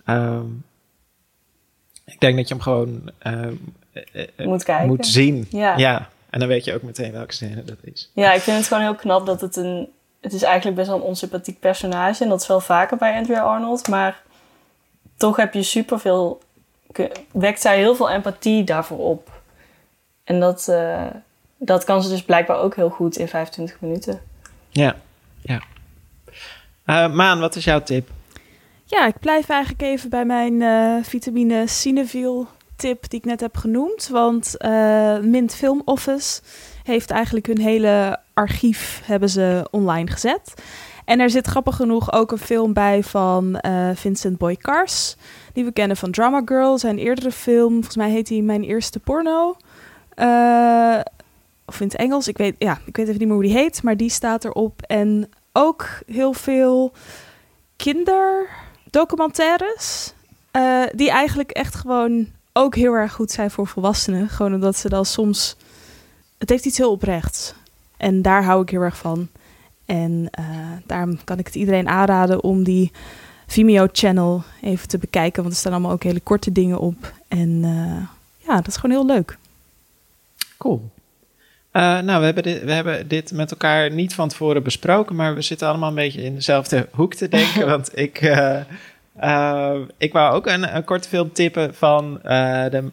Um, 0.05 0.63
ik 2.05 2.19
denk 2.19 2.35
dat 2.35 2.47
je 2.47 2.53
hem 2.53 2.63
gewoon 2.63 3.11
uh, 3.23 4.47
moet, 4.47 4.63
kijken. 4.63 4.87
moet 4.87 5.05
zien. 5.05 5.47
Ja. 5.49 5.77
ja. 5.77 6.09
En 6.29 6.39
dan 6.39 6.47
weet 6.47 6.65
je 6.65 6.73
ook 6.73 6.81
meteen 6.81 7.11
welke 7.11 7.33
scène 7.33 7.63
dat 7.63 7.77
is. 7.81 8.11
Ja, 8.13 8.33
ik 8.33 8.41
vind 8.41 8.57
het 8.57 8.67
gewoon 8.67 8.83
heel 8.83 8.95
knap 8.95 9.25
dat 9.25 9.41
het 9.41 9.55
een... 9.55 9.89
Het 10.21 10.33
is 10.33 10.43
eigenlijk 10.43 10.75
best 10.75 10.87
wel 10.87 10.97
een 10.97 11.03
onsympathiek 11.03 11.59
personage. 11.59 12.23
En 12.23 12.29
dat 12.29 12.41
is 12.41 12.47
wel 12.47 12.59
vaker 12.59 12.97
bij 12.97 13.17
Andrea 13.17 13.41
Arnold. 13.41 13.87
Maar 13.87 14.21
toch 15.17 15.35
heb 15.35 15.53
je 15.53 15.63
superveel 15.63 16.41
wekt 17.31 17.61
zij 17.61 17.77
heel 17.77 17.95
veel 17.95 18.09
empathie 18.09 18.63
daarvoor 18.63 18.97
op. 18.97 19.38
En 20.29 20.39
dat, 20.39 20.67
uh, 20.69 21.05
dat 21.57 21.83
kan 21.83 22.03
ze 22.03 22.09
dus 22.09 22.23
blijkbaar 22.23 22.57
ook 22.57 22.75
heel 22.75 22.89
goed 22.89 23.17
in 23.17 23.27
25 23.27 23.77
minuten. 23.79 24.21
Ja, 24.69 24.95
ja. 25.41 25.61
Uh, 26.85 27.13
Maan, 27.13 27.39
wat 27.39 27.55
is 27.55 27.63
jouw 27.63 27.83
tip? 27.83 28.09
Ja, 28.85 29.07
ik 29.07 29.19
blijf 29.19 29.49
eigenlijk 29.49 29.81
even 29.81 30.09
bij 30.09 30.25
mijn 30.25 30.53
uh, 30.53 31.03
vitamine 31.03 31.67
Cineville 31.67 32.45
tip 32.75 33.09
die 33.09 33.19
ik 33.19 33.25
net 33.25 33.39
heb 33.39 33.57
genoemd. 33.57 34.07
Want 34.07 34.55
Mint 35.21 35.55
Film 35.55 35.81
Office 35.85 36.41
heeft 36.83 37.11
eigenlijk 37.11 37.45
hun 37.45 37.59
hele 37.59 38.19
archief 38.33 39.01
hebben 39.05 39.29
ze 39.29 39.67
online 39.71 40.11
gezet. 40.11 40.53
En 41.05 41.19
er 41.19 41.29
zit 41.29 41.47
grappig 41.47 41.75
genoeg 41.75 42.13
ook 42.13 42.31
een 42.31 42.37
film 42.37 42.73
bij 42.73 43.03
van 43.03 43.61
Vincent 43.93 44.37
Boy 44.37 44.55
Cars 44.55 45.15
die 45.53 45.65
we 45.65 45.71
kennen 45.71 45.97
van 45.97 46.11
Drama 46.11 46.41
Girl. 46.45 46.77
Zijn 46.77 46.97
eerdere 46.97 47.31
film, 47.31 47.73
volgens 47.73 47.95
mij 47.95 48.09
heet 48.09 48.29
hij 48.29 48.41
Mijn 48.41 48.63
Eerste 48.63 48.99
Porno. 48.99 49.57
Uh, 50.19 50.99
of 51.65 51.79
in 51.79 51.87
het 51.87 51.95
Engels, 51.95 52.27
ik 52.27 52.37
weet, 52.37 52.55
ja, 52.57 52.79
ik 52.85 52.95
weet 52.95 53.07
even 53.07 53.19
niet 53.19 53.27
meer 53.27 53.37
hoe 53.37 53.45
die 53.45 53.57
heet, 53.57 53.83
maar 53.83 53.97
die 53.97 54.09
staat 54.09 54.45
erop. 54.45 54.81
En 54.81 55.29
ook 55.51 55.87
heel 56.05 56.33
veel 56.33 56.91
kinderdocumentaires, 57.75 60.13
uh, 60.51 60.83
die 60.95 61.09
eigenlijk 61.09 61.51
echt 61.51 61.75
gewoon 61.75 62.27
ook 62.53 62.75
heel 62.75 62.93
erg 62.93 63.13
goed 63.13 63.31
zijn 63.31 63.51
voor 63.51 63.67
volwassenen. 63.67 64.29
Gewoon 64.29 64.53
omdat 64.53 64.77
ze 64.77 64.89
dan 64.89 65.05
soms, 65.05 65.55
het 66.37 66.49
heeft 66.49 66.65
iets 66.65 66.77
heel 66.77 66.91
oprechts. 66.91 67.53
En 67.97 68.21
daar 68.21 68.43
hou 68.43 68.61
ik 68.61 68.69
heel 68.69 68.81
erg 68.81 68.97
van. 68.97 69.27
En 69.85 70.29
uh, 70.39 70.45
daarom 70.85 71.23
kan 71.23 71.39
ik 71.39 71.45
het 71.45 71.55
iedereen 71.55 71.87
aanraden 71.87 72.43
om 72.43 72.63
die 72.63 72.91
Vimeo-channel 73.47 74.43
even 74.61 74.87
te 74.87 74.97
bekijken. 74.97 75.41
Want 75.41 75.53
er 75.53 75.59
staan 75.59 75.71
allemaal 75.71 75.91
ook 75.91 76.03
hele 76.03 76.19
korte 76.19 76.51
dingen 76.51 76.79
op. 76.79 77.13
En 77.27 77.61
ja, 78.37 78.55
dat 78.55 78.67
is 78.67 78.75
gewoon 78.75 78.95
heel 78.95 79.05
leuk. 79.05 79.37
Cool. 80.59 80.91
Uh, 81.73 81.99
nou, 81.99 82.19
we 82.19 82.25
hebben, 82.25 82.43
dit, 82.43 82.63
we 82.63 82.71
hebben 82.71 83.07
dit 83.07 83.31
met 83.31 83.51
elkaar 83.51 83.91
niet 83.91 84.13
van 84.13 84.29
tevoren 84.29 84.63
besproken, 84.63 85.15
maar 85.15 85.35
we 85.35 85.41
zitten 85.41 85.67
allemaal 85.67 85.89
een 85.89 85.95
beetje 85.95 86.23
in 86.23 86.35
dezelfde 86.35 86.87
hoek 86.91 87.13
te 87.13 87.27
denken. 87.27 87.67
want 87.75 87.97
ik, 87.97 88.21
uh, 88.21 89.75
ik 89.97 90.13
wou 90.13 90.35
ook 90.35 90.47
een, 90.47 90.75
een 90.75 90.83
korte 90.83 91.07
film 91.07 91.31
tippen 91.31 91.75
van 91.75 92.19
de 92.23 92.91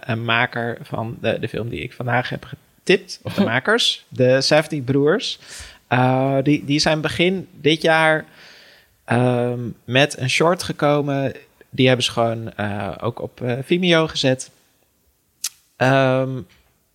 een 0.00 0.24
maker 0.24 0.78
van 0.82 1.16
de, 1.20 1.38
de 1.38 1.48
film 1.48 1.68
die 1.68 1.80
ik 1.80 1.92
vandaag 1.92 2.28
heb 2.28 2.44
getipt, 2.44 3.20
of 3.22 3.34
de 3.34 3.44
makers, 3.52 4.04
de 4.08 4.40
Safety 4.40 4.82
Broers. 4.82 5.38
die, 6.42 6.64
die 6.64 6.78
zijn 6.78 7.00
begin 7.00 7.48
dit 7.60 7.82
jaar 7.82 8.24
Um, 9.12 9.74
met 9.84 10.18
een 10.18 10.30
short 10.30 10.62
gekomen. 10.62 11.32
Die 11.70 11.86
hebben 11.86 12.04
ze 12.04 12.10
gewoon 12.10 12.58
ook 13.00 13.20
op 13.20 13.40
Vimeo 13.62 14.06
gezet. 14.06 14.50
Um, 15.76 16.46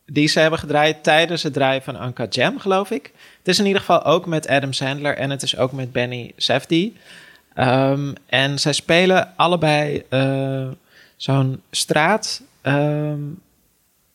die 0.06 0.28
ze 0.28 0.40
hebben 0.40 0.60
gedraaid 0.60 1.04
tijdens 1.04 1.44
het 1.44 1.54
draaien 1.54 1.84
van 1.84 1.96
Anka 1.96 2.28
Jam, 2.30 2.60
geloof 2.60 2.92
ik. 2.92 3.12
Het 3.38 3.48
is 3.48 3.60
in 3.60 3.66
ieder 3.66 3.80
geval 3.80 4.04
ook 4.04 4.26
met 4.26 4.48
Adam 4.48 4.74
Sandler 4.74 5.18
en 5.18 5.30
het 5.30 5.42
is 5.42 5.58
ook 5.58 5.72
met 5.72 5.92
Benny 5.92 6.32
Safdie. 6.38 6.96
Um, 7.58 8.14
en 8.26 8.60
zij 8.60 8.74
spelen 8.74 9.34
allebei 9.36 10.04
uh, 10.10 10.68
zo'n 11.16 11.62
straat. 11.72 12.42
Um, 12.64 13.42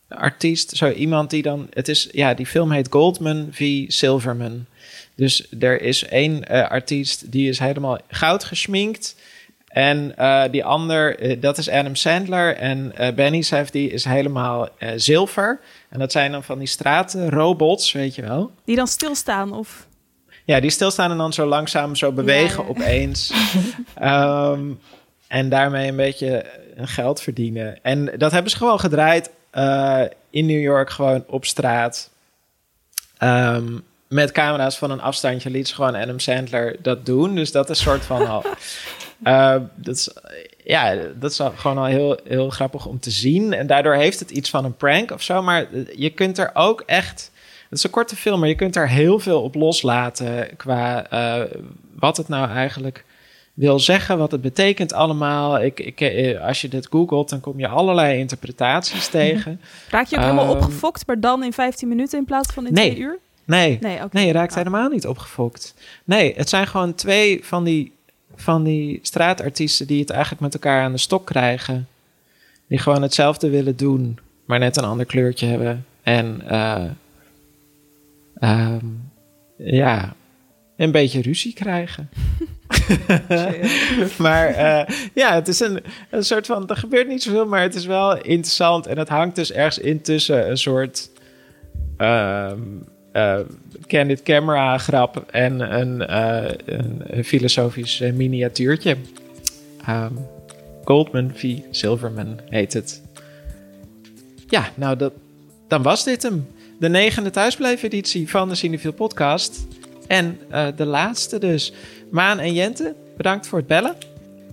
artiest, 0.09 0.77
zo 0.77 0.91
iemand 0.91 1.31
die 1.31 1.43
dan. 1.43 1.67
Het 1.73 1.89
is, 1.89 2.09
ja, 2.13 2.35
die 2.35 2.47
film 2.47 2.73
heet 2.73 2.87
Goldman 2.91 3.49
v. 3.51 3.85
Silverman. 3.89 4.67
Dus 5.15 5.47
er 5.61 5.81
is 5.81 6.05
één 6.05 6.43
uh, 6.53 6.69
artiest 6.69 7.33
die 7.33 7.49
is 7.49 7.59
helemaal 7.59 7.99
goud 8.09 8.45
geschminkt. 8.45 9.17
En 9.69 10.15
uh, 10.19 10.43
die 10.51 10.65
ander, 10.65 11.23
uh, 11.23 11.41
dat 11.41 11.59
is 11.59 11.71
Adam 11.71 11.95
Sandler. 11.95 12.57
En 12.57 12.93
Benny 13.15 13.43
Safdie 13.43 13.91
is 13.91 14.05
helemaal 14.05 14.69
zilver. 14.97 15.61
En 15.89 15.99
dat 15.99 16.13
zijn 16.13 16.33
dan 16.33 16.45
van 16.45 16.59
die 16.59 16.69
stratenrobots, 16.69 17.93
weet 17.93 18.15
je 18.15 18.23
wel. 18.23 18.51
Die 18.65 18.77
dan 18.77 18.87
stilstaan 18.87 19.53
of... 19.53 19.87
Ja, 20.45 20.61
die 20.61 20.71
stilstaan 20.71 21.11
en 21.11 21.17
dan 21.17 21.33
zo 21.33 21.47
langzaam 21.47 21.97
zo 21.97 22.13
bewegen 22.13 22.63
ja, 22.63 22.69
opeens. 22.69 23.33
um, 24.03 24.81
en 25.29 25.49
daarmee 25.49 25.89
een 25.89 25.97
beetje 25.97 26.45
geld 26.77 27.21
verdienen. 27.21 27.79
En 27.83 28.13
dat 28.17 28.33
hebben 28.33 28.51
ze 28.51 28.57
gewoon 28.57 28.81
gedraaid 28.81 29.31
uh, 29.55 30.03
in 30.31 30.47
New 30.47 30.61
York, 30.61 30.91
gewoon 30.91 31.25
op 31.27 31.45
straat. 31.45 32.11
Um, 33.23 33.85
met 34.09 34.33
camera's 34.33 34.79
van 34.79 34.91
een 34.91 35.01
afstandje 35.01 35.51
liet 35.51 35.69
ze 35.69 35.75
gewoon 35.75 35.95
Adam 35.95 36.19
Sandler 36.19 36.77
dat 36.83 37.07
doen. 37.07 37.35
Dus 37.35 37.53
dat 37.53 37.71
is 37.71 37.81
soort 37.81 38.05
van 38.05 38.27
al. 38.27 38.45
Uh, 39.25 39.55
dat 39.75 39.95
is, 39.95 40.11
ja, 40.65 40.97
dat 41.19 41.31
is 41.31 41.41
gewoon 41.55 41.79
al 41.79 41.85
heel, 41.85 42.21
heel 42.25 42.51
grappig 42.51 42.87
om 42.87 43.01
te 43.01 43.11
zien. 43.11 43.53
En 43.53 43.67
daardoor 43.67 43.95
heeft 43.95 44.19
het 44.19 44.31
iets 44.31 44.51
van 44.51 44.65
een 44.65 44.77
prank 44.77 45.11
of 45.11 45.23
zo. 45.23 45.43
Maar 45.43 45.67
je 45.97 46.11
kunt 46.11 46.39
er 46.39 46.51
ook 46.55 46.83
echt. 46.87 47.31
Het 47.69 47.79
is 47.79 47.85
een 47.85 47.91
korte 47.91 48.17
film, 48.17 48.41
maar 48.41 48.49
je 48.49 48.55
kunt 48.55 48.77
er 48.77 48.89
heel 48.89 49.19
veel 49.19 49.43
op 49.43 49.55
loslaten. 49.55 50.57
Qua 50.57 51.13
uh, 51.13 51.51
wat 51.95 52.17
het 52.17 52.29
nou 52.29 52.51
eigenlijk 52.51 53.05
wil 53.59 53.79
zeggen, 53.79 54.19
wat 54.19 54.31
het 54.31 54.41
betekent 54.41 54.93
allemaal. 54.93 55.61
Ik, 55.61 55.81
ik, 55.81 56.37
als 56.41 56.61
je 56.61 56.69
dit 56.69 56.87
googelt, 56.91 57.29
dan 57.29 57.41
kom 57.41 57.59
je 57.59 57.69
allerlei 57.69 58.19
interpretaties 58.19 59.09
tegen. 59.19 59.61
Raak 59.91 60.07
je 60.07 60.17
ook 60.17 60.23
um, 60.23 60.29
helemaal 60.29 60.55
opgefokt, 60.55 61.07
maar 61.07 61.21
dan 61.21 61.45
in 61.45 61.53
15 61.53 61.89
minuten 61.89 62.19
in 62.19 62.25
plaats 62.25 62.53
van 62.53 62.67
in 62.67 62.73
nee, 62.73 62.91
2 62.91 63.01
uur? 63.01 63.19
Nee, 63.45 63.79
nee, 63.81 63.95
okay. 63.95 64.09
nee 64.13 64.27
je 64.27 64.33
raakt 64.33 64.51
oh. 64.51 64.57
helemaal 64.57 64.89
niet 64.89 65.07
opgefokt. 65.07 65.75
Nee, 66.05 66.35
het 66.37 66.49
zijn 66.49 66.67
gewoon 66.67 66.95
twee 66.95 67.45
van 67.45 67.65
die, 67.65 67.93
van 68.41 68.65
die 68.65 68.99
straatartiesten 69.03 69.87
die 69.87 70.01
het 70.01 70.11
eigenlijk 70.11 70.41
met 70.41 70.55
elkaar 70.55 70.83
aan 70.83 70.93
de 70.93 70.99
stok 70.99 71.27
krijgen. 71.27 71.89
Die 72.67 72.79
gewoon 72.79 73.03
hetzelfde 73.03 73.51
willen 73.51 73.77
doen, 73.77 74.19
maar 74.45 74.59
net 74.59 74.77
een 74.77 74.85
ander 74.85 75.07
kleurtje 75.07 75.47
hebben. 75.47 75.87
En 76.03 76.43
uh, 76.51 76.85
um, 78.41 79.11
ja, 79.57 80.15
een 80.77 80.93
beetje 80.93 81.23
ruzie 81.23 81.53
krijgen. 81.53 82.09
maar 84.19 84.51
uh, 84.51 84.97
ja, 85.15 85.35
het 85.35 85.49
is 85.49 85.61
een, 85.61 85.83
een 86.11 86.25
soort 86.25 86.47
van. 86.47 86.69
Er 86.69 86.77
gebeurt 86.77 87.09
niet 87.09 87.23
zoveel, 87.23 87.47
maar 87.47 87.63
het 87.63 87.75
is 87.75 87.87
wel 87.87 88.17
interessant. 88.17 88.87
En 88.87 88.99
het 88.99 89.09
hangt 89.09 89.37
dus 89.37 89.53
ergens 89.53 89.79
intussen 89.79 90.51
een 90.51 90.59
soort. 90.59 91.11
Uh, 91.99 92.53
candid 93.87 94.23
camera 94.23 94.79
grap 94.79 95.25
en 95.31 95.81
een, 95.81 96.11
uh, 96.11 96.51
een, 96.65 97.03
een 97.07 97.25
filosofisch 97.25 98.01
miniatuurtje. 98.15 98.97
Um, 99.89 100.27
Goldman 100.85 101.31
v. 101.35 101.59
Silverman 101.71 102.41
heet 102.49 102.73
het. 102.73 103.03
Ja, 104.47 104.71
nou, 104.75 104.97
dat, 104.97 105.13
dan 105.69 105.83
was 105.83 106.05
dit 106.05 106.23
hem. 106.23 106.47
De 106.79 106.89
negende 106.89 107.31
thuisblijfeditie 107.31 108.31
van 108.31 108.49
de 108.49 108.55
Cinefiel 108.55 108.93
podcast. 108.93 109.67
En 110.07 110.39
uh, 110.51 110.67
de 110.77 110.85
laatste 110.85 111.39
dus. 111.39 111.73
Maan 112.11 112.39
en 112.39 112.53
Jente, 112.53 112.95
bedankt 113.17 113.47
voor 113.47 113.59
het 113.59 113.67
bellen. 113.67 113.97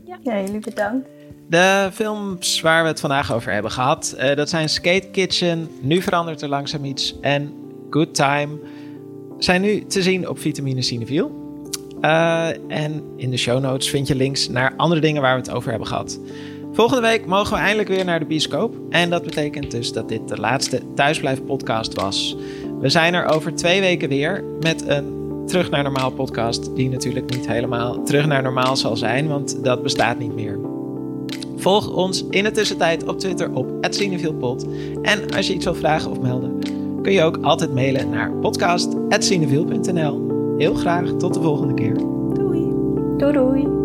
Ja, 0.05 0.17
ja 0.23 0.41
jullie 0.41 0.59
bedankt. 0.59 1.07
De 1.49 1.89
films 1.93 2.61
waar 2.61 2.81
we 2.81 2.87
het 2.87 2.99
vandaag 2.99 3.33
over 3.33 3.51
hebben 3.51 3.71
gehad, 3.71 4.15
uh, 4.17 4.35
dat 4.35 4.49
zijn 4.49 4.69
Skate 4.69 5.07
Kitchen, 5.11 5.69
Nu 5.81 6.01
verandert 6.01 6.41
er 6.41 6.49
langzaam 6.49 6.85
iets 6.85 7.15
en 7.21 7.53
Good 7.89 8.13
Time, 8.13 8.59
zijn 9.37 9.61
nu 9.61 9.85
te 9.85 10.01
zien 10.01 10.29
op 10.29 10.39
Vitamine 10.39 10.81
Cineviel. 10.81 11.43
Uh, 12.01 12.47
en 12.67 13.03
in 13.15 13.29
de 13.29 13.37
show 13.37 13.61
notes 13.61 13.89
vind 13.89 14.07
je 14.07 14.15
links 14.15 14.49
naar 14.49 14.73
andere 14.77 15.01
dingen 15.01 15.21
waar 15.21 15.35
we 15.35 15.41
het 15.41 15.51
over 15.51 15.69
hebben 15.69 15.87
gehad. 15.87 16.19
Volgende 16.71 17.01
week 17.01 17.25
mogen 17.25 17.53
we 17.53 17.59
eindelijk 17.59 17.87
weer 17.87 18.05
naar 18.05 18.19
de 18.19 18.25
bioscoop. 18.25 18.75
En 18.89 19.09
dat 19.09 19.23
betekent 19.23 19.71
dus 19.71 19.91
dat 19.91 20.09
dit 20.09 20.27
de 20.27 20.37
laatste 20.37 20.81
Thuisblijf 20.95 21.43
podcast 21.43 21.93
was. 21.93 22.37
We 22.79 22.89
zijn 22.89 23.13
er 23.13 23.25
over 23.25 23.55
twee 23.55 23.81
weken 23.81 24.09
weer 24.09 24.43
met 24.59 24.87
een 24.87 25.15
Terug 25.45 25.69
naar 25.69 25.83
Normaal 25.83 26.11
podcast, 26.11 26.75
die 26.75 26.89
natuurlijk 26.89 27.35
niet 27.35 27.47
helemaal 27.47 28.03
terug 28.03 28.25
naar 28.25 28.43
normaal 28.43 28.77
zal 28.77 28.97
zijn, 28.97 29.27
want 29.27 29.63
dat 29.63 29.83
bestaat 29.83 30.19
niet 30.19 30.35
meer. 30.35 30.59
Volg 31.55 31.93
ons 31.93 32.25
in 32.29 32.43
de 32.43 32.51
tussentijd 32.51 33.07
op 33.07 33.19
Twitter 33.19 33.51
op 33.53 33.67
@cinevielpod. 33.89 34.65
En 35.01 35.35
als 35.35 35.47
je 35.47 35.53
iets 35.53 35.65
wil 35.65 35.75
vragen 35.75 36.11
of 36.11 36.19
melden, 36.19 36.54
kun 37.05 37.13
je 37.13 37.23
ook 37.23 37.37
altijd 37.41 37.73
mailen 37.73 38.09
naar 38.09 38.31
podcast@cineviel.nl. 38.31 40.25
Heel 40.57 40.73
graag 40.73 41.11
tot 41.17 41.33
de 41.33 41.41
volgende 41.41 41.73
keer. 41.73 41.93
Doei. 42.33 42.73
Doei 43.17 43.33
doei. 43.33 43.84